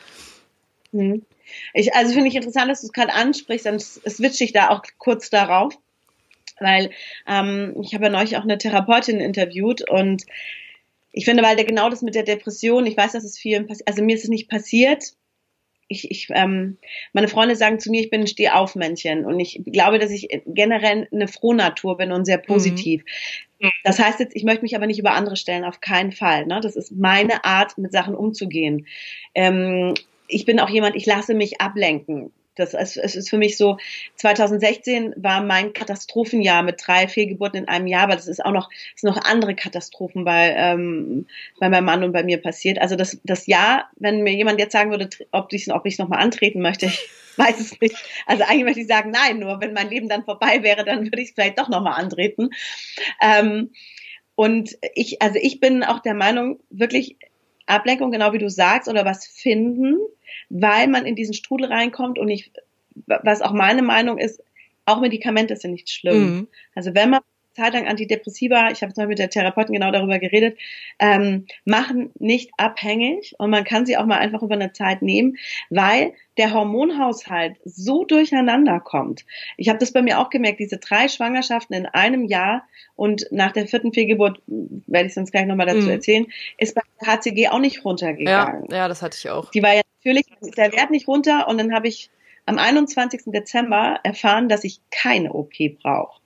Mhm. 0.91 1.25
Ich, 1.75 1.95
also 1.95 2.13
finde 2.13 2.29
ich 2.29 2.35
interessant, 2.35 2.69
dass 2.69 2.81
du 2.81 2.89
es 2.89 2.93
gerade 2.93 3.13
ansprichst, 3.13 3.67
dann 3.67 3.79
switche 3.79 4.43
ich 4.43 4.53
da 4.53 4.71
auch 4.71 4.83
kurz 4.99 5.31
darauf, 5.31 5.79
weil 6.59 6.91
ähm, 7.29 7.77
ich 7.83 7.95
habe 7.95 8.05
ja 8.05 8.11
neulich 8.11 8.37
auch 8.37 8.43
eine 8.43 8.59
Therapeutin 8.59 9.21
interviewt 9.21 9.89
und 9.89 10.25
ich 11.13 11.25
finde, 11.25 11.45
weil 11.45 11.55
der 11.55 11.65
genau 11.65 11.89
das 11.89 12.03
mit 12.03 12.17
der 12.17 12.25
Depression, 12.25 12.87
ich 12.87 12.97
weiß, 12.97 13.13
dass 13.13 13.23
es 13.23 13.39
vielen 13.39 13.69
passiert, 13.69 13.87
also 13.87 14.03
mir 14.03 14.17
ist 14.17 14.25
es 14.25 14.31
nicht 14.31 14.51
passiert, 14.51 15.13
ich, 15.89 16.11
ich 16.11 16.29
ähm, 16.31 16.79
meine 17.13 17.29
Freunde 17.29 17.57
sagen 17.57 17.79
zu 17.79 17.91
mir, 17.91 18.01
ich 18.01 18.11
bin 18.11 18.23
ein 18.23 18.27
Stehaufmännchen 18.27 19.25
und 19.25 19.39
ich 19.39 19.61
glaube, 19.67 19.99
dass 19.99 20.11
ich 20.11 20.29
generell 20.47 21.09
eine 21.13 21.29
Frohnatur 21.29 21.97
bin 21.97 22.13
und 22.13 22.25
sehr 22.25 22.39
mhm. 22.39 22.43
positiv. 22.43 23.03
Mhm. 23.61 23.71
Das 23.85 23.99
heißt 23.99 24.21
jetzt, 24.21 24.37
ich 24.37 24.45
möchte 24.45 24.63
mich 24.63 24.77
aber 24.77 24.87
nicht 24.87 24.99
über 24.99 25.13
andere 25.13 25.37
stellen, 25.37 25.65
auf 25.65 25.81
keinen 25.81 26.13
Fall. 26.13 26.47
Ne? 26.47 26.61
Das 26.61 26.77
ist 26.77 26.93
meine 26.93 27.45
Art, 27.45 27.79
mit 27.79 27.93
Sachen 27.93 28.15
umzugehen. 28.15 28.87
Ähm, 29.35 29.95
ich 30.29 30.45
bin 30.45 30.61
auch 30.61 30.71
jemand, 30.71 30.97
ich 30.97 31.07
lasse 31.07 31.35
mich 31.35 31.61
ablenken. 31.61 32.33
Das 32.55 32.75
ist, 32.75 32.97
es 32.97 33.17
ist 33.17 33.31
für 33.31 33.39
mich 33.39 33.57
so, 33.57 33.79
2016 34.17 35.15
war 35.17 35.43
mein 35.43 35.73
Katastrophenjahr 35.73 36.63
mit 36.63 36.81
drei 36.85 37.09
Fehlgeburten 37.09 37.61
in 37.61 37.69
einem 37.69 37.87
Jahr, 37.87 38.05
aber 38.05 38.17
das 38.17 38.29
ist 38.29 38.45
auch 38.45 38.53
noch, 38.53 38.71
es 38.95 39.01
sind 39.01 39.15
noch 39.15 39.25
andere 39.25 39.55
Katastrophen 39.55 40.25
bei, 40.25 40.55
ähm, 40.57 41.27
bei 41.59 41.69
meinem 41.69 41.85
Mann 41.85 42.05
und 42.05 42.13
bei 42.13 42.23
mir 42.23 42.41
passiert. 42.41 42.81
Also 42.81 42.97
das, 42.97 43.19
das 43.25 43.47
Jahr, 43.47 43.91
wenn 43.97 44.23
mir 44.23 44.33
jemand 44.33 44.61
jetzt 44.61 44.73
sagen 44.73 44.91
würde, 44.91 45.09
ob 45.33 45.53
ich 45.53 45.73
ob 45.73 45.87
ich 45.87 45.99
nochmal 45.99 46.21
antreten 46.21 46.61
möchte, 46.61 46.87
ich 46.87 47.09
weiß 47.37 47.59
es 47.59 47.81
nicht. 47.81 47.97
Also 48.27 48.45
eigentlich 48.45 48.65
möchte 48.65 48.81
ich 48.81 48.87
sagen, 48.87 49.11
nein, 49.11 49.39
nur 49.39 49.61
wenn 49.61 49.73
mein 49.73 49.91
Leben 49.91 50.09
dann 50.09 50.25
vorbei 50.25 50.63
wäre, 50.63 50.85
dann 50.85 51.05
würde 51.05 51.21
ich 51.21 51.31
es 51.31 51.35
vielleicht 51.35 51.59
doch 51.59 51.69
nochmal 51.69 52.01
antreten. 52.01 52.51
Ähm, 53.21 53.71
und 54.37 54.77
ich, 54.95 55.23
also 55.23 55.39
ich 55.41 55.61
bin 55.61 55.85
auch 55.85 56.01
der 56.01 56.15
Meinung, 56.15 56.61
wirklich 56.71 57.17
Ablenkung, 57.67 58.11
genau 58.11 58.33
wie 58.33 58.39
du 58.39 58.51
sagst, 58.51 58.89
oder 58.89 59.05
was 59.05 59.27
finden, 59.27 59.99
weil 60.51 60.89
man 60.89 61.07
in 61.07 61.17
diesen 61.17 61.35
Strudel 61.35 61.67
reinkommt 61.67 62.19
und 62.19 62.29
ich, 62.29 62.53
was 63.07 63.43
auch 63.43 63.53
meine 63.53 63.83
Meinung 63.83 64.19
ist, 64.19 64.43
auch 64.87 65.01
Medikamente 65.01 65.57
sind 65.57 65.73
nicht 65.73 65.91
schlimm. 65.91 66.37
Mhm. 66.37 66.49
Also 66.75 66.95
wenn 66.95 67.11
man 67.11 67.21
Zeit 67.55 67.73
lang 67.73 67.87
Antidepressiva, 67.87 68.71
ich 68.71 68.83
habe 68.83 68.91
jetzt 68.91 68.97
mal 68.97 69.07
mit 69.07 69.19
der 69.19 69.31
Therapeutin 69.31 69.75
genau 69.75 69.91
darüber 69.91 70.19
geredet, 70.19 70.59
ähm, 70.99 71.47
machen 71.65 72.11
nicht 72.19 72.51
abhängig 72.57 73.35
und 73.39 73.51
man 73.51 73.65
kann 73.65 73.87
sie 73.87 73.97
auch 73.97 74.07
mal 74.07 74.19
einfach 74.19 74.43
über 74.43 74.55
eine 74.55 74.73
Zeit 74.73 75.03
nehmen, 75.03 75.37
weil 75.71 76.13
der 76.37 76.53
Hormonhaushalt 76.53 77.57
so 77.65 78.05
durcheinander 78.05 78.81
kommt. 78.81 79.25
Ich 79.57 79.69
habe 79.69 79.79
das 79.79 79.93
bei 79.93 80.03
mir 80.03 80.19
auch 80.19 80.31
gemerkt, 80.31 80.59
diese 80.59 80.79
drei 80.79 81.09
Schwangerschaften 81.09 81.77
in 81.77 81.87
einem 81.87 82.25
Jahr 82.25 82.67
und 82.97 83.27
nach 83.31 83.53
der 83.53 83.69
vierten 83.69 83.93
Fehlgeburt, 83.93 84.43
werde 84.47 85.07
ich 85.07 85.15
sonst 85.15 85.31
gleich 85.31 85.47
nochmal 85.47 85.67
dazu 85.67 85.83
mhm. 85.83 85.91
erzählen, 85.91 86.27
ist 86.59 86.75
bei 86.75 86.83
der 87.01 87.09
HCG 87.09 87.49
auch 87.49 87.61
nicht 87.61 87.85
runtergegangen. 87.85 88.67
Ja, 88.71 88.77
ja, 88.77 88.89
das 88.89 89.01
hatte 89.01 89.17
ich 89.17 89.31
auch. 89.31 89.51
Die 89.53 89.63
war 89.63 89.75
ja 89.75 89.83
natürlich, 90.05 90.27
der 90.57 90.73
Wert 90.73 90.91
nicht 90.91 91.09
runter 91.09 91.49
und 91.49 91.59
dann 91.59 91.75
habe 91.75 91.89
ich 91.89 92.11
am 92.47 92.59
21. 92.59 93.23
Dezember 93.27 94.01
erfahren, 94.03 94.49
dass 94.49 94.65
ich 94.65 94.81
keine 94.91 95.33
OP 95.33 95.55
brauche. 95.83 96.21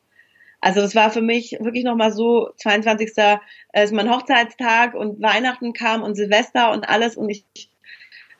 Also 0.61 0.81
das 0.81 0.97
war 0.97 1.11
für 1.11 1.23
mich 1.23 1.53
wirklich 1.61 1.85
nochmal 1.85 2.13
so, 2.13 2.51
22. 2.57 3.11
ist 3.11 3.93
mein 3.93 4.11
Hochzeitstag 4.11 4.95
und 4.95 5.23
Weihnachten 5.23 5.73
kam 5.73 6.03
und 6.03 6.17
Silvester 6.17 6.73
und 6.73 6.89
alles 6.89 7.17
und 7.17 7.31
ich 7.31 7.45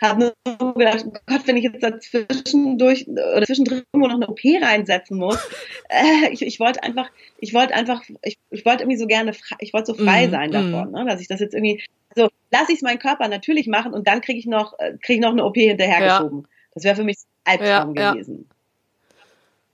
habe 0.01 0.33
nur 0.59 0.75
gedacht, 0.75 1.05
oh 1.07 1.13
Gott, 1.27 1.47
wenn 1.47 1.57
ich 1.57 1.65
jetzt 1.65 1.83
dazwischendurch 1.83 3.07
oder 3.09 3.45
zwischendrin 3.45 3.83
noch 3.93 4.11
eine 4.11 4.29
OP 4.29 4.41
reinsetzen 4.45 5.19
muss. 5.19 5.39
Äh, 5.91 6.31
ich, 6.33 6.43
ich 6.43 6.61
wollte 6.61 6.83
einfach, 6.83 7.11
ich 7.39 7.55
wollte 7.55 7.73
einfach, 7.73 8.03
ich, 8.23 8.37
ich 8.51 8.67
wollte 8.67 8.83
irgendwie 8.83 8.99
so 8.99 9.07
gerne, 9.07 9.33
ich 9.59 9.73
wollte 9.73 9.95
so 9.95 9.95
frei 9.95 10.27
mm, 10.27 10.31
sein 10.31 10.51
davon, 10.51 10.91
mm. 10.91 10.93
ne, 10.93 11.07
dass 11.07 11.23
ich 11.23 11.29
das 11.29 11.41
jetzt 11.41 11.55
irgendwie, 11.55 11.83
so 12.19 12.29
lasse 12.51 12.73
ich 12.73 12.79
es 12.79 12.83
meinen 12.83 12.99
Körper 12.99 13.29
natürlich 13.29 13.67
machen 13.67 13.93
und 13.93 14.07
dann 14.07 14.21
kriege 14.21 14.39
ich 14.39 14.47
noch, 14.47 14.79
äh, 14.79 14.97
kriege 15.01 15.15
ich 15.15 15.21
noch 15.21 15.31
eine 15.31 15.45
OP 15.45 15.57
hinterhergeschoben. 15.57 16.43
Ja. 16.43 16.49
Das 16.75 16.85
wäre 16.85 16.97
für 16.97 17.05
mich 17.05 17.17
Albtraum 17.45 17.95
ja, 17.95 18.13
gewesen. 18.13 18.47
Ja. 18.49 18.57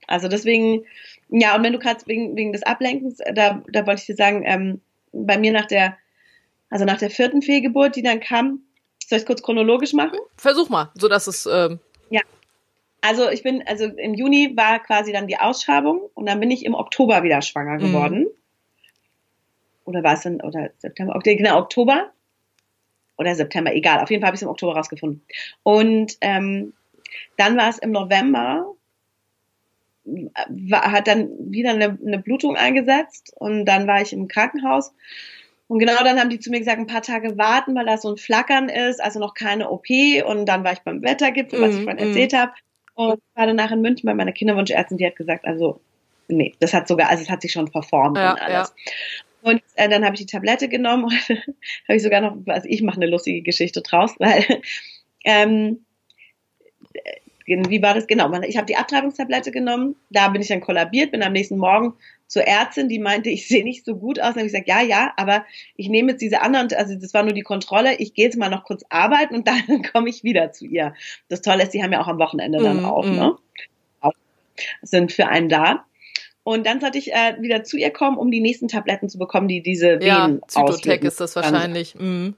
Also 0.07 0.27
deswegen, 0.27 0.85
ja, 1.29 1.55
und 1.55 1.63
wenn 1.63 1.73
du 1.73 1.79
gerade 1.79 2.05
wegen, 2.05 2.35
wegen 2.35 2.53
des 2.53 2.63
Ablenkens, 2.63 3.19
äh, 3.19 3.33
da, 3.33 3.63
da 3.71 3.85
wollte 3.87 4.01
ich 4.01 4.05
dir 4.07 4.15
sagen, 4.15 4.43
ähm, 4.45 4.81
bei 5.11 5.37
mir 5.37 5.51
nach 5.51 5.65
der, 5.65 5.97
also 6.69 6.85
nach 6.85 6.99
der 6.99 7.09
vierten 7.09 7.41
Fehlgeburt, 7.41 7.95
die 7.95 8.03
dann 8.03 8.19
kam, 8.19 8.61
soll 9.05 9.17
ich 9.17 9.23
es 9.23 9.25
kurz 9.25 9.41
chronologisch 9.41 9.93
machen? 9.93 10.19
Versuch 10.37 10.69
mal, 10.69 10.91
so 10.95 11.07
dass 11.07 11.27
es. 11.27 11.47
Ähm 11.51 11.79
ja. 12.09 12.21
Also 13.01 13.29
ich 13.29 13.43
bin, 13.43 13.63
also 13.67 13.85
im 13.85 14.13
Juni 14.13 14.53
war 14.55 14.79
quasi 14.79 15.11
dann 15.11 15.27
die 15.27 15.37
Ausschreibung 15.37 16.01
und 16.13 16.27
dann 16.27 16.39
bin 16.39 16.51
ich 16.51 16.65
im 16.65 16.73
Oktober 16.73 17.23
wieder 17.23 17.41
schwanger 17.41 17.75
mhm. 17.75 17.79
geworden. 17.79 18.19
Mhm. 18.19 18.27
Oder 19.85 20.03
war 20.03 20.13
es 20.13 20.21
dann, 20.21 20.41
oder 20.41 20.71
September, 20.79 21.15
okay, 21.15 21.35
genau, 21.35 21.59
Oktober. 21.59 22.11
Oder 23.17 23.35
September, 23.35 23.73
egal. 23.73 24.01
Auf 24.01 24.09
jeden 24.09 24.21
Fall 24.21 24.27
habe 24.27 24.35
ich 24.35 24.39
es 24.39 24.43
im 24.43 24.49
Oktober 24.49 24.75
rausgefunden. 24.75 25.23
Und 25.63 26.17
ähm, 26.21 26.73
dann 27.37 27.57
war 27.57 27.69
es 27.69 27.77
im 27.79 27.91
November 27.91 28.75
war, 30.49 30.91
hat 30.91 31.07
dann 31.07 31.29
wieder 31.51 31.71
eine, 31.71 31.97
eine 32.05 32.19
Blutung 32.19 32.55
eingesetzt 32.55 33.33
und 33.35 33.65
dann 33.65 33.87
war 33.87 34.01
ich 34.01 34.13
im 34.13 34.27
Krankenhaus. 34.27 34.93
Und 35.67 35.79
genau 35.79 36.03
dann 36.03 36.19
haben 36.19 36.29
die 36.29 36.39
zu 36.39 36.51
mir 36.51 36.59
gesagt, 36.59 36.77
ein 36.77 36.85
paar 36.87 37.01
Tage 37.01 37.37
warten, 37.37 37.75
weil 37.75 37.85
da 37.85 37.97
so 37.97 38.11
ein 38.11 38.17
Flackern 38.17 38.69
ist, 38.69 39.01
also 39.01 39.19
noch 39.19 39.33
keine 39.33 39.69
OP. 39.71 39.87
Und 40.25 40.45
dann 40.45 40.63
war 40.63 40.73
ich 40.73 40.81
beim 40.81 41.01
Wettergipfel, 41.01 41.59
was 41.59 41.75
ich 41.75 41.81
Mhm, 41.81 41.83
vorhin 41.83 41.99
erzählt 41.99 42.33
habe. 42.33 42.51
Und 42.93 43.19
war 43.33 43.47
danach 43.47 43.71
in 43.71 43.81
München 43.81 44.05
bei 44.05 44.13
meiner 44.13 44.31
Kinderwunschärztin, 44.31 44.97
die 44.97 45.05
hat 45.07 45.15
gesagt, 45.15 45.43
also 45.45 45.81
nee, 46.27 46.53
das 46.59 46.73
hat 46.73 46.87
sogar, 46.87 47.09
also 47.09 47.23
es 47.23 47.29
hat 47.29 47.41
sich 47.41 47.51
schon 47.51 47.67
verformt 47.71 48.17
Ja, 48.17 48.31
und 48.31 48.41
alles. 48.41 48.73
Und 49.45 49.61
äh, 49.75 49.87
dann 49.87 50.03
habe 50.03 50.15
ich 50.15 50.21
die 50.21 50.25
Tablette 50.25 50.67
genommen 50.67 51.03
und 51.03 51.13
habe 51.87 51.95
ich 51.97 52.01
sogar 52.01 52.19
noch, 52.19 52.35
also 52.47 52.67
ich 52.67 52.81
mache 52.81 52.95
eine 52.95 53.05
lustige 53.05 53.43
Geschichte 53.43 53.83
draus, 53.83 54.15
weil 54.19 54.43
ähm, 55.23 55.85
äh, 56.93 57.61
wie 57.69 57.83
war 57.83 57.93
das 57.93 58.07
genau? 58.07 58.33
Ich 58.41 58.57
habe 58.57 58.65
die 58.65 58.75
Abtreibungstablette 58.75 59.51
genommen, 59.51 59.95
da 60.09 60.29
bin 60.29 60.41
ich 60.41 60.47
dann 60.47 60.61
kollabiert, 60.61 61.11
bin 61.11 61.21
am 61.21 61.33
nächsten 61.33 61.59
Morgen 61.59 61.93
zur 62.25 62.41
Ärztin, 62.41 62.89
die 62.89 62.97
meinte, 62.97 63.29
ich 63.29 63.47
sehe 63.47 63.63
nicht 63.63 63.85
so 63.85 63.95
gut 63.97 64.19
aus. 64.19 64.29
Dann 64.29 64.37
habe 64.37 64.47
ich 64.47 64.51
gesagt, 64.51 64.67
ja, 64.67 64.81
ja, 64.81 65.13
aber 65.15 65.45
ich 65.75 65.89
nehme 65.89 66.13
jetzt 66.13 66.21
diese 66.21 66.41
anderen, 66.41 66.69
also 66.73 66.95
das 66.95 67.13
war 67.13 67.21
nur 67.21 67.33
die 67.33 67.43
Kontrolle, 67.43 67.97
ich 67.97 68.15
gehe 68.15 68.25
jetzt 68.25 68.37
mal 68.37 68.49
noch 68.49 68.63
kurz 68.63 68.83
arbeiten 68.89 69.35
und 69.35 69.47
dann 69.47 69.83
komme 69.93 70.09
ich 70.09 70.23
wieder 70.23 70.53
zu 70.53 70.65
ihr. 70.65 70.95
Das 71.29 71.41
Tolle 71.41 71.61
ist, 71.61 71.75
die 71.75 71.83
haben 71.83 71.93
ja 71.93 72.01
auch 72.01 72.07
am 72.07 72.17
Wochenende 72.17 72.57
dann 72.63 72.81
Mm, 72.81 72.85
auf, 72.85 73.05
mm. 73.05 73.15
ne? 73.15 73.37
Sind 74.81 75.11
für 75.11 75.27
einen 75.27 75.49
da. 75.49 75.85
Und 76.45 76.67
dann 76.67 76.79
sollte 76.79 76.99
ich 76.99 77.11
äh, 77.11 77.37
wieder 77.39 77.63
zu 77.63 77.75
ihr 77.75 77.89
kommen, 77.89 78.17
um 78.17 78.29
die 78.29 78.39
nächsten 78.39 78.67
Tabletten 78.67 79.09
zu 79.09 79.17
bekommen, 79.17 79.47
die 79.47 79.63
diese 79.63 79.97
Ja, 79.99 80.27
Venen 80.27 80.41
Zytotec 80.47 80.75
auslösen. 80.75 81.07
ist 81.07 81.19
das 81.19 81.35
wahrscheinlich. 81.35 81.95
Mhm. 81.95 82.35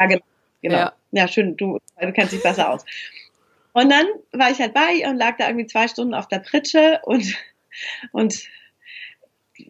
Ja, 0.00 0.06
genau. 0.06 0.22
genau. 0.62 0.78
Ja. 0.78 0.92
Ja. 1.10 1.28
schön, 1.28 1.54
du, 1.58 1.78
du 2.00 2.12
kennst 2.12 2.32
dich 2.32 2.42
besser 2.42 2.72
aus. 2.72 2.82
Und 3.74 3.90
dann 3.90 4.06
war 4.32 4.50
ich 4.50 4.58
halt 4.58 4.72
bei 4.72 4.94
ihr 5.00 5.08
und 5.08 5.18
lag 5.18 5.36
da 5.36 5.48
irgendwie 5.48 5.66
zwei 5.66 5.86
Stunden 5.86 6.14
auf 6.14 6.28
der 6.28 6.38
Pritsche 6.38 7.00
und, 7.04 7.36
und 8.12 8.40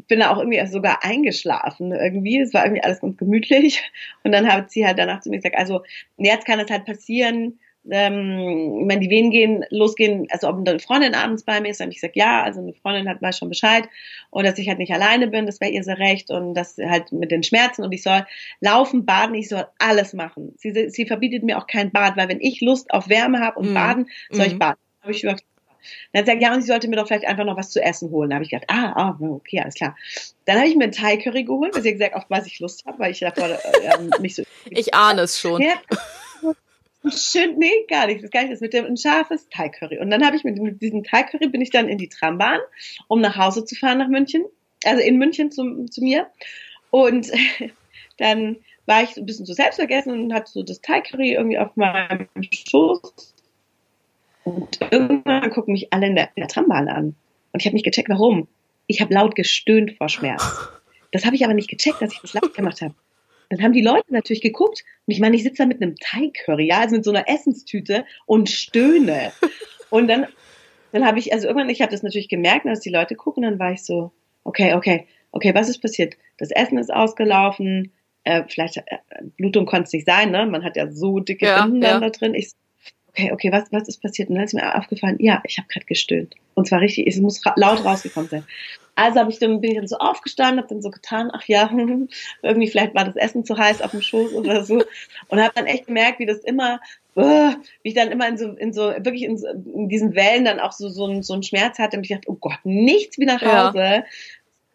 bin 0.07 0.21
da 0.21 0.31
auch 0.31 0.39
irgendwie 0.39 0.65
sogar 0.69 1.05
eingeschlafen 1.05 1.91
irgendwie. 1.91 2.39
Es 2.39 2.55
war 2.55 2.65
irgendwie 2.65 2.85
alles 2.85 3.01
ganz 3.01 3.17
gemütlich. 3.17 3.83
Und 4.23 4.31
dann 4.31 4.47
hat 4.47 4.71
sie 4.71 4.87
halt 4.87 5.01
danach 5.01 5.23
zu 5.23 5.29
mir 5.29 5.39
gesagt, 5.39 5.59
also 5.59 5.83
jetzt 6.19 6.47
kann 6.47 6.61
es 6.61 6.71
halt 6.71 6.85
passieren, 6.85 7.59
ähm, 7.91 8.85
wenn 8.89 9.01
die 9.01 9.11
Venen 9.11 9.31
gehen, 9.31 9.65
losgehen, 9.71 10.27
also 10.31 10.49
ob 10.49 10.57
eine 10.57 10.79
Freundin 10.79 11.15
abends 11.15 11.43
bei 11.43 11.61
mir 11.61 11.71
ist, 11.71 11.81
dann 11.81 11.87
habe 11.87 11.93
ich 11.93 12.01
gesagt, 12.01 12.17
ja, 12.17 12.43
also 12.43 12.61
eine 12.61 12.75
Freundin 12.75 13.09
hat 13.09 13.21
weiß 13.21 13.39
schon 13.39 13.49
Bescheid 13.49 13.89
und 14.31 14.45
dass 14.47 14.59
ich 14.59 14.69
halt 14.69 14.79
nicht 14.79 14.93
alleine 14.93 15.29
bin, 15.29 15.47
das 15.47 15.61
wäre 15.61 15.73
ihr 15.73 15.83
sehr 15.83 15.99
recht 15.99 16.31
und 16.31 16.55
das 16.55 16.77
halt 16.79 17.11
mit 17.13 17.31
den 17.31 17.43
Schmerzen 17.43 17.83
und 17.83 17.93
ich 17.93 18.03
soll 18.03 18.25
laufen, 18.61 19.05
baden, 19.05 19.35
ich 19.35 19.49
soll 19.49 19.67
alles 19.79 20.13
machen. 20.13 20.55
Sie, 20.59 20.91
sie 20.91 21.07
verbietet 21.07 21.43
mir 21.43 21.59
auch 21.59 21.67
kein 21.67 21.91
Bad, 21.91 22.17
weil 22.17 22.29
wenn 22.29 22.41
ich 22.41 22.61
Lust 22.61 22.93
auf 22.93 23.09
Wärme 23.09 23.41
habe 23.41 23.59
und 23.59 23.71
Mhm. 23.71 23.75
baden, 23.75 24.11
soll 24.31 24.47
ich 24.47 24.55
Mhm. 24.55 24.59
baden. 24.59 24.79
Habe 25.03 25.13
ich 25.13 25.23
gesagt, 25.23 25.45
dann 26.13 26.25
gesagt, 26.25 26.43
ja, 26.43 26.55
und 26.55 26.63
sie 26.63 26.69
sollte 26.69 26.87
mir 26.89 26.97
doch 26.97 27.09
vielleicht 27.09 27.27
einfach 27.27 27.45
noch 27.45 27.57
was 27.57 27.71
zu 27.71 27.83
essen 27.83 28.11
holen. 28.13 28.31
Da 28.31 28.35
habe 28.37 28.45
ich 28.45 28.51
gedacht, 28.51 28.69
ah, 28.71 28.93
ah, 28.95 29.19
okay, 29.21 29.61
alles 29.61 29.75
klar. 29.75 29.97
Dann 30.45 30.59
habe 30.59 30.69
ich 30.69 30.77
mir 30.77 30.85
einen 30.85 30.93
Thai 30.93 31.17
Curry 31.17 31.43
geholt, 31.43 31.75
weil 31.75 31.83
sie 31.83 31.93
gesagt, 31.93 32.15
auf 32.15 32.25
was 32.29 32.47
ich 32.47 32.61
Lust 32.61 32.85
habe, 32.87 33.01
weil 33.01 33.11
ich 33.11 33.19
davor 33.19 33.49
äh, 33.49 33.59
ähm, 33.99 34.11
nicht 34.21 34.37
so 34.37 34.45
Ich 34.71 34.95
ahne 34.95 35.23
es 35.23 35.41
schon. 35.41 35.61
ja. 35.61 35.75
Schön, 37.09 37.59
nee, 37.59 37.85
gar 37.89 38.07
nicht. 38.07 38.23
Das 38.23 38.31
gar 38.31 38.43
nicht. 38.43 38.53
Das 38.53 38.61
mit 38.61 38.73
dem 38.73 38.85
ein 38.85 38.97
scharfes 38.97 39.49
Thai 39.49 39.69
Curry. 39.69 39.99
Und 39.99 40.11
dann 40.11 40.25
habe 40.25 40.37
ich 40.37 40.45
mit, 40.45 40.57
mit 40.59 40.81
diesem 40.81 41.03
Thai 41.03 41.25
Curry 41.25 41.49
bin 41.49 41.61
ich 41.61 41.71
dann 41.71 41.89
in 41.89 41.99
die 41.99 42.09
Trambahn, 42.09 42.61
um 43.09 43.21
nach 43.21 43.37
Hause 43.37 43.65
zu 43.65 43.75
fahren 43.75 43.99
nach 43.99 44.09
München. 44.09 44.45
Also 44.85 45.03
in 45.03 45.19
München 45.19 45.51
zu, 45.51 45.87
zu 45.87 46.03
mir. 46.03 46.29
Und 46.91 47.31
dann 48.19 48.57
war 48.87 49.03
ich 49.03 49.11
so 49.11 49.21
ein 49.21 49.27
bisschen 49.27 49.47
so 49.47 49.53
selbstvergessen 49.53 50.13
und 50.13 50.35
hatte 50.35 50.51
so 50.51 50.63
das 50.63 50.81
Thai 50.81 51.01
Curry 51.01 51.33
irgendwie 51.33 51.59
auf 51.59 51.77
meinem 51.77 52.29
Schoß. 52.51 53.35
Und 54.45 54.79
irgendwann 54.91 55.51
gucken 55.51 55.73
mich 55.73 55.93
alle 55.93 56.07
in 56.07 56.17
der, 56.17 56.31
in 56.35 56.41
der 56.41 56.49
Trambahn 56.49 56.89
an. 56.89 57.15
Und 57.53 57.61
ich 57.61 57.67
habe 57.67 57.75
nicht 57.75 57.85
gecheckt, 57.85 58.09
warum. 58.09 58.49
Ich 58.87 59.01
habe 59.01 59.15
laut 59.15 59.35
gestöhnt 59.35 59.97
vor 59.97 60.09
Schmerz. 60.09 60.69
Das 61.15 61.27
habe 61.27 61.37
ich 61.37 61.45
aber 61.45 61.53
nicht 61.53 61.69
gecheckt, 61.69 62.01
dass 62.01 62.11
ich 62.11 62.21
das 62.21 62.33
laut 62.33 62.55
gemacht 62.55 62.81
habe. 62.81 62.95
Dann 63.53 63.63
haben 63.63 63.75
die 63.75 63.83
Leute 63.83 64.11
natürlich 64.15 64.41
geguckt 64.41 64.83
und 65.07 65.13
ich 65.13 65.21
meine, 65.21 65.37
ich 65.37 65.43
sitze 65.43 65.59
da 65.59 65.67
mit 65.67 65.83
einem 65.83 65.95
Thai-Curry, 65.97 66.69
ja, 66.69 66.81
also 66.81 66.97
mit 66.97 67.05
so 67.05 67.11
einer 67.11 67.29
Essenstüte 67.29 68.07
und 68.25 68.49
stöhne. 68.49 69.31
Und 69.91 70.09
dann, 70.09 70.27
dann 70.93 71.05
habe 71.05 71.19
ich, 71.19 71.35
also 71.35 71.49
irgendwann, 71.49 71.69
ich 71.69 71.83
habe 71.83 71.93
das 71.93 72.03
natürlich 72.03 72.31
gemerkt, 72.31 72.65
dass 72.65 72.81
die 72.81 72.89
Leute 72.89 73.15
gucken, 73.15 73.43
dann 73.43 73.59
war 73.59 73.73
ich 73.73 73.85
so, 73.85 74.11
okay, 74.45 74.73
okay, 74.73 75.07
okay, 75.33 75.55
was 75.55 75.69
ist 75.69 75.81
passiert? 75.83 76.17
Das 76.39 76.51
Essen 76.51 76.79
ist 76.79 76.91
ausgelaufen, 76.91 77.93
äh, 78.25 78.45
vielleicht 78.49 78.79
äh, 78.79 78.83
Blutung 79.37 79.67
konnte 79.67 79.85
es 79.85 79.93
nicht 79.93 80.07
sein, 80.07 80.31
ne? 80.31 80.47
Man 80.47 80.65
hat 80.65 80.77
ja 80.77 80.91
so 80.91 81.21
dicke 81.21 81.45
Ja, 81.45 81.63
Binden 81.63 81.83
ja. 81.83 82.01
da 82.01 82.09
drin. 82.09 82.33
Ich, 82.33 82.53
okay, 83.09 83.33
okay, 83.33 83.53
was, 83.53 83.71
was 83.71 83.87
ist 83.87 84.01
passiert? 84.01 84.31
Und 84.31 84.37
dann 84.37 84.45
ist 84.45 84.55
mir 84.55 84.79
aufgefallen, 84.79 85.19
ja, 85.21 85.43
ich 85.45 85.59
habe 85.59 85.69
gerade 85.69 85.85
gestöhnt. 85.85 86.37
Und 86.55 86.69
zwar 86.69 86.81
richtig, 86.81 87.07
es 87.07 87.21
muss 87.21 87.45
ra 87.45 87.53
laut 87.57 87.85
rausgekommen 87.85 88.31
sein. 88.31 88.45
Also 88.95 89.21
habe 89.21 89.31
ich 89.31 89.39
dann, 89.39 89.61
bin 89.61 89.71
ich 89.71 89.79
dann 89.79 89.87
so 89.87 89.97
aufgestanden, 89.97 90.59
habe 90.59 90.69
dann 90.69 90.83
so 90.83 90.91
getan, 90.91 91.31
ach 91.33 91.45
ja, 91.47 91.71
irgendwie 92.43 92.69
vielleicht 92.69 92.95
war 92.95 93.05
das 93.05 93.17
Essen 93.17 93.45
zu 93.45 93.57
heiß 93.57 93.81
auf 93.81 93.93
dem 93.93 94.03
Schoß 94.03 94.35
oder 94.35 94.65
so. 94.65 94.83
Und 95.29 95.41
habe 95.41 95.53
dann 95.55 95.67
echt 95.67 95.87
gemerkt, 95.87 96.19
wie 96.19 96.27
das 96.27 96.39
immer, 96.41 96.81
äh, 97.17 97.53
wie 97.83 97.89
ich 97.89 97.95
dann 97.95 98.11
immer 98.11 98.29
in 98.29 98.37
so, 98.37 98.53
in 98.53 98.73
so 98.73 98.91
wirklich 98.99 99.23
in, 99.23 99.39
so, 99.39 99.49
in 99.49 99.89
diesen 99.89 100.15
Wellen 100.15 100.45
dann 100.45 100.61
auch 100.61 100.73
so, 100.73 100.89
so, 100.89 101.07
ein, 101.07 101.23
so 101.23 101.33
einen 101.33 101.43
Schmerz 101.43 101.79
hatte 101.79 101.97
und 101.97 102.05
ich 102.05 102.11
dachte, 102.11 102.31
oh 102.31 102.37
Gott, 102.39 102.59
nichts 102.65 103.19
wie 103.19 103.27
nach 103.27 103.41
Ja. 103.43 103.69
Hause. 103.69 104.05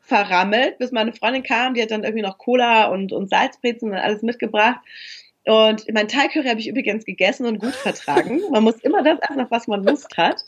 Verrammelt, 0.01 0.77
bis 0.77 0.93
meine 0.93 1.11
Freundin 1.11 1.43
kam, 1.43 1.73
die 1.73 1.81
hat 1.81 1.91
dann 1.91 2.05
irgendwie 2.05 2.23
noch 2.23 2.37
Cola 2.37 2.85
und, 2.85 3.11
und 3.11 3.29
Salzbrezen 3.29 3.91
und 3.91 3.97
alles 3.97 4.21
mitgebracht. 4.21 4.79
Und 5.47 5.85
mein 5.93 6.07
Thai 6.07 6.27
Curry 6.27 6.47
habe 6.47 6.59
ich 6.59 6.67
übrigens 6.67 7.05
gegessen 7.05 7.45
und 7.45 7.59
gut 7.59 7.75
vertragen. 7.75 8.41
Man 8.51 8.63
muss 8.63 8.75
immer 8.83 9.03
das 9.03 9.19
essen, 9.19 9.41
auf 9.41 9.51
was 9.51 9.67
man 9.67 9.83
Lust 9.83 10.17
hat. 10.17 10.45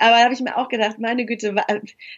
Aber 0.00 0.16
da 0.16 0.24
habe 0.24 0.34
ich 0.34 0.40
mir 0.40 0.56
auch 0.56 0.68
gedacht, 0.68 0.98
meine 0.98 1.24
Güte, 1.26 1.54
wa- 1.54 1.66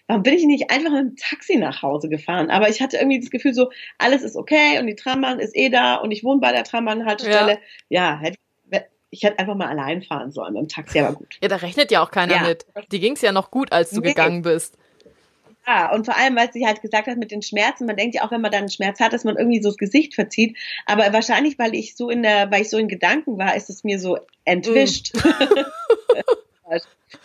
warum 0.07 0.23
bin 0.23 0.35
ich 0.35 0.45
nicht 0.45 0.71
einfach 0.71 0.91
mit 0.93 1.01
dem 1.01 1.17
Taxi 1.17 1.57
nach 1.57 1.83
Hause 1.83 2.09
gefahren? 2.09 2.51
Aber 2.51 2.69
ich 2.69 2.81
hatte 2.81 2.97
irgendwie 2.97 3.21
das 3.21 3.31
Gefühl 3.31 3.53
so, 3.55 3.71
alles 3.99 4.23
ist 4.23 4.37
okay 4.37 4.79
und 4.79 4.87
die 4.87 4.95
Trambahn 4.97 5.41
ist 5.41 5.57
eh 5.57 5.69
da 5.69 5.97
und 5.97 6.11
ich 6.13 6.25
wohne 6.25 6.41
bei 6.41 6.53
der 6.53 6.65
Trambahnhaltestelle. 6.65 7.59
Ja, 7.89 8.19
hätte 8.19 8.39
ich 9.15 9.25
hätte 9.25 9.39
einfach 9.41 9.57
mal 9.57 9.69
allein 9.69 10.01
fahren 10.03 10.33
sollen 10.33 10.55
mit 10.55 10.63
dem 10.63 10.69
Taxi, 10.69 10.99
aber 11.01 11.13
gut. 11.13 11.37
Ja, 11.43 11.49
da 11.49 11.57
rechnet 11.57 11.91
ja 11.91 12.03
auch 12.03 12.11
keiner 12.11 12.37
Ja. 12.37 12.43
mit. 12.45 12.65
Die 12.93 12.99
ging's 12.99 13.21
ja 13.21 13.31
noch 13.31 13.51
gut, 13.51 13.71
als 13.71 13.91
du 13.91 14.01
Nee. 14.01 14.09
gegangen 14.09 14.41
bist. 14.41 14.79
Ja, 15.67 15.93
und 15.93 16.07
vor 16.07 16.17
allem, 16.17 16.35
weil 16.35 16.51
sie 16.51 16.67
halt 16.67 16.81
gesagt 16.81 17.09
hat 17.09 17.19
mit 17.19 17.31
den 17.31 17.43
Schmerzen, 17.43 17.85
man 17.85 17.97
denkt 17.99 18.15
ja 18.15 18.25
auch, 18.25 18.31
wenn 18.31 18.41
man 18.41 18.51
dann 18.51 18.61
einen 18.61 18.71
Schmerz 18.71 19.01
hat, 19.01 19.13
dass 19.13 19.25
man 19.25 19.37
irgendwie 19.37 19.61
so 19.63 19.69
das 19.69 19.77
Gesicht 19.77 20.15
verzieht. 20.15 20.57
Aber 20.87 21.13
wahrscheinlich, 21.13 21.59
weil 21.59 21.75
ich 21.75 21.95
so 21.95 22.09
in 22.09 22.23
der, 22.23 22.51
weil 22.51 22.63
ich 22.63 22.71
so 22.71 22.79
in 22.79 22.89
Gedanken 22.89 23.37
war, 23.39 23.55
ist 23.55 23.69
es 23.69 23.85
mir 23.85 23.99
so 23.99 24.19
entwischt. 24.47 25.13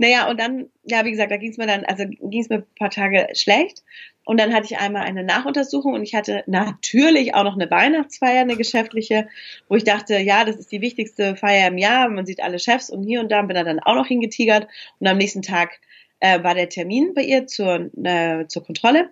naja, 0.00 0.30
und 0.30 0.40
dann, 0.40 0.70
ja, 0.82 1.04
wie 1.04 1.10
gesagt, 1.10 1.30
da 1.30 1.36
ging 1.36 1.50
es 1.50 1.58
mir 1.58 1.66
dann, 1.66 1.84
also 1.84 2.04
ging 2.06 2.40
es 2.40 2.48
mir 2.48 2.56
ein 2.56 2.66
paar 2.78 2.88
Tage 2.88 3.28
schlecht. 3.34 3.82
Und 4.24 4.40
dann 4.40 4.54
hatte 4.54 4.64
ich 4.64 4.78
einmal 4.78 5.02
eine 5.02 5.24
Nachuntersuchung 5.24 5.92
und 5.92 6.02
ich 6.02 6.14
hatte 6.14 6.42
natürlich 6.46 7.34
auch 7.34 7.44
noch 7.44 7.54
eine 7.54 7.70
Weihnachtsfeier, 7.70 8.40
eine 8.40 8.56
geschäftliche, 8.56 9.28
wo 9.68 9.76
ich 9.76 9.84
dachte, 9.84 10.16
ja, 10.16 10.46
das 10.46 10.56
ist 10.56 10.72
die 10.72 10.80
wichtigste 10.80 11.36
Feier 11.36 11.68
im 11.68 11.76
Jahr. 11.76 12.08
Man 12.08 12.24
sieht 12.24 12.42
alle 12.42 12.58
Chefs 12.58 12.88
und 12.88 13.02
hier 13.02 13.20
und 13.20 13.30
da 13.30 13.42
bin 13.42 13.54
da 13.54 13.62
dann 13.62 13.78
auch 13.78 13.94
noch 13.94 14.06
hingetigert. 14.06 14.68
Und 15.00 15.06
am 15.06 15.18
nächsten 15.18 15.42
Tag 15.42 15.78
äh, 16.20 16.42
war 16.42 16.54
der 16.54 16.70
Termin 16.70 17.12
bei 17.12 17.22
ihr 17.22 17.46
zur, 17.46 17.90
äh, 18.02 18.46
zur 18.46 18.64
Kontrolle. 18.64 19.10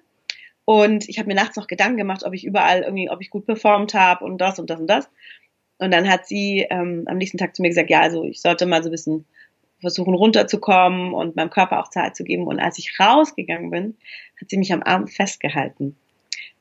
Und 0.64 1.07
ich 1.07 1.18
habe 1.18 1.29
mir 1.29 1.35
nachts 1.35 1.57
noch 1.57 1.66
Gedanken 1.66 1.98
gemacht, 1.98 2.24
ob 2.24 2.33
ich 2.33 2.46
überall 2.46 2.81
irgendwie, 2.81 3.11
ob 3.11 3.20
ich 3.20 3.29
gut 3.29 3.44
performt 3.44 3.92
habe 3.92 4.24
und 4.24 4.38
das 4.38 4.59
und 4.59 4.70
das 4.70 4.81
und 4.81 4.87
das. 4.87 5.11
Und 5.77 5.90
dann 5.90 6.09
hat 6.09 6.27
sie 6.27 6.66
ähm, 6.70 7.05
am 7.09 7.18
nächsten 7.18 7.37
Tag 7.37 7.55
zu 7.55 7.61
mir 7.61 7.68
gesagt, 7.68 7.90
ja, 7.90 8.01
also 8.01 8.24
ich 8.24 8.40
sollte 8.40 8.64
mal 8.64 8.83
so 8.83 8.88
ein 8.88 8.92
bisschen 8.92 9.27
versuchen 9.81 10.14
runterzukommen 10.14 11.14
und 11.14 11.37
meinem 11.37 11.51
Körper 11.51 11.81
auch 11.81 11.88
Zeit 11.91 12.17
zu 12.17 12.25
geben. 12.25 12.47
Und 12.47 12.59
als 12.61 12.79
ich 12.79 12.99
rausgegangen 12.99 13.71
bin, 13.71 13.97
hat 14.41 14.51
sie 14.51 14.57
mich 14.57 14.73
am 14.73 14.83
Arm 14.83 15.07
festgehalten. 15.07 15.97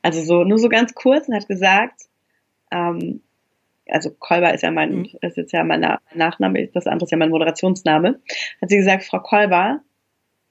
Also 0.01 0.21
so 0.23 0.43
nur 0.43 0.59
so 0.59 0.69
ganz 0.69 0.93
kurz 0.93 1.27
und 1.27 1.35
hat 1.35 1.47
gesagt, 1.47 2.03
ähm, 2.71 3.21
also 3.89 4.11
Kolber 4.11 4.53
ist 4.53 4.61
ja 4.63 4.71
mein, 4.71 4.93
Mhm. 4.99 5.09
ist 5.21 5.37
jetzt 5.37 5.53
ja 5.53 5.63
mein 5.63 5.79
Na- 5.79 6.01
Nachname, 6.13 6.67
das 6.67 6.87
andere 6.87 7.05
ist 7.05 7.11
ja 7.11 7.17
mein 7.17 7.29
Moderationsname. 7.29 8.19
Hat 8.61 8.69
sie 8.69 8.77
gesagt, 8.77 9.03
Frau 9.05 9.19
Kolber, 9.19 9.81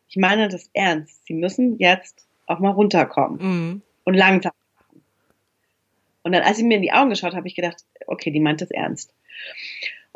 ich 0.08 0.16
meine 0.16 0.48
das 0.48 0.70
ernst. 0.72 1.26
Sie 1.26 1.34
müssen 1.34 1.78
jetzt 1.78 2.26
auch 2.46 2.58
mal 2.60 2.70
runterkommen 2.70 3.38
Mhm. 3.40 3.82
und 4.04 4.14
langsam. 4.14 4.52
Und 6.22 6.32
dann, 6.32 6.42
als 6.42 6.56
sie 6.56 6.64
mir 6.64 6.76
in 6.76 6.82
die 6.82 6.92
Augen 6.92 7.10
geschaut, 7.10 7.34
habe 7.34 7.46
ich 7.46 7.54
gedacht, 7.54 7.84
okay, 8.06 8.30
die 8.30 8.40
meint 8.40 8.60
das 8.60 8.70
ernst. 8.70 9.12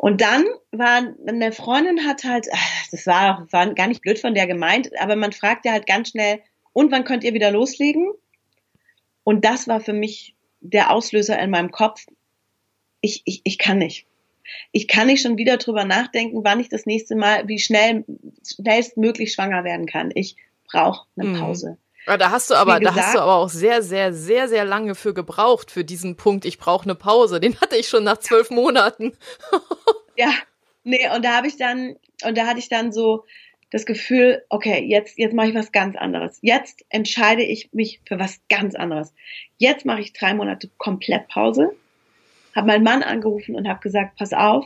Und 0.01 0.19
dann 0.19 0.45
war 0.71 1.13
eine 1.27 1.51
Freundin 1.51 2.07
hat 2.07 2.23
halt, 2.23 2.47
das 2.89 3.05
war, 3.05 3.47
war 3.51 3.71
gar 3.75 3.85
nicht 3.85 4.01
blöd 4.01 4.17
von 4.17 4.33
der 4.33 4.47
gemeint, 4.47 4.89
aber 4.99 5.15
man 5.15 5.31
fragt 5.31 5.63
ja 5.63 5.73
halt 5.73 5.85
ganz 5.85 6.09
schnell, 6.09 6.39
und 6.73 6.91
wann 6.91 7.03
könnt 7.03 7.23
ihr 7.23 7.35
wieder 7.35 7.51
loslegen? 7.51 8.11
Und 9.23 9.45
das 9.45 9.67
war 9.67 9.79
für 9.79 9.93
mich 9.93 10.33
der 10.59 10.89
Auslöser 10.89 11.37
in 11.37 11.51
meinem 11.51 11.69
Kopf. 11.69 12.07
Ich, 13.01 13.21
ich, 13.25 13.41
ich 13.43 13.59
kann 13.59 13.77
nicht. 13.77 14.07
Ich 14.71 14.87
kann 14.87 15.05
nicht 15.05 15.21
schon 15.21 15.37
wieder 15.37 15.57
drüber 15.57 15.85
nachdenken, 15.85 16.43
wann 16.43 16.59
ich 16.59 16.69
das 16.69 16.87
nächste 16.87 17.15
Mal, 17.15 17.47
wie 17.47 17.59
schnell, 17.59 18.03
schnellstmöglich 18.43 19.33
schwanger 19.33 19.63
werden 19.63 19.85
kann. 19.85 20.09
Ich 20.15 20.35
brauche 20.65 21.05
eine 21.15 21.29
Mhm. 21.29 21.77
Ja, 22.07 22.17
da 22.17 22.31
hast 22.31 22.49
du 22.49 22.55
aber, 22.55 22.79
Wie 22.79 22.83
da 22.83 22.89
hast 22.91 22.95
gesagt- 22.97 23.15
du 23.15 23.19
aber 23.21 23.35
auch 23.35 23.49
sehr, 23.49 23.83
sehr, 23.83 24.11
sehr, 24.13 24.47
sehr 24.47 24.65
lange 24.65 24.95
für 24.95 25.13
gebraucht 25.13 25.69
für 25.71 25.83
diesen 25.83 26.15
Punkt. 26.15 26.45
Ich 26.45 26.57
brauche 26.57 26.83
eine 26.85 26.95
Pause. 26.95 27.39
Den 27.39 27.59
hatte 27.61 27.75
ich 27.77 27.87
schon 27.87 28.03
nach 28.03 28.17
zwölf 28.17 28.49
Monaten. 28.49 29.13
Ja, 30.17 30.33
nee, 30.83 31.09
und 31.15 31.23
da 31.23 31.37
habe 31.37 31.47
ich 31.47 31.55
dann, 31.57 31.95
und 32.25 32.37
da 32.37 32.45
hatte 32.45 32.59
ich 32.59 32.67
dann 32.67 32.91
so, 32.91 33.23
das 33.71 33.85
Gefühl, 33.85 34.43
okay, 34.49 34.83
jetzt, 34.85 35.17
jetzt 35.17 35.33
mache 35.33 35.47
ich 35.47 35.55
was 35.55 35.71
ganz 35.71 35.95
anderes. 35.95 36.37
Jetzt 36.41 36.83
entscheide 36.89 37.41
ich 37.43 37.71
mich 37.71 38.01
für 38.05 38.19
was 38.19 38.41
ganz 38.49 38.75
anderes. 38.75 39.13
Jetzt 39.57 39.85
mache 39.85 40.01
ich 40.01 40.11
drei 40.11 40.33
Monate 40.33 40.69
komplett 40.77 41.29
Pause, 41.29 41.71
habe 42.53 42.67
meinen 42.67 42.83
Mann 42.83 43.01
angerufen 43.03 43.55
und 43.55 43.67
habe 43.69 43.79
gesagt, 43.79 44.17
pass 44.17 44.33
auf, 44.33 44.65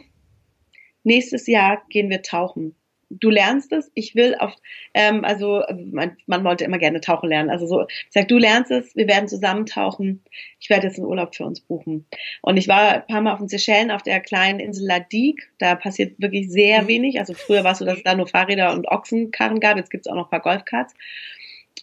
nächstes 1.03 1.45
Jahr 1.45 1.83
gehen 1.89 2.09
wir 2.09 2.23
tauchen 2.23 2.75
du 3.09 3.29
lernst 3.29 3.71
es, 3.71 3.91
ich 3.93 4.15
will 4.15 4.35
auf, 4.35 4.53
ähm, 4.93 5.23
also 5.23 5.63
man, 5.91 6.17
man 6.25 6.43
wollte 6.43 6.63
immer 6.63 6.77
gerne 6.77 7.01
tauchen 7.01 7.29
lernen. 7.29 7.49
Also 7.49 7.67
so, 7.67 7.87
ich 7.87 8.07
sag, 8.09 8.27
du 8.27 8.37
lernst 8.37 8.71
es, 8.71 8.95
wir 8.95 9.07
werden 9.07 9.27
zusammen 9.27 9.65
tauchen, 9.65 10.23
ich 10.59 10.69
werde 10.69 10.87
jetzt 10.87 10.97
einen 10.97 11.07
Urlaub 11.07 11.35
für 11.35 11.45
uns 11.45 11.61
buchen. 11.61 12.05
Und 12.41 12.57
ich 12.57 12.67
war 12.67 12.93
ein 12.93 13.07
paar 13.07 13.21
Mal 13.21 13.33
auf 13.33 13.39
den 13.39 13.47
Seychellen 13.47 13.91
auf 13.91 14.03
der 14.03 14.19
kleinen 14.19 14.59
Insel 14.59 14.87
Ladik, 14.87 15.49
da 15.59 15.75
passiert 15.75 16.19
wirklich 16.19 16.49
sehr 16.49 16.83
mhm. 16.83 16.87
wenig. 16.87 17.19
Also 17.19 17.33
früher 17.33 17.63
war 17.63 17.73
es 17.73 17.79
so, 17.79 17.85
dass 17.85 17.97
es 17.97 18.03
da 18.03 18.15
nur 18.15 18.27
Fahrräder 18.27 18.73
und 18.73 18.87
Ochsenkarren 18.87 19.59
gab, 19.59 19.77
jetzt 19.77 19.91
gibt 19.91 20.05
es 20.05 20.11
auch 20.11 20.15
noch 20.15 20.27
ein 20.27 20.31
paar 20.31 20.41
Golfkarts. 20.41 20.93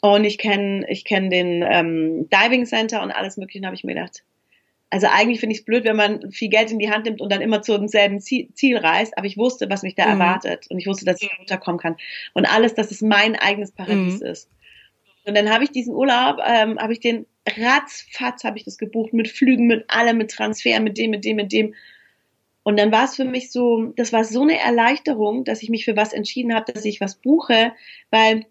Und 0.01 0.25
ich 0.25 0.39
kenne 0.39 0.85
ich 0.89 1.05
kenn 1.05 1.31
den 1.31 1.63
ähm, 1.63 2.29
Diving 2.31 2.67
Center 2.67 3.03
und 3.03 3.13
alles 3.13 3.37
mögliche, 3.37 3.65
habe 3.65 3.77
ich 3.77 3.85
mir 3.85 3.95
gedacht, 3.95 4.25
also 4.93 5.07
eigentlich 5.11 5.41
finde 5.41 5.55
ich 5.55 5.61
es 5.61 5.65
blöd, 5.65 5.85
wenn 5.85 5.97
man 5.97 6.31
viel 6.33 6.51
Geld 6.51 6.71
in 6.71 6.79
die 6.79 6.91
Hand 6.91 7.07
nimmt 7.07 7.23
und 7.23 7.33
dann 7.33 7.41
immer 7.41 7.63
zu 7.63 7.73
demselben 7.73 8.21
Ziel 8.21 8.77
reist, 8.77 9.17
aber 9.17 9.27
ich 9.27 9.39
wusste, 9.39 9.71
was 9.71 9.83
mich 9.83 9.95
da 9.95 10.05
mhm. 10.05 10.21
erwartet 10.21 10.67
und 10.69 10.79
ich 10.79 10.87
wusste, 10.87 11.07
dass 11.07 11.23
ich 11.23 11.31
da 11.31 11.37
runterkommen 11.39 11.81
kann 11.81 11.97
und 12.35 12.45
alles, 12.45 12.75
dass 12.75 12.91
es 12.91 13.01
mein 13.01 13.35
eigenes 13.35 13.73
Paradies 13.73 14.21
mhm. 14.21 14.27
ist. 14.27 14.51
Und 15.25 15.35
dann 15.35 15.51
habe 15.51 15.65
ich 15.65 15.71
diesen 15.71 15.95
Urlaub, 15.95 16.41
ähm, 16.47 16.79
habe 16.79 16.93
ich 16.93 17.01
den 17.01 17.25
ratzfatz 17.59 18.45
habe 18.45 18.59
ich 18.59 18.65
das 18.65 18.77
gebucht 18.77 19.15
mit 19.15 19.29
Flügen, 19.29 19.67
mit 19.67 19.89
allem, 19.89 20.19
mit 20.19 20.31
Transfer, 20.31 20.79
mit 20.81 20.99
dem, 20.99 21.11
mit 21.11 21.25
dem, 21.25 21.37
mit 21.37 21.53
dem. 21.53 21.75
Und 22.63 22.79
dann 22.79 22.93
war 22.93 23.05
es 23.05 23.17
für 23.17 23.25
mich 23.25 23.51
so, 23.51 23.95
das 23.97 24.13
war 24.13 24.25
so 24.25 24.43
eine 24.43 24.59
Erleichterung, 24.59 25.45
dass 25.45 25.63
ich 25.63 25.71
mich 25.71 25.87
für 25.87 25.97
was 25.97 26.13
entschieden 26.13 26.55
habe, 26.55 26.71
dass 26.71 26.85
ich 26.85 27.01
was 27.01 27.15
buche, 27.15 27.73
weil 28.11 28.45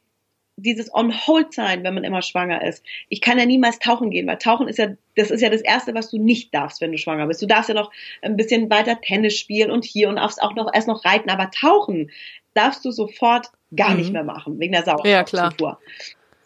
dieses 0.57 0.93
on 0.93 1.13
hold 1.27 1.53
sein, 1.53 1.83
wenn 1.83 1.93
man 1.93 2.03
immer 2.03 2.21
schwanger 2.21 2.63
ist. 2.63 2.83
Ich 3.09 3.21
kann 3.21 3.39
ja 3.39 3.45
niemals 3.45 3.79
tauchen 3.79 4.11
gehen, 4.11 4.27
weil 4.27 4.37
tauchen 4.37 4.67
ist 4.67 4.77
ja, 4.77 4.89
das 5.15 5.31
ist 5.31 5.41
ja 5.41 5.49
das 5.49 5.61
erste, 5.61 5.93
was 5.93 6.09
du 6.09 6.17
nicht 6.17 6.53
darfst, 6.53 6.81
wenn 6.81 6.91
du 6.91 6.97
schwanger 6.97 7.27
bist. 7.27 7.41
Du 7.41 7.47
darfst 7.47 7.69
ja 7.69 7.75
noch 7.75 7.91
ein 8.21 8.37
bisschen 8.37 8.69
weiter 8.69 8.99
Tennis 9.01 9.37
spielen 9.37 9.71
und 9.71 9.85
hier 9.85 10.09
und 10.09 10.19
auch 10.19 10.55
noch 10.55 10.71
erst 10.73 10.87
noch 10.87 11.03
reiten, 11.05 11.29
aber 11.29 11.49
tauchen 11.51 12.11
darfst 12.53 12.85
du 12.85 12.91
sofort 12.91 13.47
gar 13.75 13.91
mhm. 13.91 13.97
nicht 13.97 14.13
mehr 14.13 14.23
machen, 14.23 14.59
wegen 14.59 14.73
der 14.73 14.83
Sauerstoffzufuhr. 14.83 15.79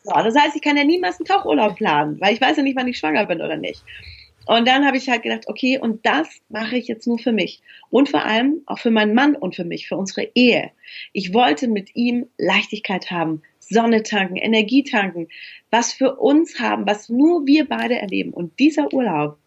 Ja, 0.06 0.18
so, 0.18 0.24
das 0.24 0.36
heißt, 0.36 0.56
ich 0.56 0.62
kann 0.62 0.78
ja 0.78 0.84
niemals 0.84 1.20
einen 1.20 1.26
Tauchurlaub 1.26 1.76
planen, 1.76 2.20
weil 2.22 2.34
ich 2.34 2.42
weiß 2.42 2.58
ja 2.58 2.64
nicht, 2.64 2.78
wann 2.78 2.88
ich 2.88 3.00
schwanger 3.00 3.26
bin 3.26 3.42
oder 3.42 3.58
nicht. 3.58 3.84
Und 4.46 4.68
dann 4.68 4.86
habe 4.86 4.98
ich 4.98 5.10
halt 5.10 5.24
gedacht, 5.24 5.46
okay, 5.48 5.80
und 5.80 6.06
das 6.06 6.28
mache 6.50 6.78
ich 6.78 6.88
jetzt 6.88 7.08
nur 7.08 7.18
für 7.18 7.32
mich. 7.32 7.62
Und 7.90 8.10
vor 8.10 8.24
allem 8.26 8.62
auch 8.68 8.78
für 8.78 8.92
meinen 8.92 9.16
Mann 9.16 9.36
und 9.36 9.56
für 9.56 9.66
mich, 9.66 9.88
für 9.88 9.98
unsere 9.98 10.30
Ehe. 10.36 10.72
Ich 11.14 11.34
wollte 11.34 11.68
mit 11.68 11.96
ihm 11.96 12.28
Leichtigkeit 12.38 13.10
haben, 13.10 13.42
Sonne 13.70 14.04
tanken, 14.04 14.36
Energie 14.36 14.84
tanken, 14.84 15.28
was 15.72 15.94
für 15.94 16.16
uns 16.16 16.60
haben, 16.60 16.86
was 16.86 17.10
nur 17.10 17.46
wir 17.46 17.68
beide 17.68 17.98
erleben. 17.98 18.32
Und 18.32 18.60
dieser 18.60 18.94
Urlaub, 18.94 19.38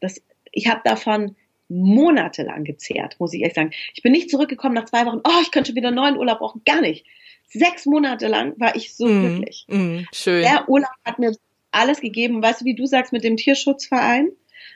das, 0.00 0.20
ich 0.52 0.68
habe 0.68 0.82
davon 0.84 1.36
monatelang 1.68 2.64
gezehrt, 2.64 3.18
muss 3.18 3.32
ich 3.32 3.42
echt 3.42 3.54
sagen. 3.54 3.70
Ich 3.94 4.02
bin 4.02 4.12
nicht 4.12 4.30
zurückgekommen 4.30 4.74
nach 4.74 4.84
zwei 4.84 5.06
Wochen, 5.06 5.20
oh, 5.24 5.40
ich 5.42 5.50
könnte 5.50 5.74
wieder 5.74 5.88
einen 5.88 5.96
neuen 5.96 6.16
Urlaub 6.16 6.38
brauchen, 6.38 6.62
gar 6.64 6.80
nicht. 6.80 7.06
Sechs 7.46 7.86
Monate 7.86 8.26
lang 8.26 8.54
war 8.58 8.76
ich 8.76 8.94
so 8.94 9.06
mm, 9.06 9.20
glücklich. 9.20 9.66
Mm, 9.68 10.00
schön. 10.12 10.42
Der 10.42 10.68
Urlaub 10.68 10.90
hat 11.04 11.18
mir 11.18 11.34
alles 11.70 12.00
gegeben. 12.00 12.42
Weißt 12.42 12.60
du, 12.60 12.64
wie 12.64 12.74
du 12.74 12.86
sagst 12.86 13.12
mit 13.12 13.24
dem 13.24 13.36
Tierschutzverein, 13.36 14.30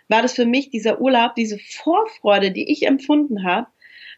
war 0.09 0.23
das 0.23 0.35
für 0.35 0.47
mich 0.47 0.71
dieser 0.71 1.01
Urlaub, 1.01 1.35
diese 1.35 1.59
Vorfreude, 1.59 2.51
die 2.51 2.71
ich 2.71 2.87
empfunden 2.87 3.45
habe, 3.45 3.67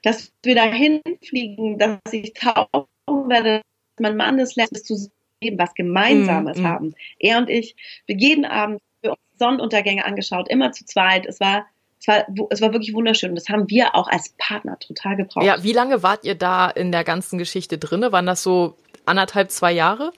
dass 0.02 0.32
wir 0.42 0.54
dahin 0.54 1.00
fliegen, 1.22 1.78
dass 1.78 1.98
ich 2.12 2.32
tauchen 2.32 2.86
werde, 3.06 3.62
mein 4.00 4.16
Mann 4.16 4.38
es 4.38 4.56
lernt, 4.56 4.72
es 4.72 4.84
zu 4.84 4.96
sehen, 4.96 5.58
was 5.58 5.74
Gemeinsames 5.74 6.58
mm, 6.58 6.62
mm. 6.62 6.66
haben. 6.66 6.94
Er 7.18 7.38
und 7.38 7.48
ich, 7.48 7.76
wir 8.06 8.16
jeden 8.16 8.44
Abend 8.44 8.80
für 9.02 9.10
uns 9.10 9.20
Sonnenuntergänge 9.38 10.04
angeschaut, 10.04 10.48
immer 10.48 10.72
zu 10.72 10.84
zweit. 10.84 11.26
Es 11.26 11.40
war 11.40 11.66
es 12.00 12.08
war, 12.08 12.24
es 12.48 12.62
war 12.62 12.72
wirklich 12.72 12.94
wunderschön. 12.94 13.34
Das 13.34 13.48
haben 13.48 13.68
wir 13.68 13.94
auch 13.94 14.08
als 14.08 14.34
Partner 14.38 14.78
total 14.78 15.16
gebraucht. 15.16 15.44
Ja, 15.44 15.62
wie 15.62 15.72
lange 15.72 16.02
wart 16.02 16.24
ihr 16.24 16.34
da 16.34 16.70
in 16.70 16.92
der 16.92 17.04
ganzen 17.04 17.38
Geschichte 17.38 17.76
drinne? 17.76 18.10
Waren 18.10 18.26
das 18.26 18.42
so 18.42 18.76
anderthalb, 19.04 19.50
zwei 19.50 19.72
Jahre? 19.72 20.12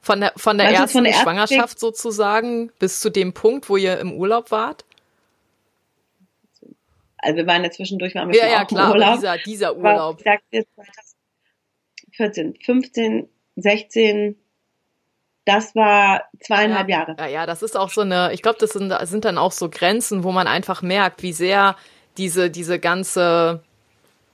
Von 0.00 0.20
der, 0.20 0.32
von 0.36 0.56
der, 0.56 0.68
ersten, 0.70 0.88
von 0.88 1.04
der 1.04 1.12
ersten 1.12 1.24
Schwangerschaft 1.24 1.78
sozusagen 1.78 2.72
bis 2.78 3.00
zu 3.00 3.10
dem 3.10 3.34
Punkt, 3.34 3.68
wo 3.68 3.76
ihr 3.76 3.98
im 3.98 4.12
Urlaub 4.12 4.50
wart? 4.50 4.86
Also 7.18 7.36
wir 7.36 7.46
waren 7.46 7.64
ja 7.64 7.70
zwischendurch, 7.70 8.14
waren 8.14 8.30
wir 8.30 8.38
ja, 8.38 8.46
ja, 8.46 8.64
klar, 8.64 8.92
Urlaub. 8.92 9.16
Dieser, 9.16 9.36
dieser 9.38 9.76
Urlaub. 9.76 10.18
ich 10.18 10.24
sag 10.24 10.40
jetzt 10.50 10.70
14, 12.18 12.56
15, 12.60 13.28
16, 13.56 14.36
das 15.44 15.74
war 15.74 16.24
zweieinhalb 16.40 16.90
ja, 16.90 16.98
Jahre. 16.98 17.16
Ja, 17.18 17.26
ja, 17.26 17.46
das 17.46 17.62
ist 17.62 17.76
auch 17.76 17.88
so 17.88 18.02
eine, 18.02 18.32
ich 18.34 18.42
glaube, 18.42 18.58
das 18.60 18.70
sind, 18.70 18.92
sind 19.04 19.24
dann 19.24 19.38
auch 19.38 19.52
so 19.52 19.70
Grenzen, 19.70 20.24
wo 20.24 20.30
man 20.30 20.46
einfach 20.46 20.82
merkt, 20.82 21.22
wie 21.22 21.32
sehr 21.32 21.76
diese, 22.18 22.50
diese 22.50 22.78
ganze, 22.78 23.62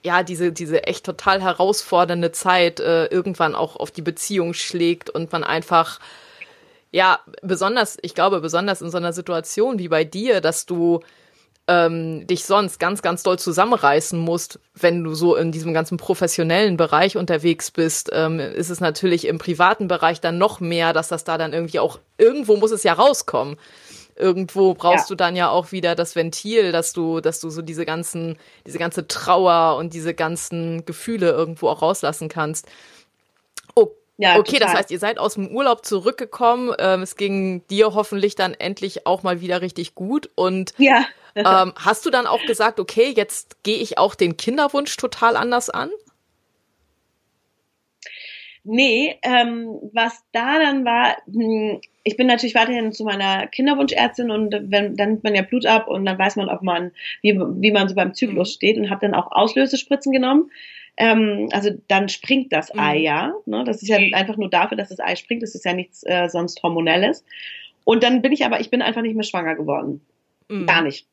ja, 0.02 0.22
diese, 0.22 0.50
diese 0.50 0.84
echt 0.84 1.06
total 1.06 1.40
herausfordernde 1.42 2.32
Zeit 2.32 2.80
äh, 2.80 3.04
irgendwann 3.06 3.54
auch 3.54 3.76
auf 3.76 3.90
die 3.92 4.02
Beziehung 4.02 4.54
schlägt 4.54 5.08
und 5.10 5.30
man 5.30 5.44
einfach, 5.44 6.00
ja, 6.90 7.20
besonders, 7.42 7.98
ich 8.02 8.14
glaube, 8.14 8.40
besonders 8.40 8.82
in 8.82 8.90
so 8.90 8.96
einer 8.96 9.12
Situation 9.12 9.78
wie 9.78 9.88
bei 9.88 10.04
dir, 10.04 10.40
dass 10.40 10.66
du 10.66 11.00
ähm, 11.66 12.26
dich 12.26 12.44
sonst 12.44 12.78
ganz, 12.78 13.00
ganz 13.00 13.22
doll 13.22 13.38
zusammenreißen 13.38 14.18
musst, 14.18 14.60
wenn 14.74 15.02
du 15.02 15.14
so 15.14 15.34
in 15.34 15.50
diesem 15.50 15.72
ganzen 15.72 15.96
professionellen 15.96 16.76
Bereich 16.76 17.16
unterwegs 17.16 17.70
bist, 17.70 18.10
ähm, 18.12 18.38
ist 18.38 18.70
es 18.70 18.80
natürlich 18.80 19.26
im 19.26 19.38
privaten 19.38 19.88
Bereich 19.88 20.20
dann 20.20 20.36
noch 20.36 20.60
mehr, 20.60 20.92
dass 20.92 21.08
das 21.08 21.24
da 21.24 21.38
dann 21.38 21.54
irgendwie 21.54 21.78
auch, 21.78 21.98
irgendwo 22.18 22.56
muss 22.56 22.70
es 22.70 22.82
ja 22.82 22.92
rauskommen. 22.92 23.56
Irgendwo 24.16 24.74
brauchst 24.74 25.08
ja. 25.10 25.14
du 25.14 25.14
dann 25.16 25.34
ja 25.34 25.48
auch 25.48 25.72
wieder 25.72 25.94
das 25.94 26.14
Ventil, 26.14 26.70
dass 26.70 26.92
du, 26.92 27.20
dass 27.20 27.40
du 27.40 27.50
so 27.50 27.62
diese 27.62 27.84
ganzen, 27.84 28.36
diese 28.64 28.78
ganze 28.78 29.08
Trauer 29.08 29.76
und 29.76 29.92
diese 29.92 30.14
ganzen 30.14 30.84
Gefühle 30.84 31.30
irgendwo 31.30 31.68
auch 31.68 31.82
rauslassen 31.82 32.28
kannst. 32.28 32.68
Oh, 33.74 33.90
ja, 34.16 34.38
okay, 34.38 34.58
total. 34.58 34.68
das 34.68 34.74
heißt, 34.74 34.90
ihr 34.92 35.00
seid 35.00 35.18
aus 35.18 35.34
dem 35.34 35.48
Urlaub 35.48 35.84
zurückgekommen. 35.84 36.72
Ähm, 36.78 37.02
es 37.02 37.16
ging 37.16 37.66
dir 37.68 37.94
hoffentlich 37.94 38.36
dann 38.36 38.54
endlich 38.54 39.06
auch 39.06 39.24
mal 39.24 39.40
wieder 39.40 39.62
richtig 39.62 39.96
gut. 39.96 40.30
Und 40.36 40.74
ja. 40.78 41.04
Ähm, 41.34 41.72
hast 41.76 42.06
du 42.06 42.10
dann 42.10 42.26
auch 42.26 42.44
gesagt, 42.46 42.78
okay, 42.80 43.12
jetzt 43.14 43.62
gehe 43.62 43.78
ich 43.78 43.98
auch 43.98 44.14
den 44.14 44.36
Kinderwunsch 44.36 44.96
total 44.96 45.36
anders 45.36 45.70
an? 45.70 45.90
Nee, 48.66 49.18
ähm, 49.22 49.78
was 49.92 50.24
da 50.32 50.58
dann 50.58 50.86
war, 50.86 51.16
hm, 51.26 51.80
ich 52.02 52.16
bin 52.16 52.26
natürlich 52.26 52.54
weiterhin 52.54 52.92
zu 52.92 53.04
meiner 53.04 53.46
Kinderwunschärztin 53.46 54.30
und 54.30 54.54
wenn, 54.70 54.96
dann 54.96 55.10
nimmt 55.10 55.24
man 55.24 55.34
ja 55.34 55.42
Blut 55.42 55.66
ab 55.66 55.86
und 55.86 56.06
dann 56.06 56.18
weiß 56.18 56.36
man, 56.36 56.48
ob 56.48 56.62
man, 56.62 56.92
wie, 57.20 57.38
wie 57.38 57.72
man 57.72 57.88
so 57.88 57.94
beim 57.94 58.14
Zyklus 58.14 58.48
mhm. 58.48 58.52
steht 58.52 58.78
und 58.78 58.88
habe 58.88 59.02
dann 59.02 59.14
auch 59.14 59.32
Auslösespritzen 59.32 60.12
genommen. 60.12 60.50
Ähm, 60.96 61.48
also 61.52 61.70
dann 61.88 62.08
springt 62.08 62.52
das 62.52 62.76
Ei 62.78 62.98
mhm. 62.98 63.04
ja. 63.04 63.32
Ne? 63.44 63.64
Das 63.64 63.82
ist 63.82 63.88
ja 63.88 63.98
einfach 63.98 64.36
nur 64.38 64.48
dafür, 64.48 64.78
dass 64.78 64.88
das 64.88 65.00
Ei 65.00 65.16
springt. 65.16 65.42
Das 65.42 65.54
ist 65.54 65.64
ja 65.64 65.74
nichts 65.74 66.02
äh, 66.04 66.28
sonst 66.28 66.62
Hormonelles. 66.62 67.24
Und 67.84 68.02
dann 68.02 68.22
bin 68.22 68.32
ich 68.32 68.46
aber, 68.46 68.60
ich 68.60 68.70
bin 68.70 68.80
einfach 68.80 69.02
nicht 69.02 69.14
mehr 69.14 69.24
schwanger 69.24 69.56
geworden. 69.56 70.00
Mhm. 70.48 70.66
Gar 70.66 70.82
nicht. 70.82 71.06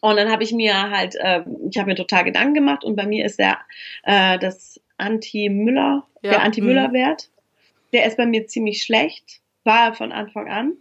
Und 0.00 0.16
dann 0.16 0.30
habe 0.30 0.42
ich 0.42 0.52
mir 0.52 0.90
halt, 0.90 1.14
äh, 1.16 1.42
ich 1.70 1.78
habe 1.78 1.88
mir 1.88 1.96
total 1.96 2.24
Gedanken 2.24 2.54
gemacht 2.54 2.84
und 2.84 2.96
bei 2.96 3.06
mir 3.06 3.24
ist 3.24 3.38
der 3.38 3.58
äh, 4.04 4.38
das 4.38 4.80
Anti-Müller, 4.98 6.06
ja. 6.22 6.30
der 6.30 6.42
Anti-Müller-Wert, 6.42 7.30
mhm. 7.30 7.80
der 7.92 8.06
ist 8.06 8.16
bei 8.16 8.26
mir 8.26 8.46
ziemlich 8.46 8.82
schlecht, 8.82 9.40
war 9.64 9.94
von 9.94 10.12
Anfang 10.12 10.48
an. 10.48 10.74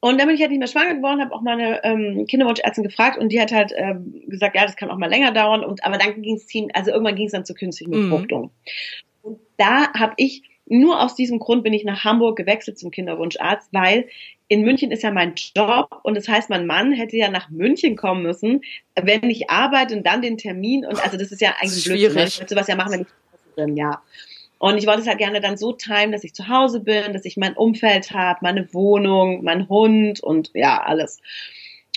Und 0.00 0.18
dann 0.18 0.26
bin 0.26 0.36
ich 0.36 0.42
halt 0.42 0.50
nicht 0.50 0.58
mehr 0.58 0.68
schwanger 0.68 0.96
geworden, 0.96 1.22
habe 1.22 1.34
auch 1.34 1.40
meine 1.40 1.82
ähm, 1.82 2.26
Kinderwunschärztin 2.28 2.84
gefragt 2.84 3.16
und 3.16 3.30
die 3.30 3.40
hat 3.40 3.52
halt 3.52 3.72
ähm, 3.74 4.22
gesagt, 4.26 4.54
ja, 4.54 4.62
das 4.66 4.76
kann 4.76 4.90
auch 4.90 4.98
mal 4.98 5.08
länger 5.08 5.32
dauern. 5.32 5.64
Und 5.64 5.82
aber 5.82 5.96
dann 5.96 6.20
ging 6.20 6.36
es 6.36 6.46
also 6.74 6.90
irgendwann 6.90 7.16
ging 7.16 7.24
es 7.24 7.32
dann 7.32 7.46
zur 7.46 7.56
künstlichen 7.56 7.90
mhm. 7.90 8.10
Befruchtung. 8.10 8.42
Mhm. 8.42 8.50
Und 9.22 9.40
da 9.56 9.90
habe 9.94 10.12
ich 10.18 10.42
nur 10.66 11.02
aus 11.02 11.14
diesem 11.14 11.38
Grund 11.38 11.62
bin 11.62 11.72
ich 11.72 11.84
nach 11.84 12.04
Hamburg 12.04 12.36
gewechselt 12.36 12.78
zum 12.78 12.90
Kinderwunscharzt, 12.90 13.68
weil 13.72 14.08
in 14.48 14.62
München 14.62 14.90
ist 14.90 15.02
ja 15.02 15.10
mein 15.10 15.34
Job 15.54 16.00
und 16.02 16.16
das 16.16 16.28
heißt, 16.28 16.50
mein 16.50 16.66
Mann 16.66 16.92
hätte 16.92 17.16
ja 17.16 17.30
nach 17.30 17.50
München 17.50 17.96
kommen 17.96 18.22
müssen, 18.22 18.62
wenn 18.94 19.28
ich 19.30 19.50
arbeite 19.50 19.96
und 19.96 20.06
dann 20.06 20.22
den 20.22 20.38
Termin 20.38 20.84
und 20.84 21.02
also 21.02 21.16
das 21.16 21.32
ist 21.32 21.40
ja 21.40 21.54
eigentlich 21.60 21.84
Blödsinn. 21.84 22.14
Ne? 22.14 22.24
Ich 22.24 22.38
würde 22.38 22.54
sowas 22.54 22.68
ja 22.68 22.76
machen, 22.76 22.92
wenn 22.92 23.00
ich 23.02 23.06
drin, 23.54 23.76
ja. 23.76 24.02
Und 24.58 24.78
ich 24.78 24.86
wollte 24.86 25.02
es 25.02 25.06
halt 25.06 25.18
gerne 25.18 25.40
dann 25.40 25.56
so 25.56 25.72
timen, 25.72 26.12
dass 26.12 26.24
ich 26.24 26.34
zu 26.34 26.48
Hause 26.48 26.80
bin, 26.80 27.12
dass 27.12 27.24
ich 27.24 27.36
mein 27.36 27.54
Umfeld 27.54 28.12
habe, 28.12 28.38
meine 28.42 28.72
Wohnung, 28.72 29.44
mein 29.44 29.68
Hund 29.68 30.20
und 30.20 30.50
ja, 30.54 30.82
alles. 30.82 31.20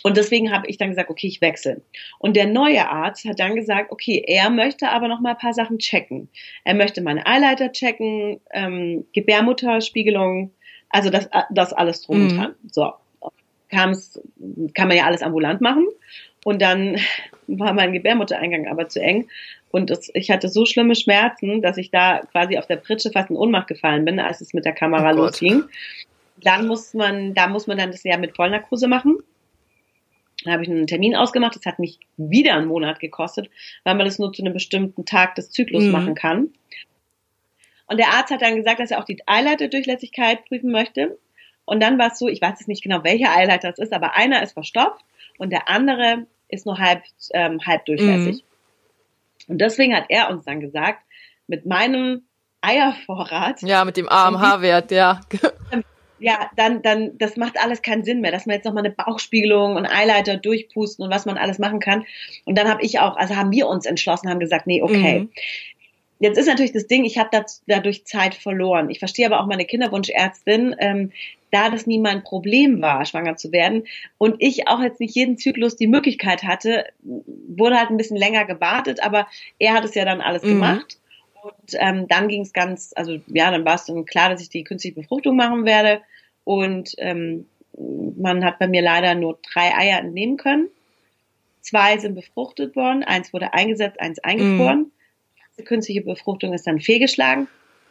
Und 0.07 0.15
deswegen 0.15 0.53
habe 0.53 0.67
ich 0.67 0.77
dann 0.77 0.87
gesagt, 0.87 1.09
okay, 1.09 1.27
ich 1.27 1.41
wechsle. 1.41 1.81
Und 2.17 2.37
der 2.37 2.47
neue 2.47 2.87
Arzt 2.87 3.25
hat 3.25 3.41
dann 3.41 3.55
gesagt, 3.55 3.91
okay, 3.91 4.23
er 4.25 4.49
möchte 4.49 4.87
aber 4.87 5.09
noch 5.09 5.19
mal 5.19 5.31
ein 5.31 5.37
paar 5.37 5.53
Sachen 5.53 5.79
checken. 5.79 6.29
Er 6.63 6.75
möchte 6.75 7.01
meine 7.01 7.27
Eileiter 7.27 7.73
checken, 7.73 8.39
ähm, 8.53 9.05
Gebärmutterspiegelung, 9.11 10.51
also 10.87 11.09
das, 11.09 11.27
das 11.49 11.73
alles 11.73 12.03
drum 12.03 12.21
und 12.21 12.31
mhm. 12.31 12.37
dran. 12.37 12.55
So, 12.71 12.93
kam's, 13.69 14.21
kann 14.73 14.87
man 14.87 14.95
ja 14.95 15.03
alles 15.03 15.21
ambulant 15.21 15.59
machen. 15.59 15.85
Und 16.45 16.61
dann 16.61 16.95
war 17.47 17.73
mein 17.73 17.91
Gebärmuttereingang 17.91 18.69
aber 18.69 18.87
zu 18.87 19.01
eng. 19.01 19.27
Und 19.71 19.91
es, 19.91 20.09
ich 20.13 20.31
hatte 20.31 20.47
so 20.47 20.65
schlimme 20.65 20.95
Schmerzen, 20.95 21.61
dass 21.61 21.75
ich 21.75 21.91
da 21.91 22.21
quasi 22.31 22.57
auf 22.57 22.67
der 22.67 22.77
Pritsche 22.77 23.11
fast 23.11 23.29
in 23.29 23.35
Ohnmacht 23.35 23.67
gefallen 23.67 24.05
bin, 24.05 24.21
als 24.21 24.39
es 24.39 24.53
mit 24.53 24.63
der 24.63 24.71
Kamera 24.71 25.11
oh 25.11 25.17
losging. 25.17 25.65
Dann 26.41 26.65
muss 26.65 26.93
man, 26.93 27.33
da 27.33 27.49
muss 27.49 27.67
man 27.67 27.77
dann 27.77 27.91
das 27.91 28.05
ja 28.05 28.15
mit 28.15 28.37
Vollnarkose 28.37 28.87
machen. 28.87 29.17
Da 30.47 30.53
habe 30.53 30.63
ich 30.63 30.69
einen 30.69 30.87
Termin 30.87 31.15
ausgemacht. 31.15 31.55
Das 31.55 31.65
hat 31.65 31.77
mich 31.77 31.99
wieder 32.15 32.55
einen 32.55 32.67
Monat 32.67 32.99
gekostet, 32.99 33.49
weil 33.83 33.95
man 33.95 34.05
das 34.05 34.17
nur 34.17 34.31
zu 34.31 34.41
einem 34.41 34.53
bestimmten 34.53 35.05
Tag 35.05 35.35
des 35.35 35.51
Zyklus 35.51 35.83
mhm. 35.83 35.91
machen 35.91 36.15
kann. 36.15 36.49
Und 37.87 37.97
der 37.97 38.09
Arzt 38.09 38.31
hat 38.31 38.41
dann 38.41 38.55
gesagt, 38.55 38.79
dass 38.79 38.91
er 38.91 38.99
auch 38.99 39.05
die 39.05 39.19
Eileiterdurchlässigkeit 39.25 40.45
prüfen 40.45 40.71
möchte. 40.71 41.17
Und 41.65 41.81
dann 41.81 41.99
war 41.99 42.11
es 42.11 42.19
so, 42.19 42.27
ich 42.27 42.41
weiß 42.41 42.59
jetzt 42.59 42.67
nicht 42.67 42.83
genau, 42.83 43.03
welcher 43.03 43.35
Eileiter 43.35 43.69
es 43.69 43.77
ist, 43.77 43.93
aber 43.93 44.15
einer 44.15 44.41
ist 44.41 44.53
verstopft 44.53 45.03
und 45.37 45.51
der 45.51 45.69
andere 45.69 46.25
ist 46.47 46.65
nur 46.65 46.79
halb, 46.79 47.03
ähm, 47.33 47.59
halb 47.65 47.85
durchlässig. 47.85 48.37
Mhm. 48.37 49.51
Und 49.51 49.57
deswegen 49.59 49.93
hat 49.95 50.05
er 50.09 50.29
uns 50.29 50.45
dann 50.45 50.61
gesagt, 50.61 51.03
mit 51.47 51.65
meinem 51.65 52.23
Eiervorrat. 52.61 53.61
Ja, 53.61 53.83
mit 53.85 53.97
dem 53.97 54.07
AMH-Wert, 54.07 54.91
ja. 54.91 55.21
Ja, 56.19 56.49
dann, 56.55 56.81
dann, 56.81 57.17
das 57.17 57.37
macht 57.37 57.61
alles 57.61 57.81
keinen 57.81 58.03
Sinn 58.03 58.21
mehr, 58.21 58.31
dass 58.31 58.45
man 58.45 58.55
jetzt 58.55 58.65
nochmal 58.65 58.85
eine 58.85 58.93
Bauchspiegelung 58.93 59.75
und 59.75 59.85
Eileiter 59.85 60.37
durchpusten 60.37 61.05
und 61.05 61.11
was 61.11 61.25
man 61.25 61.37
alles 61.37 61.59
machen 61.59 61.79
kann. 61.79 62.05
Und 62.45 62.57
dann 62.57 62.67
habe 62.67 62.81
ich 62.83 62.99
auch, 62.99 63.15
also 63.17 63.35
haben 63.35 63.51
wir 63.51 63.67
uns 63.67 63.85
entschlossen, 63.85 64.29
haben 64.29 64.39
gesagt, 64.39 64.67
nee, 64.67 64.81
okay. 64.81 65.19
Mhm. 65.19 65.29
Jetzt 66.19 66.39
ist 66.39 66.47
natürlich 66.47 66.73
das 66.73 66.87
Ding, 66.87 67.05
ich 67.05 67.19
habe 67.19 67.45
dadurch 67.67 68.05
Zeit 68.05 68.33
verloren. 68.33 68.89
Ich 68.89 68.97
verstehe 68.97 69.27
aber 69.27 69.39
auch 69.39 69.45
meine 69.45 69.65
Kinderwunschärztin, 69.65 70.75
ähm, 70.79 71.11
da 71.51 71.69
das 71.69 71.87
nie 71.87 71.99
mein 71.99 72.23
Problem 72.23 72.81
war, 72.81 73.05
schwanger 73.05 73.37
zu 73.37 73.51
werden 73.51 73.83
und 74.17 74.35
ich 74.39 74.67
auch 74.67 74.81
jetzt 74.81 74.99
nicht 74.99 75.15
jeden 75.15 75.37
Zyklus 75.37 75.77
die 75.77 75.87
Möglichkeit 75.87 76.43
hatte, 76.43 76.85
wurde 77.03 77.77
halt 77.77 77.89
ein 77.89 77.97
bisschen 77.97 78.17
länger 78.17 78.45
gewartet, 78.45 79.01
aber 79.01 79.27
er 79.59 79.73
hat 79.73 79.85
es 79.85 79.95
ja 79.95 80.03
dann 80.03 80.21
alles 80.21 80.43
mhm. 80.43 80.47
gemacht. 80.49 80.97
Und 81.47 81.77
ähm, 81.79 82.07
dann 82.07 82.27
ging 82.27 82.41
es 82.41 82.53
ganz, 82.53 82.93
also 82.95 83.19
ja, 83.27 83.51
dann 83.51 83.65
war 83.65 83.75
es 83.75 83.85
dann 83.85 84.05
klar, 84.05 84.29
dass 84.29 84.41
ich 84.41 84.49
die 84.49 84.63
künstliche 84.63 84.95
Befruchtung 84.95 85.35
machen 85.35 85.65
werde. 85.65 86.01
Und 86.43 86.93
ähm, 86.97 87.45
man 88.17 88.43
hat 88.43 88.59
bei 88.59 88.67
mir 88.67 88.81
leider 88.81 89.15
nur 89.15 89.39
drei 89.53 89.75
Eier 89.75 89.99
entnehmen 89.99 90.37
können. 90.37 90.69
Zwei 91.61 91.97
sind 91.97 92.15
befruchtet 92.15 92.75
worden, 92.75 93.03
eins 93.03 93.33
wurde 93.33 93.53
eingesetzt, 93.53 93.99
eins 93.99 94.19
eingefroren. 94.19 94.79
Mhm. 94.79 94.91
Die 95.59 95.63
künstliche 95.63 96.01
Befruchtung 96.01 96.53
ist 96.53 96.67
dann 96.67 96.79
fehlgeschlagen 96.79 97.47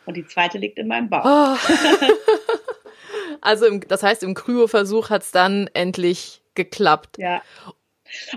und 0.06 0.16
die 0.16 0.26
zweite 0.26 0.58
liegt 0.58 0.78
in 0.78 0.88
meinem 0.88 1.10
Bauch. 1.10 1.24
Oh. 1.24 1.56
Also 3.40 3.66
im, 3.66 3.80
das 3.86 4.02
heißt, 4.02 4.22
im 4.22 4.34
Kryoversuch 4.34 5.10
hat 5.10 5.22
es 5.22 5.30
dann 5.30 5.68
endlich 5.72 6.42
geklappt. 6.54 7.18
Ja. 7.18 7.42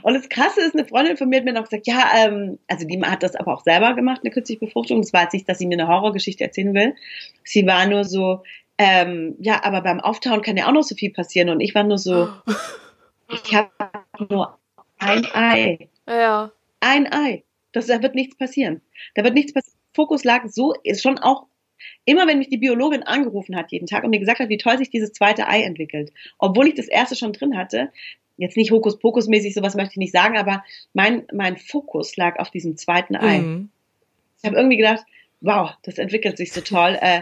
Und 0.01 0.13
das 0.13 0.29
Krasse 0.29 0.61
ist, 0.61 0.73
eine 0.73 0.85
Freundin 0.85 1.17
von 1.17 1.29
mir 1.29 1.37
hat 1.37 1.45
mir 1.45 1.53
noch 1.53 1.63
gesagt, 1.63 1.87
ja, 1.87 2.11
ähm, 2.17 2.59
also 2.67 2.87
die 2.87 3.01
hat 3.01 3.23
das 3.23 3.35
aber 3.35 3.53
auch 3.53 3.63
selber 3.63 3.93
gemacht, 3.93 4.21
eine 4.23 4.31
künstliche 4.31 4.65
Befruchtung. 4.65 5.01
Das 5.01 5.13
war 5.13 5.23
jetzt 5.23 5.33
nicht, 5.33 5.47
dass 5.47 5.59
sie 5.59 5.67
mir 5.67 5.79
eine 5.79 5.87
Horrorgeschichte 5.87 6.43
erzählen 6.43 6.73
will. 6.73 6.95
Sie 7.43 7.65
war 7.65 7.85
nur 7.87 8.03
so, 8.05 8.43
ähm, 8.77 9.35
ja, 9.39 9.63
aber 9.63 9.81
beim 9.81 9.99
Auftauen 9.99 10.41
kann 10.41 10.57
ja 10.57 10.67
auch 10.67 10.73
noch 10.73 10.83
so 10.83 10.95
viel 10.95 11.11
passieren. 11.11 11.49
Und 11.49 11.59
ich 11.59 11.75
war 11.75 11.83
nur 11.83 11.97
so, 11.97 12.29
ich 13.29 13.55
habe 13.55 13.69
nur 14.29 14.57
ein 14.97 15.25
Ei. 15.33 15.89
Ja. 16.07 16.51
Ein 16.79 17.11
Ei. 17.11 17.43
Das, 17.71 17.87
da 17.87 18.01
wird 18.01 18.15
nichts 18.15 18.37
passieren. 18.37 18.81
Da 19.15 19.23
wird 19.23 19.33
nichts 19.33 19.53
passieren. 19.53 19.77
Fokus 19.93 20.23
lag 20.23 20.47
so, 20.47 20.73
ist 20.83 21.01
schon 21.01 21.17
auch 21.19 21.47
Immer 22.05 22.27
wenn 22.27 22.39
mich 22.39 22.49
die 22.49 22.57
Biologin 22.57 23.03
angerufen 23.03 23.55
hat 23.55 23.71
jeden 23.71 23.87
Tag 23.87 24.03
und 24.03 24.09
mir 24.09 24.19
gesagt 24.19 24.39
hat, 24.39 24.49
wie 24.49 24.57
toll 24.57 24.77
sich 24.77 24.89
dieses 24.89 25.13
zweite 25.13 25.47
Ei 25.47 25.61
entwickelt, 25.61 26.11
obwohl 26.37 26.67
ich 26.67 26.75
das 26.75 26.87
erste 26.87 27.15
schon 27.15 27.33
drin 27.33 27.57
hatte, 27.57 27.91
jetzt 28.39 28.57
nicht 28.57 28.71
Hokuspokus-mäßig, 28.71 29.53
sowas 29.53 29.75
möchte 29.75 29.91
ich 29.91 29.97
nicht 29.97 30.13
sagen, 30.13 30.37
aber 30.37 30.63
mein, 30.93 31.27
mein 31.33 31.57
Fokus 31.57 32.15
lag 32.15 32.39
auf 32.39 32.49
diesem 32.49 32.77
zweiten 32.77 33.15
Ei. 33.15 33.39
Mhm. 33.39 33.69
Ich 34.41 34.45
habe 34.47 34.55
irgendwie 34.55 34.77
gedacht, 34.77 35.05
wow, 35.41 35.71
das 35.83 35.97
entwickelt 35.97 36.37
sich 36.37 36.53
so 36.53 36.61
toll. 36.61 36.97
Äh, 37.01 37.21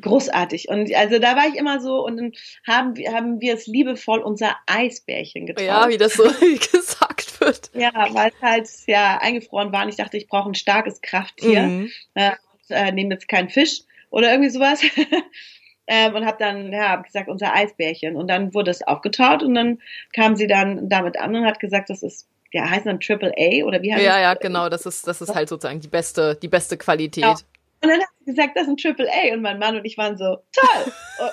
großartig. 0.00 0.68
Und 0.68 0.92
also 0.94 1.18
da 1.18 1.36
war 1.36 1.48
ich 1.48 1.56
immer 1.56 1.80
so 1.80 2.04
und 2.04 2.16
dann 2.16 2.32
haben, 2.66 2.94
haben 3.12 3.40
wir 3.40 3.54
es 3.54 3.66
liebevoll 3.66 4.20
unser 4.20 4.56
Eisbärchen 4.66 5.46
getragen. 5.46 5.66
Ja, 5.66 5.88
wie 5.88 5.98
das 5.98 6.14
so 6.14 6.24
gesagt 6.72 7.40
wird. 7.40 7.70
Ja, 7.74 7.92
weil 8.12 8.30
es 8.30 8.42
halt 8.42 8.70
ja 8.86 9.18
eingefroren 9.18 9.72
war 9.72 9.82
und 9.82 9.88
ich 9.88 9.96
dachte, 9.96 10.16
ich 10.16 10.28
brauche 10.28 10.50
ein 10.50 10.54
starkes 10.54 11.00
Krafttier. 11.00 11.62
Mhm. 11.62 11.90
Äh, 12.14 12.32
äh, 12.70 12.92
nehme 12.92 13.14
jetzt 13.14 13.28
keinen 13.28 13.50
Fisch 13.50 13.82
oder 14.10 14.30
irgendwie 14.30 14.50
sowas. 14.50 14.80
ähm, 15.86 16.14
und 16.14 16.24
habe 16.26 16.36
dann 16.38 16.72
ja 16.72 16.90
hab 16.90 17.04
gesagt 17.04 17.28
unser 17.28 17.54
Eisbärchen 17.54 18.16
und 18.16 18.28
dann 18.28 18.54
wurde 18.54 18.70
es 18.70 18.82
aufgetaut 18.86 19.42
und 19.42 19.54
dann 19.54 19.78
kam 20.14 20.36
sie 20.36 20.46
dann 20.46 20.88
damit 20.88 21.18
an 21.18 21.34
und 21.36 21.44
hat 21.44 21.60
gesagt, 21.60 21.90
das 21.90 22.02
ist 22.02 22.26
ja 22.52 22.68
heißt 22.68 22.86
dann 22.86 23.00
Triple 23.00 23.32
A 23.36 23.64
oder 23.64 23.82
wie 23.82 23.92
heißt 23.92 24.02
Ja, 24.02 24.12
das? 24.12 24.20
ja, 24.22 24.34
genau, 24.34 24.68
das 24.68 24.86
ist 24.86 25.06
das 25.06 25.20
ist 25.20 25.34
halt 25.34 25.48
sozusagen 25.48 25.80
die 25.80 25.88
beste 25.88 26.36
die 26.36 26.48
beste 26.48 26.76
Qualität. 26.76 27.22
Genau. 27.24 27.36
Und 27.82 27.90
dann 27.90 28.00
hat 28.00 28.08
sie 28.20 28.32
gesagt, 28.32 28.56
das 28.56 28.62
ist 28.62 28.68
ein 28.70 28.76
Triple 28.78 29.08
A 29.10 29.34
und 29.34 29.42
mein 29.42 29.58
Mann 29.58 29.76
und 29.76 29.84
ich 29.84 29.98
waren 29.98 30.16
so 30.16 30.38
toll. 30.52 30.92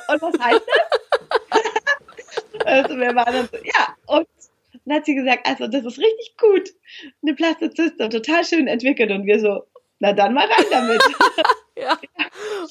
und, 0.10 0.22
und 0.22 0.34
was 0.34 0.46
heißt 0.46 0.62
das? 1.52 2.66
also 2.66 2.98
wir 2.98 3.16
waren 3.16 3.34
dann 3.34 3.50
so, 3.52 3.58
ja 3.64 3.96
und 4.08 4.28
dann 4.86 4.98
hat 4.98 5.06
sie 5.06 5.16
gesagt, 5.16 5.48
also 5.48 5.68
das 5.68 5.86
ist 5.86 5.98
richtig 6.00 6.36
gut, 6.40 6.70
eine 7.22 7.36
Plastozyste, 7.36 8.10
total 8.10 8.44
schön 8.44 8.68
entwickelt 8.68 9.12
und 9.12 9.26
wir 9.26 9.40
so, 9.40 9.64
na 10.00 10.12
dann 10.14 10.34
mal 10.34 10.46
rein 10.48 10.66
damit. 10.72 11.02
ja. 11.82 11.98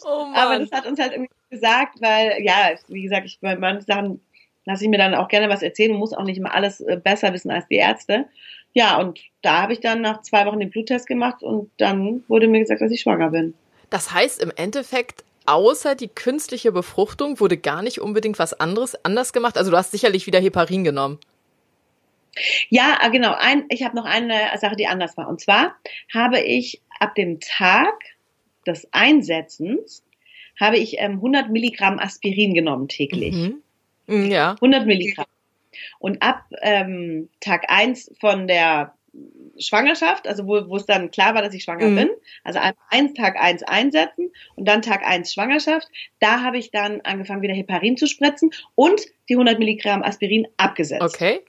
Oh 0.05 0.25
Mann. 0.27 0.35
Aber 0.35 0.59
das 0.59 0.73
hat 0.73 0.87
uns 0.87 1.01
halt 1.01 1.13
irgendwie 1.13 1.31
gesagt, 1.51 2.01
weil, 2.01 2.43
ja, 2.43 2.71
wie 2.89 3.03
gesagt, 3.03 3.27
ich 3.27 3.39
bei 3.41 3.57
manchen 3.57 3.87
Sachen 3.87 4.21
lasse 4.65 4.85
ich 4.85 4.91
mir 4.91 4.99
dann 4.99 5.15
auch 5.15 5.29
gerne 5.29 5.49
was 5.49 5.63
erzählen 5.63 5.93
und 5.93 5.99
muss 5.99 6.13
auch 6.13 6.25
nicht 6.25 6.39
immer 6.39 6.55
alles 6.55 6.81
äh, 6.81 7.01
besser 7.03 7.33
wissen 7.33 7.51
als 7.51 7.67
die 7.69 7.77
Ärzte. 7.77 8.27
Ja, 8.73 8.99
und 8.99 9.21
da 9.43 9.63
habe 9.63 9.73
ich 9.73 9.81
dann 9.81 10.01
nach 10.01 10.23
zwei 10.23 10.47
Wochen 10.47 10.61
den 10.61 10.71
Bluttest 10.71 11.07
gemacht 11.07 11.43
und 11.43 11.71
dann 11.77 12.25
wurde 12.29 12.47
mir 12.47 12.61
gesagt, 12.61 12.81
dass 12.81 12.93
ich 12.93 13.01
schwanger 13.01 13.31
bin. 13.31 13.55
Das 13.91 14.13
heißt 14.13 14.41
im 14.41 14.53
Endeffekt, 14.55 15.25
außer 15.47 15.97
die 15.97 16.09
künstliche 16.09 16.71
Befruchtung 16.71 17.41
wurde 17.41 17.57
gar 17.57 17.83
nicht 17.83 18.01
unbedingt 18.01 18.39
was 18.39 18.59
anderes 18.59 19.05
anders 19.05 19.33
gemacht. 19.33 19.59
Also 19.59 19.73
du 19.73 19.77
hast 19.77 19.91
sicherlich 19.91 20.27
wieder 20.27 20.39
Heparin 20.39 20.85
genommen. 20.85 21.19
Ja, 22.69 22.99
ah, 23.01 23.09
genau. 23.09 23.35
Ein, 23.37 23.65
ich 23.71 23.83
habe 23.83 23.97
noch 23.97 24.05
eine 24.05 24.39
Sache, 24.61 24.77
die 24.77 24.87
anders 24.87 25.17
war. 25.17 25.29
Und 25.29 25.41
zwar 25.41 25.75
habe 26.15 26.41
ich 26.41 26.81
ab 27.01 27.17
dem 27.17 27.41
Tag 27.41 27.95
des 28.67 28.89
Einsetzens 28.93 30.05
habe 30.59 30.77
ich 30.77 30.99
ähm, 30.99 31.15
100 31.15 31.51
Milligramm 31.51 31.99
Aspirin 31.99 32.55
genommen 32.55 32.89
täglich. 32.89 33.35
Mhm. 33.35 33.63
mhm. 34.07 34.31
Ja. 34.31 34.53
100 34.53 34.87
Milligramm. 34.87 35.27
Und 35.99 36.23
ab 36.23 36.45
ähm, 36.63 37.29
Tag 37.41 37.71
eins 37.71 38.13
von 38.21 38.47
der 38.47 38.95
Schwangerschaft, 39.59 40.27
also 40.27 40.47
wo, 40.47 40.69
wo 40.69 40.77
es 40.77 40.87
dann 40.87 41.11
klar 41.11 41.35
war, 41.35 41.43
dass 41.43 41.55
ich 41.55 41.65
schwanger 41.65 41.89
mhm. 41.89 41.97
bin, 41.97 42.11
also 42.45 42.61
eins 42.89 43.15
Tag 43.15 43.37
eins 43.41 43.63
einsetzen 43.63 44.31
und 44.55 44.67
dann 44.67 44.83
Tag 44.83 45.05
eins 45.05 45.33
Schwangerschaft, 45.33 45.89
da 46.21 46.43
habe 46.43 46.59
ich 46.59 46.71
dann 46.71 47.01
angefangen 47.03 47.43
wieder 47.43 47.55
Heparin 47.55 47.97
zu 47.97 48.07
spritzen 48.07 48.51
und 48.75 49.01
die 49.29 49.35
100 49.35 49.59
Milligramm 49.59 50.03
Aspirin 50.03 50.47
abgesetzt. 50.57 51.03
Okay. 51.03 51.41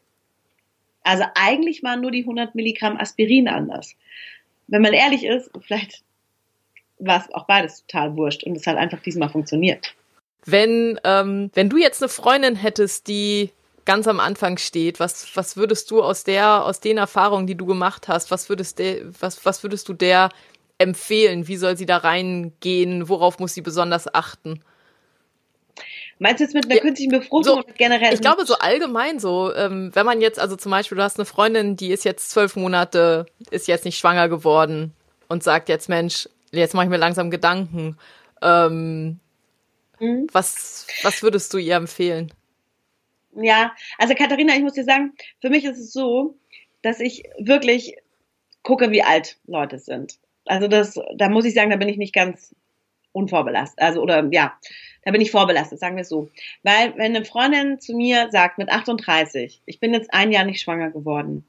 Also 1.04 1.24
eigentlich 1.36 1.84
waren 1.84 2.02
nur 2.02 2.12
die 2.12 2.22
100 2.22 2.56
Milligramm 2.56 2.98
Aspirin 2.98 3.48
anders. 3.48 3.96
Wenn 4.68 4.82
man 4.82 4.94
ehrlich 4.94 5.26
ist, 5.26 5.50
vielleicht 5.62 6.04
war 7.02 7.20
es 7.20 7.34
auch 7.34 7.46
beides 7.46 7.86
total 7.86 8.16
wurscht 8.16 8.44
und 8.44 8.56
es 8.56 8.66
hat 8.66 8.78
einfach 8.78 9.02
diesmal 9.02 9.30
funktioniert. 9.30 9.94
Wenn, 10.46 11.00
ähm, 11.04 11.52
wenn 11.54 11.70
du 11.70 11.78
jetzt 11.78 12.02
eine 12.02 12.10
Freundin 12.10 12.56
hättest, 12.56 13.08
die 13.08 13.52
ganz 13.86 14.08
am 14.08 14.20
Anfang 14.20 14.58
steht, 14.58 15.00
was, 15.00 15.36
was 15.36 15.58
würdest 15.58 15.92
du 15.92 16.02
aus 16.02 16.24
der, 16.24 16.66
aus 16.66 16.80
den 16.80 16.98
Erfahrungen, 16.98 17.48
die 17.48 17.56
du 17.56 17.66
gemacht 17.66 18.08
hast, 18.08 18.32
was 18.32 18.50
würdest, 18.50 18.80
de, 18.80 19.06
was, 19.20 19.46
was 19.46 19.64
würdest 19.64 19.90
du 19.90 19.94
der 19.94 20.30
empfehlen? 20.78 21.48
Wie 21.48 21.58
soll 21.58 21.78
sie 21.78 21.86
da 21.86 21.98
reingehen? 21.98 23.10
Worauf 23.10 23.40
muss 23.40 23.54
sie 23.54 23.62
besonders 23.62 24.14
achten? 24.14 24.62
Meinst 26.20 26.40
du 26.40 26.44
jetzt 26.44 26.54
mit 26.54 26.66
einer 26.66 26.76
ja, 26.76 26.82
künstlichen 26.82 27.12
Befruchtung 27.12 27.64
so, 27.68 27.74
generell? 27.76 28.14
Ich 28.14 28.22
glaube 28.22 28.46
so 28.46 28.56
allgemein 28.56 29.20
so, 29.20 29.54
ähm, 29.56 29.90
wenn 29.94 30.06
man 30.06 30.22
jetzt, 30.22 30.40
also 30.40 30.56
zum 30.56 30.72
Beispiel, 30.72 30.96
du 30.96 31.04
hast 31.04 31.18
eine 31.18 31.26
Freundin, 31.26 31.78
die 31.78 31.92
ist 31.92 32.06
jetzt 32.06 32.30
zwölf 32.30 32.56
Monate, 32.56 33.26
ist 33.50 33.68
jetzt 33.68 33.86
nicht 33.86 33.98
schwanger 33.98 34.30
geworden 34.30 34.94
und 35.30 35.44
sagt 35.44 35.68
jetzt, 35.70 35.90
Mensch, 35.90 36.30
jetzt 36.52 36.74
mache 36.74 36.86
ich 36.86 36.90
mir 36.90 36.98
langsam 36.98 37.32
Gedanken. 37.32 37.98
Ähm, 38.42 39.20
mhm. 40.00 40.28
was, 40.32 40.88
was 41.04 41.22
würdest 41.24 41.54
du 41.54 41.58
ihr 41.58 41.76
empfehlen? 41.76 42.34
Ja, 43.36 43.74
also 43.98 44.14
Katharina, 44.14 44.56
ich 44.56 44.62
muss 44.62 44.74
dir 44.74 44.84
sagen, 44.84 45.14
für 45.40 45.50
mich 45.50 45.64
ist 45.64 45.78
es 45.78 45.94
so, 45.94 46.38
dass 46.82 47.00
ich 47.00 47.24
wirklich 47.38 47.96
gucke, 48.64 48.92
wie 48.92 49.04
alt 49.04 49.38
Leute 49.46 49.80
sind. 49.80 50.18
Also 50.46 50.68
das, 50.68 51.00
da 51.16 51.30
muss 51.30 51.46
ich 51.46 51.54
sagen, 51.54 51.70
da 51.70 51.78
bin 51.78 51.88
ich 51.88 51.98
nicht 51.98 52.14
ganz 52.14 52.56
unvorbelastet. 53.14 53.80
Also 53.82 54.02
oder 54.02 54.28
ja, 54.32 54.58
da 55.04 55.12
bin 55.12 55.22
ich 55.22 55.32
vorbelastet, 55.32 55.80
sagen 55.80 55.96
wir 55.96 56.02
es 56.02 56.10
so. 56.10 56.30
Weil 56.64 56.94
wenn 56.98 57.16
eine 57.16 57.26
Freundin 57.26 57.80
zu 57.80 57.96
mir 57.96 58.30
sagt 58.32 58.58
mit 58.58 58.70
38, 58.70 59.62
ich 59.66 59.80
bin 59.80 59.94
jetzt 59.94 60.14
ein 60.14 60.32
Jahr 60.32 60.46
nicht 60.46 60.62
schwanger 60.62 60.92
geworden, 60.92 61.46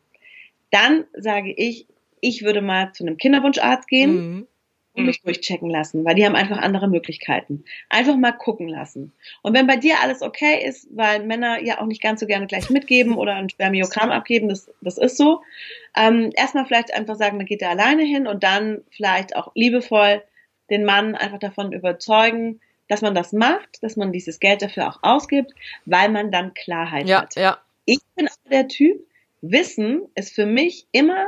dann 0.70 1.04
sage 1.14 1.52
ich, 1.52 1.86
ich 2.20 2.42
würde 2.42 2.62
mal 2.62 2.92
zu 2.92 3.04
einem 3.04 3.16
Kinderwunscharzt 3.16 3.88
gehen. 3.88 4.14
Mhm. 4.14 4.46
Und 4.94 5.06
mich 5.06 5.22
durchchecken 5.22 5.70
lassen, 5.70 6.04
weil 6.04 6.14
die 6.14 6.24
haben 6.24 6.34
einfach 6.34 6.58
andere 6.58 6.88
Möglichkeiten. 6.88 7.64
Einfach 7.88 8.16
mal 8.16 8.32
gucken 8.32 8.68
lassen. 8.68 9.12
Und 9.42 9.54
wenn 9.54 9.66
bei 9.66 9.76
dir 9.76 9.96
alles 10.02 10.22
okay 10.22 10.62
ist, 10.66 10.86
weil 10.94 11.24
Männer 11.24 11.62
ja 11.62 11.80
auch 11.80 11.86
nicht 11.86 12.02
ganz 12.02 12.20
so 12.20 12.26
gerne 12.26 12.46
gleich 12.46 12.68
mitgeben 12.70 13.16
oder 13.16 13.34
ein 13.34 13.48
Spermiogramm 13.48 14.10
abgeben, 14.10 14.48
das, 14.48 14.70
das 14.82 14.98
ist 14.98 15.16
so, 15.16 15.40
ähm, 15.96 16.30
erstmal 16.34 16.66
vielleicht 16.66 16.92
einfach 16.92 17.16
sagen, 17.16 17.38
man 17.38 17.46
geht 17.46 17.62
da 17.62 17.70
alleine 17.70 18.02
hin 18.02 18.26
und 18.26 18.42
dann 18.42 18.82
vielleicht 18.90 19.34
auch 19.34 19.52
liebevoll 19.54 20.22
den 20.70 20.84
Mann 20.84 21.14
einfach 21.14 21.38
davon 21.38 21.72
überzeugen, 21.72 22.60
dass 22.88 23.00
man 23.00 23.14
das 23.14 23.32
macht, 23.32 23.82
dass 23.82 23.96
man 23.96 24.12
dieses 24.12 24.40
Geld 24.40 24.60
dafür 24.60 24.88
auch 24.88 24.98
ausgibt, 25.02 25.52
weil 25.86 26.10
man 26.10 26.30
dann 26.30 26.52
Klarheit 26.54 27.08
ja, 27.08 27.22
hat. 27.22 27.36
Ja. 27.36 27.58
Ich 27.86 28.00
bin 28.14 28.28
auch 28.28 28.50
der 28.50 28.68
Typ, 28.68 29.00
Wissen 29.40 30.02
ist 30.14 30.34
für 30.34 30.46
mich 30.46 30.86
immer 30.92 31.26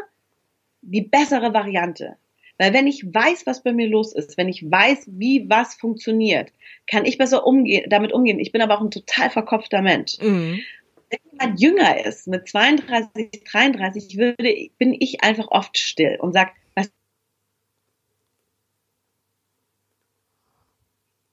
die 0.82 1.00
bessere 1.00 1.52
Variante. 1.52 2.16
Weil 2.58 2.72
wenn 2.72 2.86
ich 2.86 3.04
weiß, 3.04 3.46
was 3.46 3.62
bei 3.62 3.72
mir 3.72 3.88
los 3.88 4.14
ist, 4.14 4.36
wenn 4.36 4.48
ich 4.48 4.70
weiß, 4.70 5.06
wie 5.08 5.48
was 5.48 5.74
funktioniert, 5.74 6.52
kann 6.86 7.04
ich 7.04 7.18
besser 7.18 7.46
umgehen, 7.46 7.86
damit 7.88 8.12
umgehen. 8.12 8.38
Ich 8.38 8.52
bin 8.52 8.62
aber 8.62 8.76
auch 8.76 8.80
ein 8.80 8.90
total 8.90 9.30
verkopfter 9.30 9.82
Mensch. 9.82 10.18
Mhm. 10.20 10.60
Wenn 11.10 11.18
jemand 11.32 11.60
jünger 11.60 12.04
ist, 12.04 12.28
mit 12.28 12.48
32, 12.48 13.42
33, 13.50 14.16
würde, 14.18 14.68
bin 14.78 14.96
ich 14.98 15.22
einfach 15.22 15.48
oft 15.48 15.76
still 15.78 16.16
und 16.20 16.32
sage, 16.32 16.52
was 16.74 16.90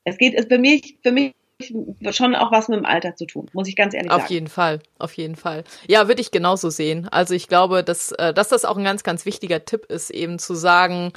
es 0.04 0.18
geht, 0.18 0.34
ist 0.34 0.50
für 0.50 0.58
mich, 0.58 0.98
für 1.04 1.12
mich 1.12 1.34
schon 1.62 2.36
auch 2.36 2.52
was 2.52 2.68
mit 2.68 2.78
dem 2.78 2.86
Alter 2.86 3.16
zu 3.16 3.26
tun, 3.26 3.48
muss 3.54 3.68
ich 3.68 3.76
ganz 3.76 3.94
ehrlich 3.94 4.12
auf 4.12 4.18
sagen. 4.18 4.26
Auf 4.26 4.32
jeden 4.32 4.48
Fall, 4.48 4.80
auf 5.00 5.14
jeden 5.14 5.36
Fall. 5.36 5.64
Ja, 5.88 6.08
würde 6.08 6.22
ich 6.22 6.32
genauso 6.32 6.70
sehen. 6.70 7.08
Also 7.10 7.34
ich 7.34 7.48
glaube, 7.48 7.84
dass, 7.84 8.12
äh, 8.14 8.34
dass 8.34 8.50
das 8.50 8.66
auch 8.66 8.78
ein 8.78 8.84
ganz, 8.84 9.04
ganz 9.04 9.26
wichtiger 9.26 9.66
Tipp 9.66 9.86
ist, 9.86 10.10
eben 10.10 10.40
zu 10.40 10.56
sagen, 10.56 11.14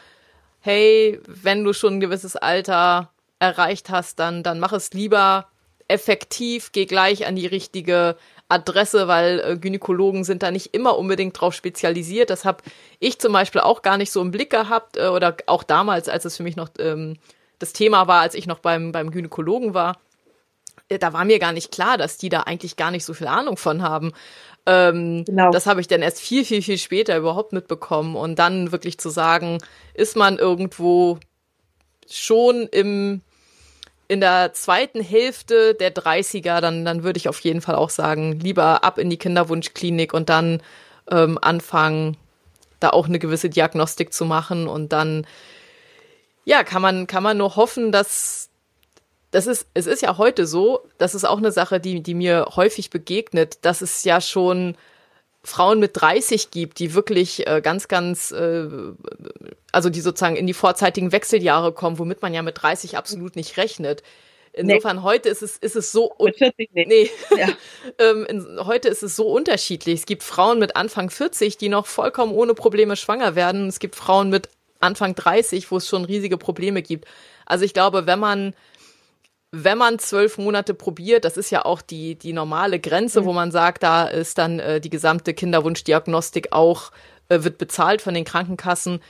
hey, 0.61 1.21
wenn 1.27 1.65
du 1.65 1.73
schon 1.73 1.95
ein 1.95 2.01
gewisses 2.01 2.37
Alter 2.37 3.11
erreicht 3.39 3.91
hast, 3.91 4.19
dann, 4.19 4.43
dann 4.43 4.61
mach 4.61 4.73
es 4.73 4.93
lieber 4.93 5.47
effektiv, 5.89 6.73
geh 6.73 6.87
gleich 6.87 7.27
an 7.27 7.37
die 7.37 7.47
richtige 7.47 8.17
Adresse, 8.49 9.09
weil 9.09 9.41
äh, 9.41 9.57
Gynäkologen 9.57 10.25
sind 10.25 10.43
da 10.43 10.51
nicht 10.51 10.75
immer 10.75 10.99
unbedingt 10.99 11.39
drauf 11.39 11.55
spezialisiert. 11.55 12.31
Das 12.31 12.45
habe 12.45 12.63
ich 13.01 13.19
zum 13.19 13.33
Beispiel 13.33 13.61
auch 13.61 13.83
gar 13.83 13.99
nicht 13.99 14.13
so 14.13 14.21
im 14.21 14.31
Blick 14.31 14.51
gehabt 14.51 14.97
äh, 14.97 15.09
oder 15.09 15.37
auch 15.47 15.63
damals, 15.63 16.09
als 16.09 16.25
es 16.25 16.37
für 16.37 16.43
mich 16.43 16.57
noch 16.57 16.69
ähm, 16.79 17.19
das 17.59 17.73
Thema 17.73 18.07
war, 18.07 18.21
als 18.21 18.35
ich 18.35 18.47
noch 18.47 18.59
beim, 18.59 18.93
beim 18.93 19.11
Gynäkologen 19.11 19.75
war. 19.75 19.99
Äh, 20.89 20.99
da 20.99 21.13
war 21.13 21.25
mir 21.25 21.39
gar 21.39 21.53
nicht 21.53 21.73
klar, 21.73 21.99
dass 21.99 22.19
die 22.19 22.29
da 22.29 22.41
eigentlich 22.41 22.77
gar 22.77 22.91
nicht 22.91 23.05
so 23.05 23.15
viel 23.15 23.27
Ahnung 23.27 23.57
von 23.57 23.83
haben. 23.83 24.13
Ähm, 24.67 25.25
genau. 25.25 25.51
Das 25.51 25.67
habe 25.67 25.81
ich 25.81 25.89
dann 25.89 26.03
erst 26.03 26.21
viel, 26.21 26.45
viel, 26.45 26.63
viel 26.63 26.79
später 26.79 27.17
überhaupt 27.17 27.53
mitbekommen. 27.53 28.17
Und 28.17 28.39
dann 28.39 28.73
wirklich 28.73 28.99
zu 28.99 29.11
sagen, 29.11 29.59
ist 29.95 30.17
man 30.17 30.39
irgendwo 30.39 31.19
schon 32.11 32.69
im, 32.71 33.21
in 34.09 34.21
der 34.21 34.53
zweiten 34.53 35.03
Hälfte 35.03 35.75
der 35.75 35.95
30er, 35.95 36.61
dann, 36.61 36.85
dann 36.85 37.03
würde 37.05 37.19
ich 37.19 37.29
auf 37.29 37.41
jeden 37.41 37.61
Fall 37.61 37.75
auch 37.75 37.91
sagen, 37.91 38.39
lieber 38.41 38.85
ab 38.85 38.99
in 38.99 39.11
die 39.11 39.19
Kinderwunschklinik 39.19 40.15
und 40.15 40.29
dann 40.29 40.63
ähm, 41.11 41.39
anfangen, 41.41 42.17
da 42.81 42.91
auch 42.91 43.07
eine 43.07 43.19
gewisse 43.19 43.51
Diagnostik 43.51 44.13
zu 44.13 44.25
machen. 44.25 44.67
Und 44.67 44.93
dann, 44.93 45.27
ja, 46.45 46.65
kann 46.65 46.83
man, 46.83 47.07
kann 47.07 47.23
man 47.23 47.37
nur 47.39 47.57
hoffen, 47.57 47.93
dass, 47.93 48.51
das 49.35 49.49
ist, 49.49 49.67
es 49.75 49.89
ist 49.89 50.01
ja 50.01 50.17
heute 50.17 50.47
so, 50.47 50.87
das 50.97 51.17
ist 51.17 51.25
auch 51.25 51.39
eine 51.39 51.51
Sache, 51.51 51.81
die, 51.81 52.05
die 52.05 52.15
mir 52.15 52.51
häufig 52.55 52.91
begegnet, 52.91 53.59
dass 53.65 53.81
es 53.81 54.05
ja 54.05 54.21
schon 54.21 54.77
Frauen 55.43 55.81
mit 55.81 55.91
30 55.95 56.53
gibt, 56.53 56.79
die 56.79 56.95
wirklich 56.95 57.45
äh, 57.49 57.61
ganz, 57.61 57.89
ganz, 57.89 58.31
äh, 58.31 58.69
also 59.73 59.91
die 59.91 60.01
sozusagen 60.01 60.37
in 60.37 60.47
die 60.47 60.55
vorzeitigen 60.55 61.11
Wechseljahre 61.11 61.73
kommen, 61.73 61.99
womit 61.99 62.23
man 62.23 62.33
ja 62.33 62.43
mit 62.43 62.63
30 62.63 62.97
absolut 62.97 63.35
nicht 63.35 63.57
rechnet. 63.57 64.05
Insofern 64.53 64.99
nee. 64.99 65.03
heute 65.03 65.31
ist 65.31 65.43
es 65.43 65.57
ist 65.57 65.75
es 65.75 65.91
so 65.91 66.15
mit 66.21 66.37
40 66.37 66.73
nicht. 66.73 66.87
nee 66.87 67.11
ja. 67.37 67.49
ähm, 67.99 68.25
in, 68.27 68.65
heute 68.65 68.87
ist 68.87 69.03
es 69.03 69.17
so 69.17 69.27
unterschiedlich. 69.27 69.99
Es 69.99 70.07
gibt 70.07 70.23
Frauen 70.23 70.61
mit 70.61 70.77
Anfang 70.77 71.11
40, 71.11 71.59
die 71.59 71.69
noch 71.69 71.87
vollkommen 71.87 72.33
ohne 72.33 72.55
Probleme 72.55 72.95
schwanger 72.95 73.35
werden. 73.35 73.67
Es 73.67 73.81
gibt 73.81 73.97
Frauen 73.97 74.31
mit 74.31 74.49
Anfang 74.79 75.17
30, 75.17 75.73
wo 75.73 75.79
es 75.79 75.89
schon 75.89 76.05
riesige 76.05 76.39
Probleme 76.39 76.83
gibt. 76.83 77.09
Also 77.47 77.65
ich 77.65 77.75
glaube, 77.75 78.07
wenn 78.07 78.21
man 78.21 78.55
wenn 79.57 79.79
man 79.79 80.01
zwölf 80.01 80.37
Monate 80.37 80.75
probiert, 80.75 81.25
das 81.25 81.37
ist 81.37 81.51
ja 81.51 81.65
auch 81.65 81.81
die, 81.81 82.17
die 82.17 82.33
normale 82.33 82.81
Grenze, 82.81 83.21
mhm. 83.21 83.25
wo 83.27 83.33
man 83.33 83.53
sagt, 83.53 83.85
da 83.85 84.05
ist 84.05 84.39
dann 84.39 84.59
äh, 84.59 84.81
die 84.81 84.91
gesamte 84.91 85.33
Kinderwunschdiagnostik 85.33 86.49
auch, 86.51 86.91
äh, 87.29 87.45
wird 87.45 87.59
bezahlt 87.59 88.03
von 88.03 88.15
den 88.15 88.25
Krankenkassen. 88.25 89.01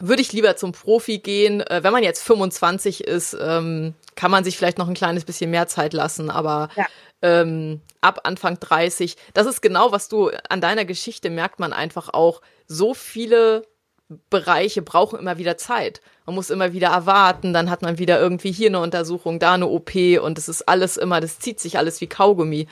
Würde 0.00 0.22
ich 0.22 0.32
lieber 0.32 0.56
zum 0.56 0.72
Profi 0.72 1.18
gehen. 1.18 1.60
Äh, 1.60 1.84
wenn 1.84 1.92
man 1.92 2.02
jetzt 2.02 2.24
25 2.24 3.04
ist, 3.04 3.36
ähm, 3.40 3.94
kann 4.16 4.32
man 4.32 4.42
sich 4.42 4.56
vielleicht 4.56 4.78
noch 4.78 4.88
ein 4.88 4.94
kleines 4.94 5.24
bisschen 5.24 5.50
mehr 5.50 5.68
Zeit 5.68 5.92
lassen, 5.92 6.28
aber 6.28 6.68
ja. 6.74 6.86
ähm, 7.22 7.80
ab 8.00 8.20
Anfang 8.24 8.58
30, 8.58 9.16
das 9.32 9.46
ist 9.46 9.62
genau, 9.62 9.92
was 9.92 10.08
du 10.08 10.30
an 10.48 10.60
deiner 10.60 10.84
Geschichte 10.84 11.30
merkt 11.30 11.60
man 11.60 11.72
einfach 11.72 12.08
auch. 12.12 12.40
So 12.66 12.94
viele 12.94 13.64
Bereiche 14.28 14.82
brauchen 14.82 15.18
immer 15.18 15.38
wieder 15.38 15.56
Zeit. 15.56 16.00
Man 16.26 16.34
muss 16.34 16.50
immer 16.50 16.72
wieder 16.72 16.88
erwarten, 16.88 17.52
dann 17.52 17.70
hat 17.70 17.82
man 17.82 17.98
wieder 17.98 18.20
irgendwie 18.20 18.52
hier 18.52 18.68
eine 18.68 18.80
Untersuchung, 18.80 19.38
da 19.38 19.54
eine 19.54 19.68
OP 19.68 19.94
und 20.20 20.38
es 20.38 20.48
ist 20.48 20.68
alles 20.68 20.96
immer, 20.96 21.20
das 21.20 21.38
zieht 21.38 21.60
sich 21.60 21.78
alles 21.78 22.00
wie 22.00 22.06
Kaugummi. 22.06 22.66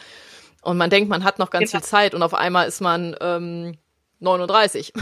Und 0.63 0.77
man 0.77 0.91
denkt, 0.91 1.09
man 1.09 1.25
hat 1.25 1.39
noch 1.39 1.51
ganz 1.51 1.71
genau. 1.71 1.81
viel 1.81 1.89
Zeit 1.89 2.15
und 2.15 2.23
auf 2.23 2.35
einmal 2.35 2.67
ist 2.67 2.81
man 2.81 3.17
ähm, 3.21 3.79
39. 4.21 4.93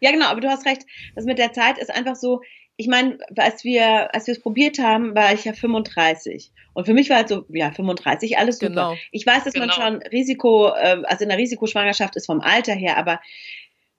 Ja, 0.00 0.10
genau, 0.10 0.26
aber 0.26 0.42
du 0.42 0.50
hast 0.50 0.66
recht. 0.66 0.82
Das 1.14 1.24
mit 1.24 1.38
der 1.38 1.54
Zeit 1.54 1.78
ist 1.78 1.90
einfach 1.90 2.16
so, 2.16 2.42
ich 2.76 2.88
meine, 2.88 3.18
als 3.36 3.64
wir, 3.64 4.14
als 4.14 4.26
wir 4.26 4.32
es 4.32 4.40
probiert 4.40 4.78
haben, 4.78 5.14
war 5.14 5.32
ich 5.32 5.44
ja 5.44 5.52
35. 5.52 6.50
Und 6.74 6.86
für 6.86 6.92
mich 6.92 7.08
war 7.08 7.18
halt 7.18 7.28
so, 7.28 7.44
ja, 7.48 7.70
35, 7.70 8.36
alles 8.36 8.58
super. 8.58 8.68
Genau. 8.68 8.96
Ich 9.12 9.24
weiß, 9.24 9.44
dass 9.44 9.54
genau. 9.54 9.66
man 9.66 9.74
schon 9.74 10.02
Risiko, 10.10 10.68
äh, 10.74 11.02
also 11.04 11.22
in 11.22 11.28
der 11.28 11.38
Risikoschwangerschaft 11.38 12.16
ist 12.16 12.26
vom 12.26 12.40
Alter 12.40 12.74
her, 12.74 12.98
aber 12.98 13.20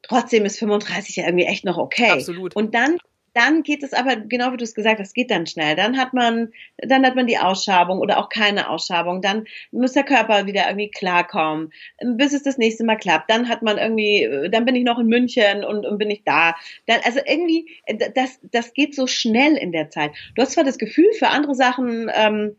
trotzdem 0.08 0.46
ist 0.46 0.60
35 0.60 1.18
ja 1.18 1.26
irgendwie 1.26 1.46
echt 1.46 1.66
noch 1.66 1.78
okay. 1.78 2.12
Absolut. 2.12 2.56
Und 2.56 2.74
dann 2.74 2.98
dann 3.36 3.64
geht 3.64 3.84
es 3.84 3.92
aber, 3.92 4.16
genau 4.16 4.54
wie 4.54 4.58
du 4.58 4.64
es 4.64 4.74
gesagt 4.74 5.02
hast, 5.02 5.14
geht 5.14 5.30
dann 5.30 5.46
schnell. 5.46 5.76
Dann 5.76 5.98
hat 5.98 6.14
man, 6.14 6.54
dann 6.78 7.06
hat 7.06 7.16
man 7.16 7.28
die 7.28 7.38
Ausschabung 7.38 8.00
oder 8.00 8.18
auch 8.18 8.30
keine 8.30 8.70
Ausschabung. 8.70 9.22
Dann 9.22 9.46
muss 9.72 9.92
der 9.92 10.06
Körper 10.06 10.46
wieder 10.46 10.68
irgendwie 10.68 10.90
klarkommen, 10.90 11.74
bis 12.02 12.32
es 12.32 12.44
das 12.44 12.58
nächste 12.58 12.86
Mal 12.86 12.96
klappt. 12.96 13.30
Dann 13.30 13.50
hat 13.50 13.62
man 13.62 13.78
irgendwie, 13.78 14.50
dann 14.50 14.64
bin 14.64 14.76
ich 14.76 14.86
noch 14.86 15.00
in 15.00 15.08
München 15.08 15.66
und, 15.66 15.86
und 15.86 15.98
bin 15.98 16.10
ich 16.10 16.24
da. 16.24 16.56
Dann, 16.88 17.02
also 17.04 17.20
irgendwie, 17.26 17.70
das, 18.16 18.40
das 18.42 18.74
geht 18.74 18.96
so 18.96 19.06
schnell 19.06 19.58
in 19.58 19.74
der 19.74 19.90
Zeit. 19.90 20.12
Du 20.36 20.42
hast 20.42 20.54
zwar 20.54 20.64
das 20.64 20.78
Gefühl, 20.78 21.12
für 21.20 21.28
andere 21.28 21.56
Sachen, 21.56 22.10
ähm, 22.16 22.56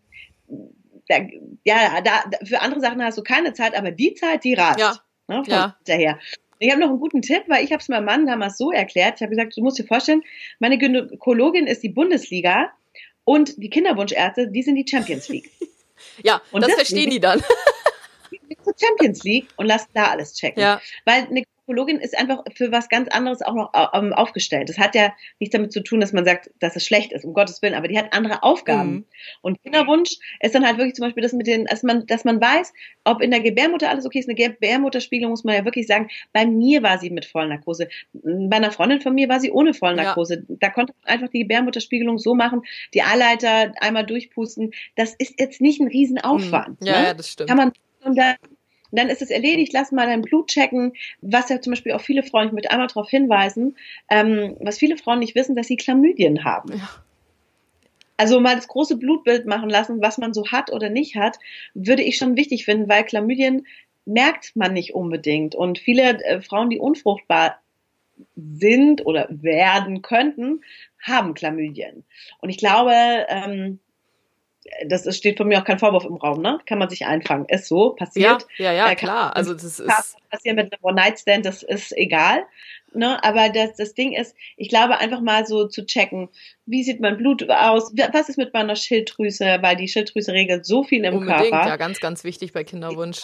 da, 1.09 1.20
ja, 1.64 2.03
da, 2.03 2.24
für 2.44 2.61
andere 2.61 2.80
Sachen 2.80 3.03
hast 3.03 3.16
du 3.16 3.22
keine 3.22 3.55
Zeit, 3.55 3.74
aber 3.74 3.92
die 3.92 4.12
Zeit, 4.12 4.44
die 4.44 4.53
rast. 4.53 4.78
Ja. 4.78 4.94
Ne, 5.28 5.42
von 5.42 5.55
ja. 5.55 5.76
daher. 5.86 6.18
Ich 6.59 6.70
habe 6.70 6.80
noch 6.80 6.88
einen 6.88 7.00
guten 7.00 7.22
Tipp, 7.22 7.44
weil 7.48 7.64
ich 7.64 7.72
habe 7.72 7.80
es 7.80 7.88
meinem 7.88 8.04
Mann 8.04 8.26
damals 8.26 8.57
so 8.57 8.70
erklärt. 8.70 9.14
Ich 9.16 9.22
habe 9.22 9.30
gesagt, 9.30 9.57
du 9.57 9.62
musst 9.62 9.78
dir 9.78 9.84
vorstellen, 9.84 10.22
meine 10.59 10.78
Gynäkologin 10.78 11.66
ist 11.66 11.82
die 11.82 11.88
Bundesliga 11.88 12.70
und 13.24 13.62
die 13.62 13.70
Kinderwunschärzte, 13.70 14.48
die 14.48 14.62
sind 14.62 14.76
die 14.76 14.86
Champions 14.88 15.28
League. 15.28 15.50
ja, 16.22 16.40
und 16.52 16.64
das 16.64 16.72
verstehen 16.74 17.11
die 17.11 17.20
dann. 17.20 17.42
Champions 18.78 19.24
League 19.24 19.48
und 19.57 19.66
lassen 19.66 19.88
da 19.94 20.09
alles 20.09 20.34
checken. 20.34 20.62
Ja. 20.62 20.80
Weil 21.04 21.26
eine 21.26 21.44
Psychologin 21.66 21.98
ist 21.98 22.16
einfach 22.16 22.44
für 22.54 22.70
was 22.70 22.88
ganz 22.88 23.08
anderes 23.08 23.42
auch 23.42 23.54
noch 23.54 23.72
ähm, 23.92 24.12
aufgestellt. 24.12 24.68
Das 24.68 24.78
hat 24.78 24.94
ja 24.94 25.12
nichts 25.40 25.52
damit 25.52 25.72
zu 25.72 25.82
tun, 25.82 26.00
dass 26.00 26.12
man 26.12 26.24
sagt, 26.24 26.50
dass 26.60 26.76
es 26.76 26.86
schlecht 26.86 27.12
ist, 27.12 27.24
um 27.24 27.34
Gottes 27.34 27.60
Willen, 27.60 27.74
aber 27.74 27.88
die 27.88 27.98
hat 27.98 28.12
andere 28.12 28.44
Aufgaben. 28.44 28.90
Mhm. 28.92 29.04
Und 29.42 29.62
Kinderwunsch 29.64 30.16
ist 30.40 30.54
dann 30.54 30.64
halt 30.64 30.78
wirklich 30.78 30.94
zum 30.94 31.04
Beispiel 31.06 31.24
das 31.24 31.32
mit 31.32 31.48
den, 31.48 31.64
dass 31.64 31.82
man, 31.82 32.06
dass 32.06 32.24
man 32.24 32.40
weiß, 32.40 32.72
ob 33.04 33.20
in 33.20 33.32
der 33.32 33.40
Gebärmutter 33.40 33.90
alles 33.90 34.06
okay 34.06 34.20
ist. 34.20 34.28
Eine 34.28 34.36
Gebärmutterspiegelung 34.36 35.30
muss 35.30 35.42
man 35.42 35.56
ja 35.56 35.64
wirklich 35.64 35.88
sagen, 35.88 36.08
bei 36.32 36.46
mir 36.46 36.84
war 36.84 36.98
sie 36.98 37.10
mit 37.10 37.24
Vollnarkose. 37.24 37.88
Bei 38.12 38.56
einer 38.56 38.70
Freundin 38.70 39.00
von 39.00 39.14
mir 39.14 39.28
war 39.28 39.40
sie 39.40 39.50
ohne 39.50 39.74
Vollnarkose. 39.74 40.44
Ja. 40.48 40.56
Da 40.60 40.70
konnte 40.70 40.94
man 41.02 41.14
einfach 41.14 41.28
die 41.30 41.40
Gebärmutterspiegelung 41.40 42.18
so 42.18 42.36
machen, 42.36 42.62
die 42.94 43.02
Eileiter 43.02 43.72
einmal 43.80 44.06
durchpusten. 44.06 44.72
Das 44.94 45.14
ist 45.18 45.40
jetzt 45.40 45.60
nicht 45.60 45.80
ein 45.80 45.88
Riesenaufwand. 45.88 46.80
Mhm. 46.80 46.86
Ja, 46.86 47.00
ne? 47.00 47.06
ja, 47.06 47.14
das 47.14 47.32
stimmt. 47.32 47.48
Kann 47.48 47.56
man 47.56 47.72
und 48.04 48.16
dann 48.16 48.36
und 48.91 48.99
dann 48.99 49.09
ist 49.09 49.22
es 49.22 49.30
erledigt, 49.30 49.72
lass 49.72 49.93
mal 49.93 50.07
dein 50.07 50.22
Blut 50.22 50.49
checken, 50.49 50.93
was 51.20 51.49
ja 51.49 51.61
zum 51.61 51.72
Beispiel 51.72 51.93
auch 51.93 52.01
viele 52.01 52.22
Frauen, 52.22 52.49
ich 52.49 52.53
möchte 52.53 52.70
einmal 52.70 52.87
darauf 52.87 53.09
hinweisen, 53.09 53.76
ähm, 54.11 54.57
was 54.61 54.78
viele 54.78 54.97
Frauen 54.97 55.18
nicht 55.18 55.34
wissen, 55.34 55.57
dass 55.57 55.66
sie 55.66 55.76
Chlamydien 55.76 56.45
haben. 56.45 56.72
Ja. 56.72 56.89
Also 58.16 58.41
mal 58.41 58.57
das 58.57 58.68
große 58.68 58.97
Blutbild 58.97 59.47
machen 59.47 59.68
lassen, 59.68 60.01
was 60.01 60.18
man 60.18 60.32
so 60.32 60.47
hat 60.49 60.72
oder 60.72 60.89
nicht 60.89 61.16
hat, 61.16 61.39
würde 61.74 62.03
ich 62.03 62.16
schon 62.16 62.37
wichtig 62.37 62.64
finden, 62.64 62.89
weil 62.89 63.05
Chlamydien 63.05 63.66
merkt 64.07 64.57
man 64.57 64.72
nicht 64.72 64.95
unbedingt. 64.95 65.55
Und 65.55 65.78
viele 65.78 66.24
äh, 66.24 66.41
Frauen, 66.41 66.70
die 66.70 66.78
unfruchtbar 66.78 67.59
sind 68.34 69.05
oder 69.05 69.26
werden 69.28 70.01
könnten, 70.01 70.62
haben 71.03 71.34
Chlamydien. 71.34 72.05
Und 72.41 72.49
ich 72.49 72.57
glaube, 72.57 72.95
ähm, 73.28 73.80
das 74.86 75.06
ist, 75.06 75.16
steht 75.16 75.36
von 75.36 75.48
mir 75.48 75.60
auch 75.60 75.64
kein 75.64 75.78
Vorwurf 75.78 76.04
im 76.04 76.16
Raum, 76.16 76.42
ne? 76.42 76.58
Kann 76.66 76.78
man 76.78 76.88
sich 76.88 77.06
einfangen. 77.06 77.46
Ist 77.48 77.68
so, 77.68 77.90
passiert. 77.90 78.46
Ja, 78.56 78.72
ja, 78.72 78.88
ja 78.88 78.94
klar. 78.94 79.34
Also 79.36 79.54
das 79.54 79.64
ist 79.64 79.86
passieren 80.30 80.56
mit 80.56 80.72
einem 80.72 80.82
One-Night-Stand, 80.82 81.46
das 81.46 81.62
ist 81.62 81.96
egal. 81.96 82.44
Ne? 82.92 83.22
Aber 83.22 83.48
das, 83.48 83.76
das 83.76 83.94
Ding 83.94 84.12
ist, 84.12 84.34
ich 84.56 84.68
glaube, 84.68 84.98
einfach 84.98 85.20
mal 85.20 85.46
so 85.46 85.66
zu 85.66 85.84
checken, 85.84 86.28
wie 86.64 86.82
sieht 86.82 87.00
mein 87.00 87.16
Blut 87.16 87.48
aus, 87.48 87.92
was 88.12 88.28
ist 88.28 88.38
mit 88.38 88.54
meiner 88.54 88.76
Schilddrüse, 88.76 89.58
weil 89.60 89.76
die 89.76 89.88
Schilddrüse 89.88 90.32
regelt 90.32 90.64
so 90.64 90.82
viel 90.82 91.04
im 91.04 91.14
Unbedingt, 91.14 91.50
Körper. 91.50 91.68
ja, 91.68 91.76
ganz, 91.76 92.00
ganz 92.00 92.24
wichtig 92.24 92.52
bei 92.52 92.64
Kinderwunsch. 92.64 93.22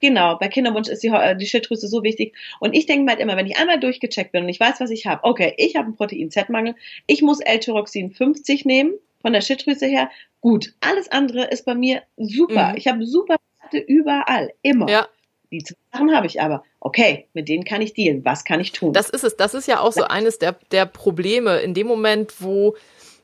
Genau, 0.00 0.36
bei 0.36 0.46
Kinderwunsch 0.46 0.88
ist 0.88 1.02
die, 1.02 1.08
äh, 1.08 1.36
die 1.36 1.46
Schilddrüse 1.46 1.88
so 1.88 2.04
wichtig. 2.04 2.34
Und 2.60 2.74
ich 2.74 2.86
denke 2.86 3.04
mir 3.04 3.12
halt 3.12 3.20
immer, 3.20 3.36
wenn 3.36 3.46
ich 3.46 3.56
einmal 3.56 3.80
durchgecheckt 3.80 4.30
bin 4.30 4.44
und 4.44 4.48
ich 4.48 4.60
weiß, 4.60 4.78
was 4.78 4.90
ich 4.90 5.06
habe, 5.06 5.24
okay, 5.24 5.54
ich 5.56 5.74
habe 5.74 5.86
einen 5.86 5.96
Protein-Z-Mangel, 5.96 6.76
ich 7.06 7.22
muss 7.22 7.40
L-Tyroxin 7.40 8.12
50 8.12 8.64
nehmen, 8.64 8.92
von 9.20 9.32
der 9.32 9.40
Schilddrüse 9.40 9.86
her, 9.86 10.10
gut. 10.40 10.74
Alles 10.80 11.10
andere 11.10 11.44
ist 11.44 11.64
bei 11.64 11.74
mir 11.74 12.02
super. 12.16 12.70
Mhm. 12.70 12.76
Ich 12.76 12.86
habe 12.86 13.04
super 13.04 13.36
Werte 13.60 13.78
überall, 13.78 14.52
immer. 14.62 14.88
Ja. 14.88 15.08
Die 15.50 15.62
zwei 15.62 15.76
Sachen 15.92 16.14
habe 16.14 16.26
ich 16.26 16.40
aber. 16.42 16.62
Okay, 16.80 17.28
mit 17.32 17.48
denen 17.48 17.64
kann 17.64 17.80
ich 17.80 17.94
dealen. 17.94 18.24
Was 18.24 18.44
kann 18.44 18.60
ich 18.60 18.72
tun? 18.72 18.92
Das 18.92 19.08
ist 19.08 19.24
es. 19.24 19.36
Das 19.36 19.54
ist 19.54 19.66
ja 19.66 19.80
auch 19.80 19.92
so 19.92 20.04
eines 20.04 20.38
der, 20.38 20.56
der 20.70 20.86
Probleme 20.86 21.58
in 21.60 21.74
dem 21.74 21.86
Moment, 21.86 22.34
wo 22.40 22.76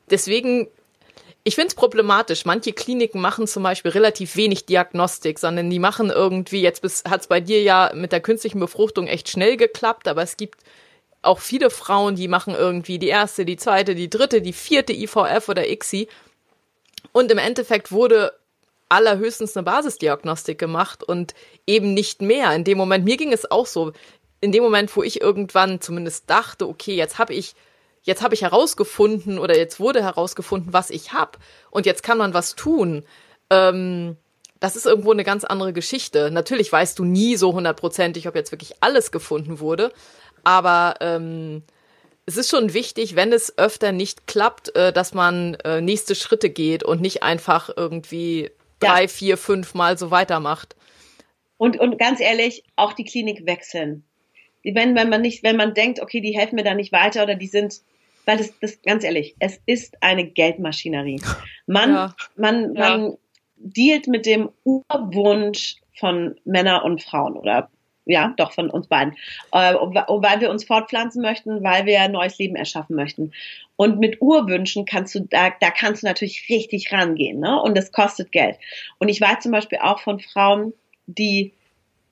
deswegen 0.09 0.67
ich 1.47 1.53
finde 1.53 1.67
es 1.67 1.75
problematisch. 1.75 2.45
Manche 2.45 2.73
Kliniken 2.73 3.21
machen 3.21 3.45
zum 3.45 3.61
Beispiel 3.61 3.91
relativ 3.91 4.35
wenig 4.35 4.65
Diagnostik, 4.65 5.37
sondern 5.37 5.69
die 5.69 5.77
machen 5.77 6.09
irgendwie, 6.09 6.61
jetzt 6.61 6.83
hat 7.07 7.21
es 7.21 7.27
bei 7.27 7.39
dir 7.39 7.61
ja 7.61 7.91
mit 7.93 8.11
der 8.11 8.19
künstlichen 8.19 8.59
Befruchtung 8.59 9.05
echt 9.05 9.29
schnell 9.29 9.55
geklappt, 9.55 10.07
aber 10.07 10.23
es 10.23 10.37
gibt 10.37 10.61
auch 11.25 11.39
viele 11.39 11.69
Frauen, 11.69 12.15
die 12.15 12.27
machen 12.27 12.55
irgendwie 12.55 12.99
die 12.99 13.07
erste, 13.07 13.45
die 13.45 13.57
zweite, 13.57 13.95
die 13.95 14.09
dritte, 14.09 14.41
die 14.41 14.53
vierte 14.53 14.93
IVF 14.93 15.49
oder 15.49 15.69
ICSI. 15.69 16.07
Und 17.11 17.31
im 17.31 17.37
Endeffekt 17.37 17.91
wurde 17.91 18.33
allerhöchstens 18.89 19.55
eine 19.55 19.63
Basisdiagnostik 19.63 20.57
gemacht 20.57 21.03
und 21.03 21.33
eben 21.65 21.93
nicht 21.93 22.21
mehr. 22.21 22.53
In 22.53 22.63
dem 22.63 22.77
Moment, 22.77 23.05
mir 23.05 23.17
ging 23.17 23.33
es 23.33 23.49
auch 23.49 23.65
so, 23.65 23.93
in 24.41 24.51
dem 24.51 24.63
Moment, 24.63 24.95
wo 24.95 25.03
ich 25.03 25.21
irgendwann 25.21 25.81
zumindest 25.81 26.29
dachte, 26.29 26.67
okay, 26.67 26.95
jetzt 26.95 27.17
habe 27.17 27.33
ich, 27.33 27.55
jetzt 28.03 28.21
habe 28.21 28.35
ich 28.35 28.43
herausgefunden 28.43 29.39
oder 29.39 29.57
jetzt 29.57 29.79
wurde 29.79 30.03
herausgefunden, 30.03 30.73
was 30.73 30.89
ich 30.89 31.13
habe 31.13 31.39
und 31.71 31.85
jetzt 31.85 32.03
kann 32.03 32.17
man 32.17 32.33
was 32.33 32.55
tun. 32.55 33.03
Ähm, 33.49 34.17
das 34.59 34.75
ist 34.75 34.85
irgendwo 34.85 35.11
eine 35.11 35.23
ganz 35.23 35.43
andere 35.43 35.73
Geschichte. 35.73 36.31
Natürlich 36.31 36.71
weißt 36.71 36.97
du 36.97 37.03
nie 37.03 37.35
so 37.35 37.53
hundertprozentig, 37.53 38.27
ob 38.27 38.35
jetzt 38.35 38.51
wirklich 38.51 38.73
alles 38.81 39.11
gefunden 39.11 39.59
wurde, 39.59 39.91
aber 40.45 40.95
ähm, 41.01 41.63
es 42.25 42.37
ist 42.37 42.49
schon 42.49 42.73
wichtig, 42.73 43.15
wenn 43.15 43.33
es 43.33 43.57
öfter 43.57 43.91
nicht 43.91 44.27
klappt, 44.27 44.75
äh, 44.75 44.93
dass 44.93 45.13
man 45.13 45.55
äh, 45.65 45.81
nächste 45.81 46.15
Schritte 46.15 46.49
geht 46.49 46.83
und 46.83 47.01
nicht 47.01 47.23
einfach 47.23 47.69
irgendwie 47.75 48.51
drei, 48.79 49.03
ja. 49.03 49.07
vier, 49.07 49.37
fünf 49.37 49.73
Mal 49.73 49.97
so 49.97 50.11
weitermacht. 50.11 50.75
Und, 51.57 51.79
und 51.79 51.97
ganz 51.97 52.19
ehrlich, 52.19 52.63
auch 52.75 52.93
die 52.93 53.05
Klinik 53.05 53.45
wechseln. 53.45 54.03
Wenn, 54.63 54.95
wenn 54.95 55.09
man 55.09 55.21
nicht, 55.21 55.43
wenn 55.43 55.57
man 55.57 55.73
denkt, 55.73 56.01
okay, 56.01 56.21
die 56.21 56.37
helfen 56.37 56.55
mir 56.55 56.63
da 56.63 56.73
nicht 56.73 56.91
weiter 56.91 57.23
oder 57.23 57.35
die 57.35 57.47
sind, 57.47 57.81
weil 58.25 58.37
das, 58.37 58.51
das 58.59 58.81
ganz 58.81 59.03
ehrlich, 59.03 59.35
es 59.39 59.59
ist 59.67 60.01
eine 60.01 60.25
Geldmaschinerie. 60.25 61.21
Man, 61.67 61.93
ja. 61.93 62.15
man, 62.35 62.73
man 62.73 63.05
ja. 63.11 63.17
dealt 63.57 64.07
mit 64.07 64.25
dem 64.25 64.49
Urwunsch 64.63 65.75
von 65.99 66.35
Männern 66.45 66.81
und 66.81 67.03
Frauen 67.03 67.37
oder 67.37 67.69
ja, 68.05 68.33
doch 68.37 68.53
von 68.53 68.69
uns 68.69 68.87
beiden, 68.87 69.13
äh, 69.51 69.73
weil 69.73 70.41
wir 70.41 70.49
uns 70.49 70.63
fortpflanzen 70.63 71.21
möchten, 71.21 71.63
weil 71.63 71.85
wir 71.85 72.01
ein 72.01 72.11
neues 72.11 72.37
Leben 72.37 72.55
erschaffen 72.55 72.95
möchten. 72.95 73.31
Und 73.77 73.99
mit 73.99 74.21
Urwünschen 74.21 74.85
kannst 74.85 75.15
du, 75.15 75.21
da, 75.21 75.51
da 75.59 75.69
kannst 75.69 76.03
du 76.03 76.07
natürlich 76.07 76.45
richtig 76.49 76.91
rangehen, 76.93 77.39
ne? 77.39 77.61
Und 77.61 77.75
das 77.77 77.91
kostet 77.91 78.31
Geld. 78.31 78.57
Und 78.99 79.09
ich 79.09 79.19
weiß 79.19 79.41
zum 79.41 79.51
Beispiel 79.51 79.79
auch 79.81 79.99
von 79.99 80.19
Frauen, 80.19 80.73
die 81.07 81.53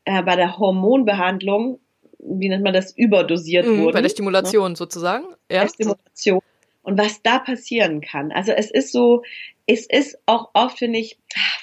äh, 0.05 0.21
bei 0.23 0.35
der 0.35 0.57
Hormonbehandlung, 0.57 1.79
wie 2.19 2.49
nennt 2.49 2.63
man 2.63 2.73
das, 2.73 2.91
überdosiert 2.97 3.65
mhm, 3.65 3.79
wurden. 3.79 3.93
Bei 3.93 4.01
der 4.01 4.09
Stimulation 4.09 4.71
ne? 4.71 4.75
sozusagen. 4.75 5.25
Ja. 5.49 5.59
Bei 5.59 5.65
der 5.65 5.69
Stimulation. 5.69 6.41
Und 6.83 6.97
was 6.99 7.21
da 7.21 7.39
passieren 7.39 8.01
kann. 8.01 8.31
Also 8.31 8.51
es 8.51 8.69
ist 8.69 8.91
so, 8.91 9.23
es 9.65 9.87
ist 9.87 10.19
auch 10.25 10.49
oft, 10.53 10.79
finde 10.79 10.99
ich, 10.99 11.17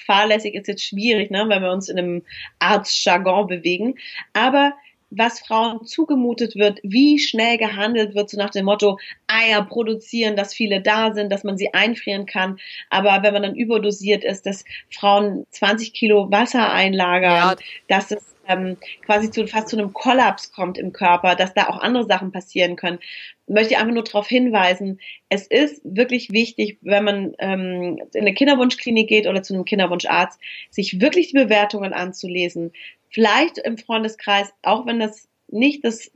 fahrlässig 0.05 0.55
ist 0.55 0.67
jetzt 0.67 0.83
schwierig, 0.83 1.31
ne, 1.31 1.45
wenn 1.47 1.61
wir 1.61 1.71
uns 1.71 1.89
in 1.89 1.97
einem 1.97 2.25
Arztjargon 2.59 3.47
bewegen. 3.47 3.95
Aber 4.33 4.73
was 5.11 5.39
Frauen 5.41 5.85
zugemutet 5.85 6.55
wird, 6.55 6.79
wie 6.83 7.19
schnell 7.19 7.57
gehandelt 7.57 8.15
wird, 8.15 8.29
so 8.29 8.37
nach 8.37 8.49
dem 8.49 8.65
Motto, 8.65 8.97
Eier 9.27 9.63
produzieren, 9.63 10.35
dass 10.35 10.53
viele 10.53 10.81
da 10.81 11.13
sind, 11.13 11.31
dass 11.31 11.43
man 11.43 11.57
sie 11.57 11.73
einfrieren 11.73 12.25
kann. 12.25 12.59
Aber 12.89 13.21
wenn 13.21 13.33
man 13.33 13.43
dann 13.43 13.55
überdosiert 13.55 14.23
ist, 14.23 14.45
dass 14.45 14.63
Frauen 14.89 15.45
20 15.51 15.93
Kilo 15.93 16.31
Wasser 16.31 16.71
einlagern, 16.71 17.35
ja. 17.35 17.55
dass 17.87 18.11
es 18.11 18.31
ähm, 18.47 18.77
quasi 19.05 19.29
zu, 19.29 19.47
fast 19.47 19.69
zu 19.69 19.77
einem 19.77 19.93
Kollaps 19.93 20.51
kommt 20.51 20.77
im 20.77 20.93
Körper, 20.93 21.35
dass 21.35 21.53
da 21.53 21.67
auch 21.67 21.79
andere 21.79 22.05
Sachen 22.05 22.31
passieren 22.31 22.75
können, 22.75 22.99
möchte 23.47 23.73
ich 23.73 23.79
einfach 23.79 23.93
nur 23.93 24.03
darauf 24.03 24.27
hinweisen, 24.27 24.99
es 25.29 25.47
ist 25.47 25.81
wirklich 25.83 26.31
wichtig, 26.31 26.77
wenn 26.81 27.03
man 27.03 27.33
ähm, 27.39 27.99
in 28.13 28.21
eine 28.21 28.33
Kinderwunschklinik 28.33 29.07
geht 29.07 29.27
oder 29.27 29.43
zu 29.43 29.53
einem 29.53 29.65
Kinderwunscharzt, 29.65 30.39
sich 30.69 31.01
wirklich 31.01 31.29
die 31.29 31.37
Bewertungen 31.37 31.93
anzulesen. 31.93 32.71
Vielleicht 33.11 33.57
im 33.57 33.77
Freundeskreis, 33.77 34.53
auch 34.63 34.85
wenn 34.85 34.99
das 34.99 35.27
nicht 35.47 35.83
das 35.83 36.11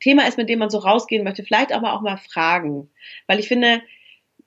Thema 0.00 0.26
ist, 0.26 0.36
mit 0.36 0.48
dem 0.48 0.58
man 0.58 0.70
so 0.70 0.78
rausgehen 0.78 1.24
möchte, 1.24 1.42
vielleicht 1.42 1.72
aber 1.72 1.94
auch 1.94 2.02
mal 2.02 2.18
fragen. 2.18 2.90
Weil 3.26 3.38
ich 3.38 3.48
finde, 3.48 3.82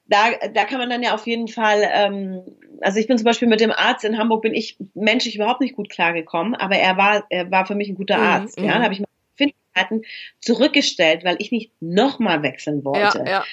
da, 0.06 0.32
da 0.54 0.66
kann 0.66 0.80
man 0.80 0.90
dann 0.90 1.02
ja 1.02 1.16
auf 1.16 1.26
jeden 1.26 1.48
Fall, 1.48 1.90
ähm, 1.92 2.42
also 2.82 3.00
ich 3.00 3.08
bin 3.08 3.18
zum 3.18 3.26
Beispiel 3.26 3.48
mit 3.48 3.60
dem 3.60 3.72
Arzt 3.72 4.06
in 4.06 4.18
Hamburg, 4.18 4.44
bin 4.44 4.54
ich 4.54 4.78
menschlich 4.94 5.36
überhaupt 5.36 5.62
nicht 5.62 5.76
gut 5.76 5.90
klargekommen, 5.90 6.54
aber 6.56 6.76
er 6.76 6.98
war, 6.98 7.26
er 7.30 7.50
war 7.52 7.66
für 7.66 7.76
mich 7.76 7.90
ein 7.90 7.96
guter 7.96 8.18
mhm, 8.18 8.24
Arzt. 8.24 8.60
Mhm, 8.60 8.66
ja, 8.66 8.78
da 8.78 8.84
habe 8.84 8.94
ich 8.94 9.00
meine 9.00 9.08
Findlichkeiten 9.36 10.04
zurückgestellt, 10.40 11.24
weil 11.24 11.38
ich 11.40 11.52
nicht 11.52 11.72
nochmal 11.80 12.44
wechseln 12.44 12.86
wollte. 12.86 13.20
Ja, 13.20 13.26
ja. 13.26 13.46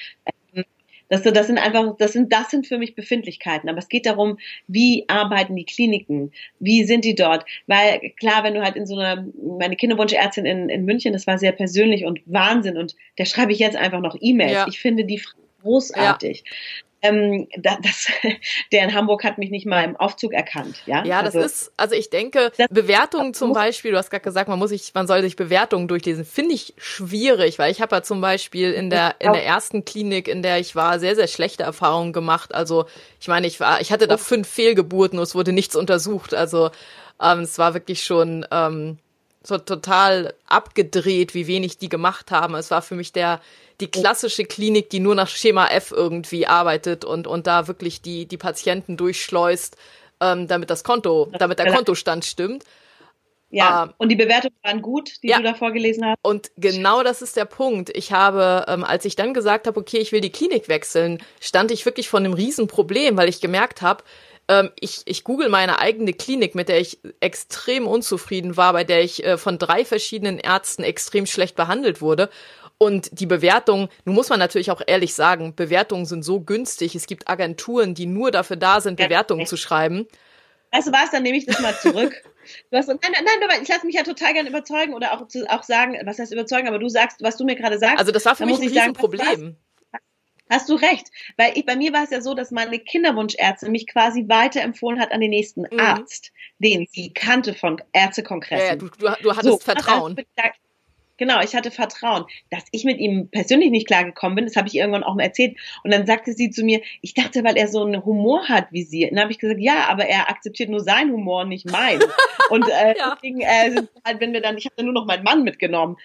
Das, 1.12 1.22
das 1.22 1.46
sind 1.46 1.58
einfach, 1.58 1.94
das 1.98 2.14
sind, 2.14 2.32
das 2.32 2.50
sind 2.50 2.66
für 2.66 2.78
mich 2.78 2.94
Befindlichkeiten. 2.94 3.68
Aber 3.68 3.76
es 3.76 3.90
geht 3.90 4.06
darum, 4.06 4.38
wie 4.66 5.04
arbeiten 5.08 5.54
die 5.54 5.66
Kliniken? 5.66 6.32
Wie 6.58 6.84
sind 6.84 7.04
die 7.04 7.14
dort? 7.14 7.44
Weil 7.66 8.12
klar, 8.18 8.44
wenn 8.44 8.54
du 8.54 8.62
halt 8.62 8.76
in 8.76 8.86
so 8.86 8.96
einer, 8.96 9.26
meine 9.58 9.76
Kinderwunschärztin 9.76 10.46
in, 10.46 10.70
in 10.70 10.86
München, 10.86 11.12
das 11.12 11.26
war 11.26 11.36
sehr 11.36 11.52
persönlich 11.52 12.06
und 12.06 12.20
Wahnsinn 12.24 12.78
und 12.78 12.96
der 13.18 13.26
schreibe 13.26 13.52
ich 13.52 13.58
jetzt 13.58 13.76
einfach 13.76 14.00
noch 14.00 14.16
E-Mails. 14.22 14.52
Ja. 14.52 14.66
Ich 14.66 14.80
finde 14.80 15.04
die 15.04 15.20
großartig. 15.60 16.44
Ja. 16.46 16.52
Ähm, 17.02 17.48
das, 17.58 18.06
der 18.72 18.84
in 18.84 18.94
Hamburg 18.94 19.24
hat 19.24 19.38
mich 19.38 19.50
nicht 19.50 19.66
mal 19.66 19.84
im 19.84 19.96
Aufzug 19.96 20.32
erkannt. 20.32 20.82
Ja, 20.86 21.04
ja 21.04 21.22
das 21.22 21.34
also, 21.34 21.46
ist, 21.46 21.72
also 21.76 21.94
ich 21.94 22.10
denke, 22.10 22.52
Bewertungen 22.70 23.34
zum 23.34 23.52
Beispiel, 23.52 23.90
du 23.90 23.98
hast 23.98 24.10
gerade 24.10 24.22
gesagt, 24.22 24.48
man 24.48 24.58
muss 24.58 24.70
sich, 24.70 24.94
man 24.94 25.06
soll 25.06 25.22
sich 25.22 25.36
Bewertungen 25.36 25.88
durchlesen, 25.88 26.24
finde 26.24 26.54
ich 26.54 26.74
schwierig, 26.76 27.58
weil 27.58 27.72
ich 27.72 27.82
habe 27.82 27.96
ja 27.96 28.02
zum 28.02 28.20
Beispiel 28.20 28.72
in 28.72 28.88
der, 28.88 29.16
in 29.18 29.32
der 29.32 29.44
ersten 29.44 29.84
Klinik, 29.84 30.28
in 30.28 30.42
der 30.42 30.58
ich 30.58 30.76
war, 30.76 31.00
sehr, 31.00 31.16
sehr 31.16 31.28
schlechte 31.28 31.64
Erfahrungen 31.64 32.12
gemacht. 32.12 32.54
Also 32.54 32.86
ich 33.20 33.28
meine, 33.28 33.46
ich 33.46 33.58
war, 33.58 33.80
ich 33.80 33.90
hatte 33.92 34.06
da 34.06 34.14
oh. 34.14 34.18
fünf 34.18 34.48
Fehlgeburten 34.48 35.18
und 35.18 35.24
es 35.24 35.34
wurde 35.34 35.52
nichts 35.52 35.74
untersucht. 35.74 36.34
Also 36.34 36.70
ähm, 37.20 37.40
es 37.40 37.58
war 37.58 37.74
wirklich 37.74 38.04
schon 38.04 38.46
ähm, 38.50 38.98
so 39.44 39.58
total 39.58 40.34
abgedreht, 40.46 41.34
wie 41.34 41.46
wenig 41.46 41.78
die 41.78 41.88
gemacht 41.88 42.30
haben. 42.30 42.54
Es 42.54 42.70
war 42.70 42.82
für 42.82 42.94
mich 42.94 43.12
der 43.12 43.40
die 43.80 43.90
klassische 43.90 44.44
Klinik, 44.44 44.90
die 44.90 45.00
nur 45.00 45.14
nach 45.14 45.28
Schema 45.28 45.66
F 45.66 45.90
irgendwie 45.90 46.46
arbeitet 46.46 47.04
und, 47.04 47.26
und 47.26 47.46
da 47.46 47.66
wirklich 47.66 48.00
die, 48.00 48.26
die 48.26 48.36
Patienten 48.36 48.96
durchschleust, 48.96 49.76
ähm, 50.20 50.46
damit 50.46 50.70
das 50.70 50.84
Konto, 50.84 51.30
damit 51.36 51.58
der 51.58 51.72
Kontostand 51.72 52.24
stimmt. 52.24 52.64
Ja, 53.50 53.84
ähm, 53.84 53.92
und 53.98 54.08
die 54.08 54.16
Bewertungen 54.16 54.56
waren 54.62 54.80
gut, 54.80 55.22
die 55.22 55.28
ja. 55.28 55.36
du 55.36 55.42
da 55.42 55.54
vorgelesen 55.54 56.06
hast. 56.06 56.16
Und 56.22 56.50
genau 56.56 57.02
das 57.02 57.20
ist 57.20 57.36
der 57.36 57.44
Punkt. 57.44 57.90
Ich 57.94 58.10
habe, 58.12 58.64
ähm, 58.66 58.82
als 58.82 59.04
ich 59.04 59.14
dann 59.14 59.34
gesagt 59.34 59.66
habe, 59.66 59.78
okay, 59.78 59.98
ich 59.98 60.10
will 60.10 60.22
die 60.22 60.32
Klinik 60.32 60.68
wechseln, 60.68 61.22
stand 61.38 61.70
ich 61.70 61.84
wirklich 61.84 62.08
vor 62.08 62.20
einem 62.20 62.32
Riesenproblem, 62.32 63.16
weil 63.16 63.28
ich 63.28 63.42
gemerkt 63.42 63.82
habe, 63.82 64.04
ähm, 64.52 64.70
ich, 64.78 65.00
ich 65.06 65.24
google 65.24 65.48
meine 65.48 65.78
eigene 65.78 66.12
Klinik, 66.12 66.54
mit 66.54 66.68
der 66.68 66.78
ich 66.78 66.98
extrem 67.20 67.86
unzufrieden 67.86 68.56
war, 68.58 68.74
bei 68.74 68.84
der 68.84 69.02
ich 69.02 69.24
äh, 69.24 69.38
von 69.38 69.58
drei 69.58 69.84
verschiedenen 69.86 70.38
Ärzten 70.38 70.82
extrem 70.82 71.24
schlecht 71.24 71.56
behandelt 71.56 72.02
wurde. 72.02 72.28
Und 72.76 73.08
die 73.18 73.26
Bewertung, 73.26 73.88
nun 74.04 74.14
muss 74.14 74.28
man 74.28 74.38
natürlich 74.38 74.70
auch 74.70 74.82
ehrlich 74.86 75.14
sagen, 75.14 75.54
Bewertungen 75.54 76.04
sind 76.04 76.22
so 76.22 76.40
günstig. 76.40 76.94
Es 76.94 77.06
gibt 77.06 77.28
Agenturen, 77.28 77.94
die 77.94 78.06
nur 78.06 78.30
dafür 78.30 78.56
da 78.56 78.80
sind, 78.80 78.96
Bewertungen 78.96 79.46
zu 79.46 79.56
schreiben. 79.56 80.06
Weißt 80.72 80.88
du 80.88 80.92
was, 80.92 81.10
dann 81.10 81.22
nehme 81.22 81.38
ich 81.38 81.46
das 81.46 81.60
mal 81.60 81.74
zurück. 81.78 82.14
Du 82.72 82.76
hast, 82.76 82.88
nein, 82.88 82.98
nein, 83.00 83.22
nein, 83.22 83.60
ich 83.62 83.68
lasse 83.68 83.86
mich 83.86 83.94
ja 83.94 84.02
total 84.02 84.32
gerne 84.32 84.48
überzeugen 84.48 84.94
oder 84.94 85.12
auch, 85.12 85.28
auch 85.48 85.62
sagen, 85.62 85.96
was 86.04 86.18
heißt 86.18 86.32
überzeugen, 86.32 86.66
aber 86.66 86.80
du 86.80 86.88
sagst, 86.88 87.22
was 87.22 87.36
du 87.36 87.44
mir 87.44 87.54
gerade 87.54 87.78
sagst. 87.78 88.00
Also 88.00 88.10
das 88.10 88.24
war 88.24 88.34
für 88.34 88.46
mich 88.46 88.60
ein 88.60 88.68
Riesenproblem. 88.68 89.54
Hast 90.52 90.68
du 90.68 90.74
recht, 90.74 91.10
weil 91.38 91.52
ich, 91.56 91.64
bei 91.64 91.76
mir 91.76 91.94
war 91.94 92.04
es 92.04 92.10
ja 92.10 92.20
so, 92.20 92.34
dass 92.34 92.50
meine 92.50 92.78
Kinderwunschärztin 92.78 93.72
mich 93.72 93.86
quasi 93.86 94.26
weiterempfohlen 94.28 95.00
hat 95.00 95.10
an 95.10 95.22
den 95.22 95.30
nächsten 95.30 95.62
mhm. 95.62 95.80
Arzt, 95.80 96.30
den 96.58 96.86
sie 96.90 97.10
kannte 97.10 97.54
von 97.54 97.80
Ärztekongressen. 97.94 98.66
Ja, 98.66 98.76
du, 98.76 98.88
du, 98.88 99.22
du 99.22 99.30
hattest 99.30 99.44
so, 99.44 99.56
Vertrauen. 99.56 100.14
genau, 101.16 101.40
ich 101.40 101.56
hatte 101.56 101.70
Vertrauen. 101.70 102.26
Dass 102.50 102.64
ich 102.70 102.84
mit 102.84 102.98
ihm 102.98 103.30
persönlich 103.30 103.70
nicht 103.70 103.86
klargekommen 103.86 104.36
bin, 104.36 104.44
das 104.44 104.54
habe 104.54 104.68
ich 104.68 104.74
irgendwann 104.74 105.04
auch 105.04 105.14
mal 105.14 105.22
erzählt. 105.22 105.56
Und 105.84 105.90
dann 105.90 106.04
sagte 106.04 106.34
sie 106.34 106.50
zu 106.50 106.64
mir, 106.64 106.82
ich 107.00 107.14
dachte, 107.14 107.42
weil 107.44 107.56
er 107.56 107.68
so 107.68 107.82
einen 107.82 108.04
Humor 108.04 108.46
hat 108.46 108.66
wie 108.72 108.82
sie. 108.82 109.04
Und 109.04 109.12
dann 109.12 109.22
habe 109.22 109.32
ich 109.32 109.38
gesagt, 109.38 109.60
ja, 109.60 109.88
aber 109.88 110.04
er 110.04 110.28
akzeptiert 110.28 110.68
nur 110.68 110.80
seinen 110.80 111.12
Humor, 111.12 111.46
nicht 111.46 111.70
meinen. 111.70 112.02
und 112.50 112.68
äh, 112.68 112.94
ja. 112.98 113.14
deswegen, 113.14 113.40
äh, 113.40 113.84
halt, 114.04 114.20
wenn 114.20 114.34
wir 114.34 114.42
dann, 114.42 114.58
ich 114.58 114.66
habe 114.66 114.84
nur 114.84 114.92
noch 114.92 115.06
meinen 115.06 115.24
Mann 115.24 115.44
mitgenommen 115.44 115.96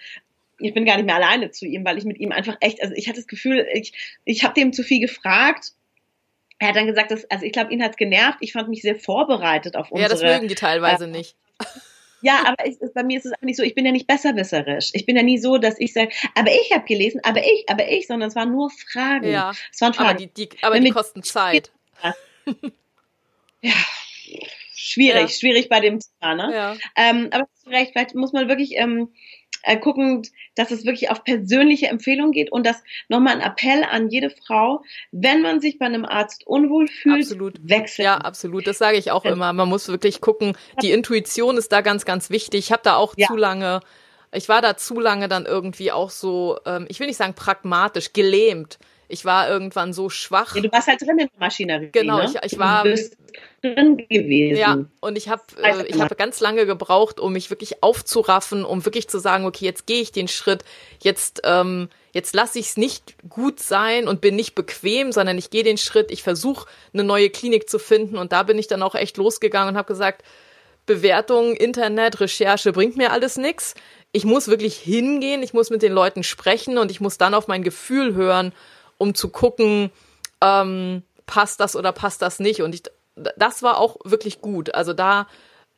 ich 0.58 0.74
bin 0.74 0.84
gar 0.84 0.96
nicht 0.96 1.06
mehr 1.06 1.16
alleine 1.16 1.50
zu 1.50 1.66
ihm, 1.66 1.84
weil 1.84 1.98
ich 1.98 2.04
mit 2.04 2.18
ihm 2.18 2.32
einfach 2.32 2.56
echt, 2.60 2.82
also 2.82 2.94
ich 2.94 3.08
hatte 3.08 3.18
das 3.18 3.26
Gefühl, 3.26 3.66
ich, 3.72 3.92
ich 4.24 4.44
habe 4.44 4.54
dem 4.54 4.72
zu 4.72 4.82
viel 4.82 5.00
gefragt 5.00 5.72
er 6.58 6.68
hat 6.68 6.76
dann 6.76 6.86
gesagt, 6.86 7.10
dass, 7.10 7.24
also 7.30 7.44
ich 7.44 7.52
glaube, 7.52 7.72
ihn 7.72 7.82
hat's 7.82 7.96
genervt. 7.96 8.38
Ich 8.40 8.52
fand 8.52 8.68
mich 8.68 8.82
sehr 8.82 8.96
vorbereitet 8.96 9.76
auf 9.76 9.90
unsere. 9.90 10.08
Ja, 10.08 10.14
das 10.14 10.22
mögen 10.22 10.48
die 10.48 10.54
teilweise 10.54 11.04
äh, 11.04 11.08
nicht. 11.08 11.36
Ja, 12.20 12.42
aber 12.48 12.66
ich, 12.66 12.76
bei 12.94 13.04
mir 13.04 13.16
ist 13.16 13.26
es 13.26 13.32
eigentlich 13.34 13.56
so, 13.56 13.62
ich 13.62 13.76
bin 13.76 13.86
ja 13.86 13.92
nicht 13.92 14.08
besserwisserisch. 14.08 14.90
Ich 14.92 15.06
bin 15.06 15.14
ja 15.14 15.22
nie 15.22 15.38
so, 15.38 15.56
dass 15.56 15.78
ich 15.78 15.92
sage, 15.92 16.10
aber 16.34 16.50
ich 16.50 16.72
habe 16.72 16.84
gelesen, 16.84 17.20
aber 17.22 17.44
ich, 17.44 17.66
aber 17.68 17.88
ich, 17.88 18.08
sondern 18.08 18.28
es 18.28 18.34
waren 18.34 18.50
nur 18.50 18.70
Fragen. 18.70 19.30
Ja, 19.30 19.52
es 19.72 19.80
waren 19.80 19.94
Fragen. 19.94 20.08
aber 20.08 20.18
die, 20.18 20.26
die, 20.26 20.48
aber 20.62 20.80
die 20.80 20.90
kosten 20.90 21.22
Zeit. 21.22 21.70
ja, 23.62 23.72
schwierig, 24.74 25.20
ja. 25.20 25.28
schwierig 25.28 25.68
bei 25.68 25.78
dem 25.78 26.00
Thema, 26.00 26.34
ne? 26.34 26.52
Ja. 26.52 26.76
Ähm, 26.96 27.28
aber 27.30 27.46
hast 27.54 27.64
du 27.64 27.70
recht, 27.70 27.92
vielleicht 27.92 28.16
muss 28.16 28.32
man 28.32 28.48
wirklich 28.48 28.72
ähm, 28.74 29.12
äh, 29.62 29.76
gucken, 29.78 30.22
dass 30.54 30.70
es 30.70 30.84
wirklich 30.84 31.10
auf 31.10 31.24
persönliche 31.24 31.86
Empfehlung 31.86 32.32
geht 32.32 32.52
und 32.52 32.66
das 32.66 32.82
nochmal 33.08 33.34
ein 33.34 33.40
Appell 33.40 33.84
an 33.84 34.08
jede 34.08 34.30
Frau, 34.30 34.82
wenn 35.12 35.42
man 35.42 35.60
sich 35.60 35.78
bei 35.78 35.86
einem 35.86 36.04
Arzt 36.04 36.46
unwohl 36.46 36.88
fühlt, 36.88 37.22
absolut. 37.22 37.58
wechseln. 37.62 38.04
Ja, 38.04 38.18
absolut. 38.18 38.66
Das 38.66 38.78
sage 38.78 38.96
ich 38.96 39.10
auch 39.10 39.24
ja. 39.24 39.32
immer. 39.32 39.52
Man 39.52 39.68
muss 39.68 39.88
wirklich 39.88 40.20
gucken. 40.20 40.56
Die 40.82 40.92
Intuition 40.92 41.56
ist 41.56 41.72
da 41.72 41.80
ganz, 41.80 42.04
ganz 42.04 42.30
wichtig. 42.30 42.66
Ich 42.66 42.72
habe 42.72 42.82
da 42.84 42.96
auch 42.96 43.14
ja. 43.16 43.26
zu 43.26 43.36
lange, 43.36 43.80
ich 44.32 44.48
war 44.48 44.62
da 44.62 44.76
zu 44.76 45.00
lange 45.00 45.28
dann 45.28 45.46
irgendwie 45.46 45.92
auch 45.92 46.10
so, 46.10 46.58
ähm, 46.66 46.86
ich 46.88 47.00
will 47.00 47.06
nicht 47.06 47.16
sagen 47.16 47.34
pragmatisch, 47.34 48.12
gelähmt 48.12 48.78
ich 49.08 49.24
war 49.24 49.48
irgendwann 49.48 49.92
so 49.92 50.10
schwach. 50.10 50.54
Ja, 50.54 50.62
du 50.62 50.70
warst 50.70 50.86
halt 50.86 51.00
drin 51.00 51.18
in 51.18 51.28
der 51.28 51.38
Maschinerie. 51.38 51.88
Genau, 51.90 52.18
ne? 52.18 52.26
ich, 52.26 52.52
ich 52.52 52.58
war 52.58 52.84
drin 53.62 53.96
gewesen. 54.08 54.56
Ja, 54.56 54.78
und 55.00 55.16
ich 55.16 55.28
habe 55.28 55.42
äh, 55.62 55.86
ich 55.86 56.00
habe 56.00 56.14
ganz 56.14 56.40
lange 56.40 56.66
gebraucht, 56.66 57.18
um 57.18 57.32
mich 57.32 57.50
wirklich 57.50 57.82
aufzuraffen, 57.82 58.64
um 58.64 58.84
wirklich 58.84 59.08
zu 59.08 59.18
sagen, 59.18 59.46
okay, 59.46 59.64
jetzt 59.64 59.86
gehe 59.86 60.02
ich 60.02 60.12
den 60.12 60.28
Schritt, 60.28 60.62
jetzt 61.02 61.40
ähm, 61.44 61.88
jetzt 62.12 62.34
lasse 62.34 62.58
ich 62.58 62.66
es 62.66 62.76
nicht 62.76 63.16
gut 63.28 63.60
sein 63.60 64.08
und 64.08 64.20
bin 64.20 64.36
nicht 64.36 64.54
bequem, 64.54 65.10
sondern 65.12 65.38
ich 65.38 65.50
gehe 65.50 65.64
den 65.64 65.78
Schritt, 65.78 66.10
ich 66.10 66.22
versuche 66.22 66.68
eine 66.92 67.04
neue 67.04 67.30
Klinik 67.30 67.68
zu 67.68 67.78
finden 67.78 68.18
und 68.18 68.32
da 68.32 68.42
bin 68.42 68.58
ich 68.58 68.66
dann 68.66 68.82
auch 68.82 68.94
echt 68.94 69.16
losgegangen 69.16 69.70
und 69.70 69.78
habe 69.78 69.88
gesagt, 69.88 70.22
Bewertung, 70.84 71.54
Internet, 71.54 72.20
Recherche 72.20 72.72
bringt 72.72 72.96
mir 72.96 73.12
alles 73.12 73.36
nichts. 73.36 73.74
Ich 74.10 74.24
muss 74.24 74.48
wirklich 74.48 74.76
hingehen, 74.76 75.42
ich 75.42 75.52
muss 75.52 75.68
mit 75.68 75.82
den 75.82 75.92
Leuten 75.92 76.22
sprechen 76.22 76.78
und 76.78 76.90
ich 76.90 77.00
muss 77.00 77.18
dann 77.18 77.34
auf 77.34 77.46
mein 77.46 77.62
Gefühl 77.62 78.14
hören 78.14 78.52
um 78.98 79.14
zu 79.14 79.30
gucken, 79.30 79.90
ähm, 80.42 81.02
passt 81.26 81.60
das 81.60 81.76
oder 81.76 81.92
passt 81.92 82.22
das 82.22 82.40
nicht. 82.40 82.62
Und 82.62 82.74
ich, 82.74 82.82
das 83.36 83.62
war 83.62 83.78
auch 83.78 83.96
wirklich 84.04 84.40
gut. 84.40 84.74
Also 84.74 84.92
da 84.92 85.26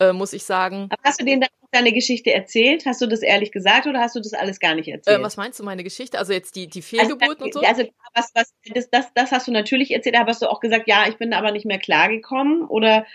äh, 0.00 0.12
muss 0.12 0.32
ich 0.32 0.44
sagen. 0.44 0.88
Aber 0.90 1.02
hast 1.04 1.20
du 1.20 1.24
denen 1.24 1.42
dann 1.42 1.50
deine 1.72 1.92
Geschichte 1.92 2.32
erzählt? 2.32 2.84
Hast 2.86 3.00
du 3.00 3.06
das 3.06 3.20
ehrlich 3.22 3.52
gesagt 3.52 3.86
oder 3.86 4.00
hast 4.00 4.16
du 4.16 4.20
das 4.20 4.32
alles 4.32 4.58
gar 4.58 4.74
nicht 4.74 4.88
erzählt? 4.88 5.20
Äh, 5.20 5.22
was 5.22 5.36
meinst 5.36 5.60
du, 5.60 5.64
meine 5.64 5.84
Geschichte? 5.84 6.18
Also 6.18 6.32
jetzt 6.32 6.56
die, 6.56 6.66
die 6.66 6.82
Fehlgeburten 6.82 7.44
also, 7.44 7.44
und 7.44 7.52
so? 7.52 7.60
Also 7.60 7.84
was, 8.14 8.30
was, 8.34 8.54
das, 8.74 8.90
das, 8.90 9.06
das 9.14 9.30
hast 9.30 9.46
du 9.46 9.52
natürlich 9.52 9.92
erzählt, 9.92 10.16
aber 10.16 10.30
hast 10.30 10.42
du 10.42 10.48
auch 10.48 10.60
gesagt, 10.60 10.88
ja, 10.88 11.06
ich 11.08 11.16
bin 11.16 11.32
aber 11.32 11.52
nicht 11.52 11.66
mehr 11.66 11.78
klargekommen 11.78 12.64
oder 12.64 13.06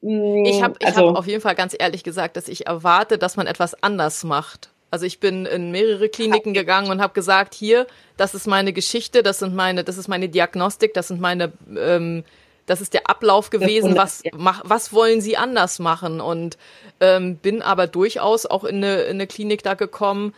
mm, 0.00 0.44
ich 0.44 0.62
habe 0.62 0.74
ich 0.80 0.86
also, 0.86 1.10
hab 1.10 1.16
auf 1.16 1.26
jeden 1.26 1.40
Fall 1.40 1.54
ganz 1.54 1.76
ehrlich 1.78 2.02
gesagt, 2.02 2.36
dass 2.36 2.48
ich 2.48 2.66
erwarte, 2.66 3.18
dass 3.18 3.36
man 3.36 3.46
etwas 3.46 3.80
anders 3.82 4.24
macht. 4.24 4.70
Also 4.90 5.06
ich 5.06 5.20
bin 5.20 5.46
in 5.46 5.70
mehrere 5.70 6.08
Kliniken 6.08 6.52
gegangen 6.52 6.90
und 6.90 7.00
habe 7.00 7.14
gesagt, 7.14 7.54
hier, 7.54 7.86
das 8.16 8.34
ist 8.34 8.46
meine 8.46 8.72
Geschichte, 8.72 9.22
das 9.22 9.38
sind 9.38 9.54
meine, 9.54 9.84
das 9.84 9.98
ist 9.98 10.08
meine 10.08 10.28
Diagnostik, 10.28 10.94
das 10.94 11.08
sind 11.08 11.20
meine, 11.20 11.52
ähm, 11.76 12.24
das 12.66 12.80
ist 12.80 12.94
der 12.94 13.08
Ablauf 13.08 13.50
gewesen. 13.50 13.96
Was, 13.96 14.22
mach, 14.32 14.62
was 14.64 14.92
wollen 14.92 15.20
Sie 15.20 15.36
anders 15.36 15.78
machen? 15.78 16.20
Und 16.20 16.58
ähm, 16.98 17.36
bin 17.36 17.62
aber 17.62 17.86
durchaus 17.86 18.46
auch 18.46 18.64
in 18.64 18.76
eine, 18.76 19.02
in 19.02 19.16
eine 19.16 19.26
Klinik 19.28 19.62
da 19.62 19.74
gekommen, 19.74 20.34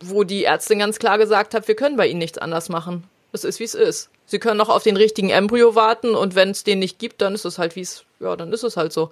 wo 0.00 0.24
die 0.24 0.44
Ärztin 0.44 0.78
ganz 0.78 0.98
klar 0.98 1.18
gesagt 1.18 1.52
hat, 1.52 1.68
wir 1.68 1.76
können 1.76 1.96
bei 1.96 2.06
Ihnen 2.06 2.18
nichts 2.18 2.38
anders 2.38 2.70
machen. 2.70 3.04
Es 3.32 3.44
ist 3.44 3.60
wie 3.60 3.64
es 3.64 3.74
ist. 3.74 4.10
Sie 4.24 4.38
können 4.38 4.56
noch 4.56 4.70
auf 4.70 4.82
den 4.82 4.96
richtigen 4.96 5.30
Embryo 5.30 5.74
warten 5.74 6.14
und 6.14 6.34
wenn 6.34 6.50
es 6.50 6.64
den 6.64 6.78
nicht 6.78 6.98
gibt, 6.98 7.20
dann 7.20 7.34
ist 7.34 7.44
es 7.44 7.58
halt 7.58 7.76
wie 7.76 7.82
es, 7.82 8.04
ja, 8.20 8.36
dann 8.36 8.52
ist 8.52 8.62
es 8.62 8.76
halt 8.76 8.92
so. 8.92 9.10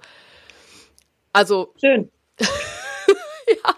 Also. 1.33 1.75
Schön. 1.79 2.11
ja. 3.65 3.75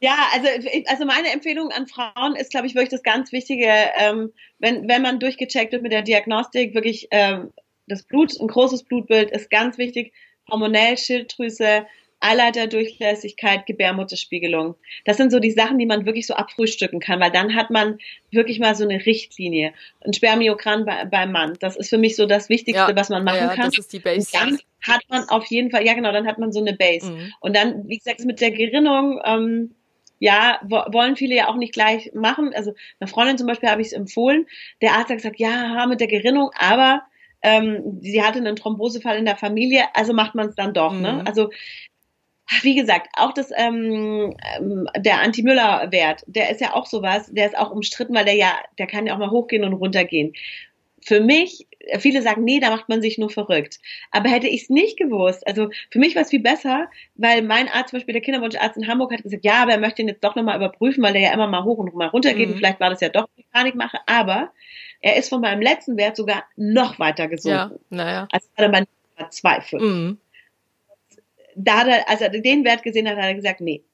Ja, 0.00 0.16
also, 0.32 0.48
also 0.86 1.04
meine 1.06 1.32
Empfehlung 1.32 1.70
an 1.70 1.86
Frauen 1.86 2.36
ist, 2.36 2.50
glaube 2.50 2.66
ich, 2.66 2.74
wirklich 2.74 2.90
das 2.90 3.02
ganz 3.02 3.32
Wichtige, 3.32 3.70
ähm, 3.96 4.32
wenn, 4.58 4.88
wenn 4.88 5.02
man 5.02 5.18
durchgecheckt 5.18 5.72
wird 5.72 5.82
mit 5.82 5.92
der 5.92 6.02
Diagnostik, 6.02 6.74
wirklich 6.74 7.08
ähm, 7.10 7.52
das 7.86 8.02
Blut, 8.02 8.38
ein 8.40 8.48
großes 8.48 8.84
Blutbild 8.84 9.30
ist 9.30 9.50
ganz 9.50 9.78
wichtig, 9.78 10.12
hormonell, 10.50 10.98
Schilddrüse, 10.98 11.86
Eileiterdurchlässigkeit, 12.20 13.66
Gebärmutterspiegelung. 13.66 14.76
Das 15.04 15.18
sind 15.18 15.30
so 15.30 15.40
die 15.40 15.50
Sachen, 15.50 15.78
die 15.78 15.84
man 15.84 16.06
wirklich 16.06 16.26
so 16.26 16.34
abfrühstücken 16.34 16.98
kann, 16.98 17.20
weil 17.20 17.30
dann 17.30 17.54
hat 17.54 17.70
man 17.70 17.98
wirklich 18.30 18.60
mal 18.60 18.74
so 18.74 18.84
eine 18.84 19.04
Richtlinie. 19.04 19.74
Ein 20.00 20.14
Spermiogramm 20.14 20.86
bei, 20.86 21.04
beim 21.04 21.32
Mann, 21.32 21.54
das 21.60 21.76
ist 21.76 21.90
für 21.90 21.98
mich 21.98 22.16
so 22.16 22.24
das 22.24 22.48
Wichtigste, 22.48 22.92
ja, 22.92 22.96
was 22.96 23.10
man 23.10 23.24
machen 23.24 23.38
ja, 23.40 23.54
kann. 23.54 23.66
Das 23.66 23.78
ist 23.78 23.92
die 23.92 23.98
Base. 23.98 24.30
Und 24.32 24.34
dann 24.34 24.58
hat 24.80 25.02
man 25.08 25.28
auf 25.28 25.44
jeden 25.46 25.70
Fall, 25.70 25.84
ja 25.84 25.92
genau, 25.92 26.12
dann 26.12 26.26
hat 26.26 26.38
man 26.38 26.50
so 26.50 26.60
eine 26.60 26.72
Base. 26.72 27.10
Mhm. 27.10 27.32
Und 27.40 27.56
dann, 27.56 27.88
wie 27.88 27.98
gesagt, 27.98 28.24
mit 28.24 28.40
der 28.40 28.52
Gerinnung, 28.52 29.20
ähm, 29.24 29.74
ja, 30.24 30.58
wollen 30.62 31.16
viele 31.16 31.34
ja 31.34 31.48
auch 31.48 31.56
nicht 31.56 31.74
gleich 31.74 32.10
machen. 32.14 32.52
Also 32.54 32.72
einer 32.98 33.08
Freundin 33.08 33.36
zum 33.36 33.46
Beispiel 33.46 33.68
habe 33.68 33.82
ich 33.82 33.88
es 33.88 33.92
empfohlen. 33.92 34.46
Der 34.80 34.92
Arzt 34.92 35.10
hat 35.10 35.18
gesagt, 35.18 35.38
ja, 35.38 35.84
mit 35.86 36.00
der 36.00 36.06
Gerinnung, 36.06 36.50
aber 36.58 37.02
ähm, 37.42 37.98
sie 38.00 38.22
hatte 38.22 38.38
einen 38.38 38.56
Thrombosefall 38.56 39.18
in 39.18 39.26
der 39.26 39.36
Familie, 39.36 39.84
also 39.92 40.14
macht 40.14 40.34
man 40.34 40.48
es 40.48 40.54
dann 40.54 40.72
doch. 40.72 40.94
Ne? 40.94 41.12
Mhm. 41.12 41.18
Ne? 41.18 41.26
Also 41.26 41.50
wie 42.62 42.74
gesagt, 42.74 43.08
auch 43.18 43.34
das 43.34 43.50
ähm, 43.54 44.34
ähm, 44.56 44.88
der 44.96 45.20
Anti-Müller-Wert, 45.20 46.24
der 46.26 46.48
ist 46.48 46.62
ja 46.62 46.72
auch 46.72 46.86
sowas, 46.86 47.30
der 47.30 47.46
ist 47.46 47.58
auch 47.58 47.70
umstritten, 47.70 48.14
weil 48.14 48.24
der 48.24 48.36
ja, 48.36 48.52
der 48.78 48.86
kann 48.86 49.06
ja 49.06 49.12
auch 49.12 49.18
mal 49.18 49.30
hochgehen 49.30 49.64
und 49.64 49.74
runtergehen. 49.74 50.32
Für 51.04 51.20
mich 51.20 51.66
viele 51.98 52.22
sagen, 52.22 52.44
nee, 52.44 52.60
da 52.60 52.70
macht 52.70 52.88
man 52.88 53.02
sich 53.02 53.18
nur 53.18 53.28
verrückt. 53.30 53.78
Aber 54.10 54.30
hätte 54.30 54.48
ich 54.48 54.62
es 54.62 54.70
nicht 54.70 54.96
gewusst, 54.96 55.46
also 55.46 55.68
für 55.90 55.98
mich 55.98 56.14
war 56.14 56.22
es 56.22 56.30
viel 56.30 56.40
besser, 56.40 56.88
weil 57.14 57.42
mein 57.42 57.68
Arzt, 57.68 57.90
zum 57.90 57.98
Beispiel 57.98 58.14
der 58.14 58.22
Kinderwunscharzt 58.22 58.78
in 58.78 58.88
Hamburg, 58.88 59.12
hat 59.12 59.22
gesagt, 59.22 59.44
ja, 59.44 59.62
aber 59.62 59.72
er 59.72 59.78
möchte 59.78 60.02
ihn 60.02 60.08
jetzt 60.08 60.24
doch 60.24 60.34
nochmal 60.34 60.56
überprüfen, 60.56 61.02
weil 61.02 61.12
der 61.12 61.22
ja 61.22 61.34
immer 61.34 61.46
mal 61.46 61.64
hoch 61.64 61.78
und 61.78 61.94
mal 61.94 62.08
runter 62.08 62.32
geht. 62.32 62.48
Mhm. 62.48 62.54
Und 62.54 62.58
vielleicht 62.58 62.80
war 62.80 62.90
das 62.90 63.00
ja 63.00 63.10
doch 63.10 63.28
eine 63.36 63.44
Panikmache, 63.52 63.98
aber 64.06 64.50
er 65.00 65.16
ist 65.16 65.28
von 65.28 65.42
meinem 65.42 65.60
letzten 65.60 65.98
Wert 65.98 66.16
sogar 66.16 66.44
noch 66.56 66.98
weiter 66.98 67.28
gesunken. 67.28 67.78
Ja, 67.90 67.96
naja. 67.96 68.28
Also 68.32 68.48
war 68.56 68.68
mein 68.68 68.86
2,5. 69.18 69.78
Mhm. 69.78 70.18
Da 71.56 71.80
hat 71.80 71.86
er, 71.86 72.08
als 72.08 72.20
er 72.22 72.30
den 72.30 72.64
Wert 72.64 72.82
gesehen 72.82 73.08
hat, 73.08 73.16
hat 73.16 73.24
er 73.24 73.34
gesagt, 73.34 73.60
nee. 73.60 73.84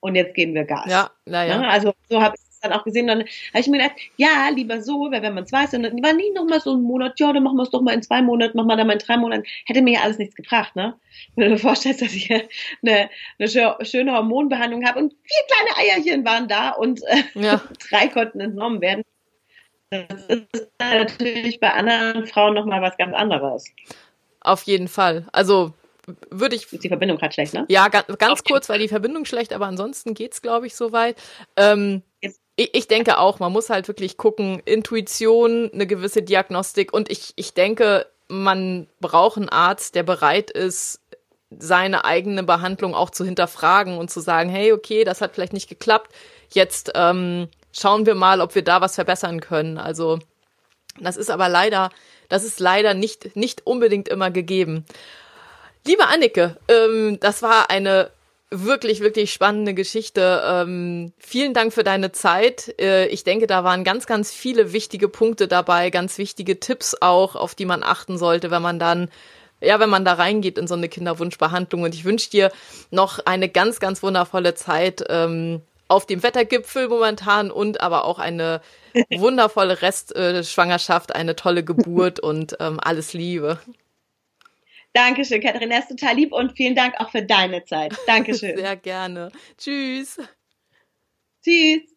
Und 0.00 0.14
jetzt 0.14 0.34
geben 0.34 0.54
wir 0.54 0.64
Gas. 0.64 0.86
Ja, 0.88 1.10
naja. 1.24 1.58
Ne? 1.58 1.68
Also 1.68 1.92
so 2.08 2.22
habe 2.22 2.36
ich 2.36 2.47
dann 2.60 2.72
auch 2.72 2.84
gesehen, 2.84 3.06
dann 3.06 3.20
habe 3.20 3.60
ich 3.60 3.66
mir 3.68 3.78
gedacht, 3.78 3.96
ja, 4.16 4.48
lieber 4.54 4.82
so, 4.82 5.10
weil 5.10 5.22
wenn 5.22 5.34
man 5.34 5.44
es 5.44 5.52
weiß, 5.52 5.70
dann 5.70 5.84
war 5.84 6.12
nie 6.12 6.30
noch 6.32 6.44
mal 6.44 6.60
so 6.60 6.74
ein 6.74 6.82
Monat, 6.82 7.18
ja, 7.20 7.32
dann 7.32 7.42
machen 7.42 7.56
wir 7.56 7.62
es 7.62 7.70
doch 7.70 7.80
mal 7.80 7.94
in 7.94 8.02
zwei 8.02 8.22
Monaten, 8.22 8.56
machen 8.56 8.68
wir 8.68 8.76
dann 8.76 8.86
mal 8.86 8.94
in 8.94 8.98
drei 8.98 9.16
Monaten, 9.16 9.44
hätte 9.66 9.82
mir 9.82 9.94
ja 9.94 10.00
alles 10.00 10.18
nichts 10.18 10.34
gebracht, 10.34 10.76
ne? 10.76 10.94
Wenn 11.34 11.48
du 11.48 11.56
dir 11.56 11.60
vorstellst, 11.60 12.02
dass 12.02 12.14
ich 12.14 12.30
eine, 12.32 13.10
eine 13.38 13.84
schöne 13.84 14.12
Hormonbehandlung 14.12 14.84
habe 14.86 15.00
und 15.00 15.12
vier 15.12 15.44
kleine 15.46 15.90
Eierchen 15.90 16.24
waren 16.24 16.48
da 16.48 16.70
und 16.70 17.02
äh, 17.06 17.22
ja. 17.34 17.60
drei 17.90 18.08
konnten 18.08 18.40
entnommen 18.40 18.80
werden. 18.80 19.02
Das 19.90 20.26
ist 20.26 20.70
natürlich 20.78 21.60
bei 21.60 21.72
anderen 21.72 22.26
Frauen 22.26 22.54
nochmal 22.54 22.82
was 22.82 22.96
ganz 22.98 23.14
anderes. 23.14 23.64
Auf 24.40 24.64
jeden 24.64 24.88
Fall. 24.88 25.26
Also 25.32 25.72
würde 26.30 26.56
ich. 26.56 26.72
Ist 26.72 26.84
die 26.84 26.88
Verbindung 26.88 27.18
gerade 27.18 27.32
schlecht, 27.32 27.54
ne? 27.54 27.64
Ja, 27.68 27.88
ganz, 27.88 28.06
ganz 28.18 28.44
kurz 28.44 28.68
war 28.68 28.78
die 28.78 28.88
Verbindung 28.88 29.24
schlecht, 29.24 29.52
aber 29.52 29.66
ansonsten 29.66 30.14
geht's, 30.14 30.42
glaube 30.42 30.66
ich, 30.66 30.74
soweit. 30.74 31.20
Ähm, 31.56 32.02
ich, 32.58 32.74
ich 32.74 32.88
denke 32.88 33.18
auch, 33.18 33.38
man 33.38 33.52
muss 33.52 33.70
halt 33.70 33.86
wirklich 33.86 34.16
gucken, 34.16 34.60
Intuition, 34.64 35.70
eine 35.72 35.86
gewisse 35.86 36.22
Diagnostik 36.22 36.92
und 36.92 37.08
ich, 37.08 37.32
ich 37.36 37.54
denke, 37.54 38.06
man 38.26 38.88
braucht 39.00 39.36
einen 39.36 39.48
Arzt, 39.48 39.94
der 39.94 40.02
bereit 40.02 40.50
ist, 40.50 41.00
seine 41.56 42.04
eigene 42.04 42.42
Behandlung 42.42 42.94
auch 42.94 43.10
zu 43.10 43.24
hinterfragen 43.24 43.96
und 43.96 44.10
zu 44.10 44.20
sagen, 44.20 44.50
hey, 44.50 44.72
okay, 44.72 45.04
das 45.04 45.20
hat 45.20 45.34
vielleicht 45.34 45.52
nicht 45.52 45.68
geklappt, 45.68 46.12
jetzt 46.52 46.90
ähm, 46.96 47.48
schauen 47.72 48.06
wir 48.06 48.16
mal, 48.16 48.40
ob 48.40 48.56
wir 48.56 48.64
da 48.64 48.80
was 48.80 48.96
verbessern 48.96 49.40
können. 49.40 49.78
Also 49.78 50.18
das 50.98 51.16
ist 51.16 51.30
aber 51.30 51.48
leider, 51.48 51.90
das 52.28 52.42
ist 52.42 52.58
leider 52.58 52.92
nicht, 52.92 53.36
nicht 53.36 53.66
unbedingt 53.66 54.08
immer 54.08 54.32
gegeben. 54.32 54.84
Liebe 55.86 56.06
Annike, 56.08 56.56
ähm, 56.66 57.18
das 57.20 57.40
war 57.40 57.70
eine 57.70 58.10
wirklich, 58.50 59.00
wirklich 59.00 59.32
spannende 59.32 59.74
Geschichte. 59.74 60.42
Ähm, 60.44 61.12
vielen 61.18 61.54
Dank 61.54 61.72
für 61.72 61.84
deine 61.84 62.12
Zeit. 62.12 62.74
Äh, 62.80 63.06
ich 63.08 63.24
denke, 63.24 63.46
da 63.46 63.64
waren 63.64 63.84
ganz, 63.84 64.06
ganz 64.06 64.32
viele 64.32 64.72
wichtige 64.72 65.08
Punkte 65.08 65.48
dabei, 65.48 65.90
ganz 65.90 66.18
wichtige 66.18 66.58
Tipps 66.58 66.96
auch, 67.00 67.36
auf 67.36 67.54
die 67.54 67.66
man 67.66 67.82
achten 67.82 68.18
sollte, 68.18 68.50
wenn 68.50 68.62
man 68.62 68.78
dann 68.78 69.10
ja, 69.60 69.80
wenn 69.80 69.90
man 69.90 70.04
da 70.04 70.12
reingeht 70.12 70.56
in 70.56 70.68
so 70.68 70.74
eine 70.74 70.88
Kinderwunschbehandlung. 70.88 71.82
Und 71.82 71.92
ich 71.92 72.04
wünsche 72.04 72.30
dir 72.30 72.52
noch 72.92 73.18
eine 73.26 73.48
ganz, 73.48 73.80
ganz 73.80 74.04
wundervolle 74.04 74.54
Zeit. 74.54 75.04
Ähm, 75.08 75.62
auf 75.88 76.06
dem 76.06 76.22
Wettergipfel 76.22 76.88
momentan 76.88 77.50
und 77.50 77.80
aber 77.80 78.04
auch 78.04 78.18
eine 78.18 78.60
wundervolle 79.10 79.80
Restschwangerschaft, 79.82 81.14
eine 81.14 81.34
tolle 81.34 81.64
Geburt 81.64 82.20
und 82.20 82.56
ähm, 82.60 82.78
alles 82.80 83.14
Liebe. 83.14 83.58
Dankeschön, 84.92 85.40
Katharina, 85.40 85.76
er 85.76 85.80
ist 85.80 85.88
total 85.88 86.16
lieb 86.16 86.32
und 86.32 86.56
vielen 86.56 86.74
Dank 86.74 86.94
auch 86.98 87.10
für 87.10 87.22
deine 87.22 87.64
Zeit. 87.64 87.96
Dankeschön. 88.06 88.56
Sehr 88.56 88.76
gerne. 88.76 89.30
Tschüss. 89.56 90.18
Tschüss. 91.44 91.94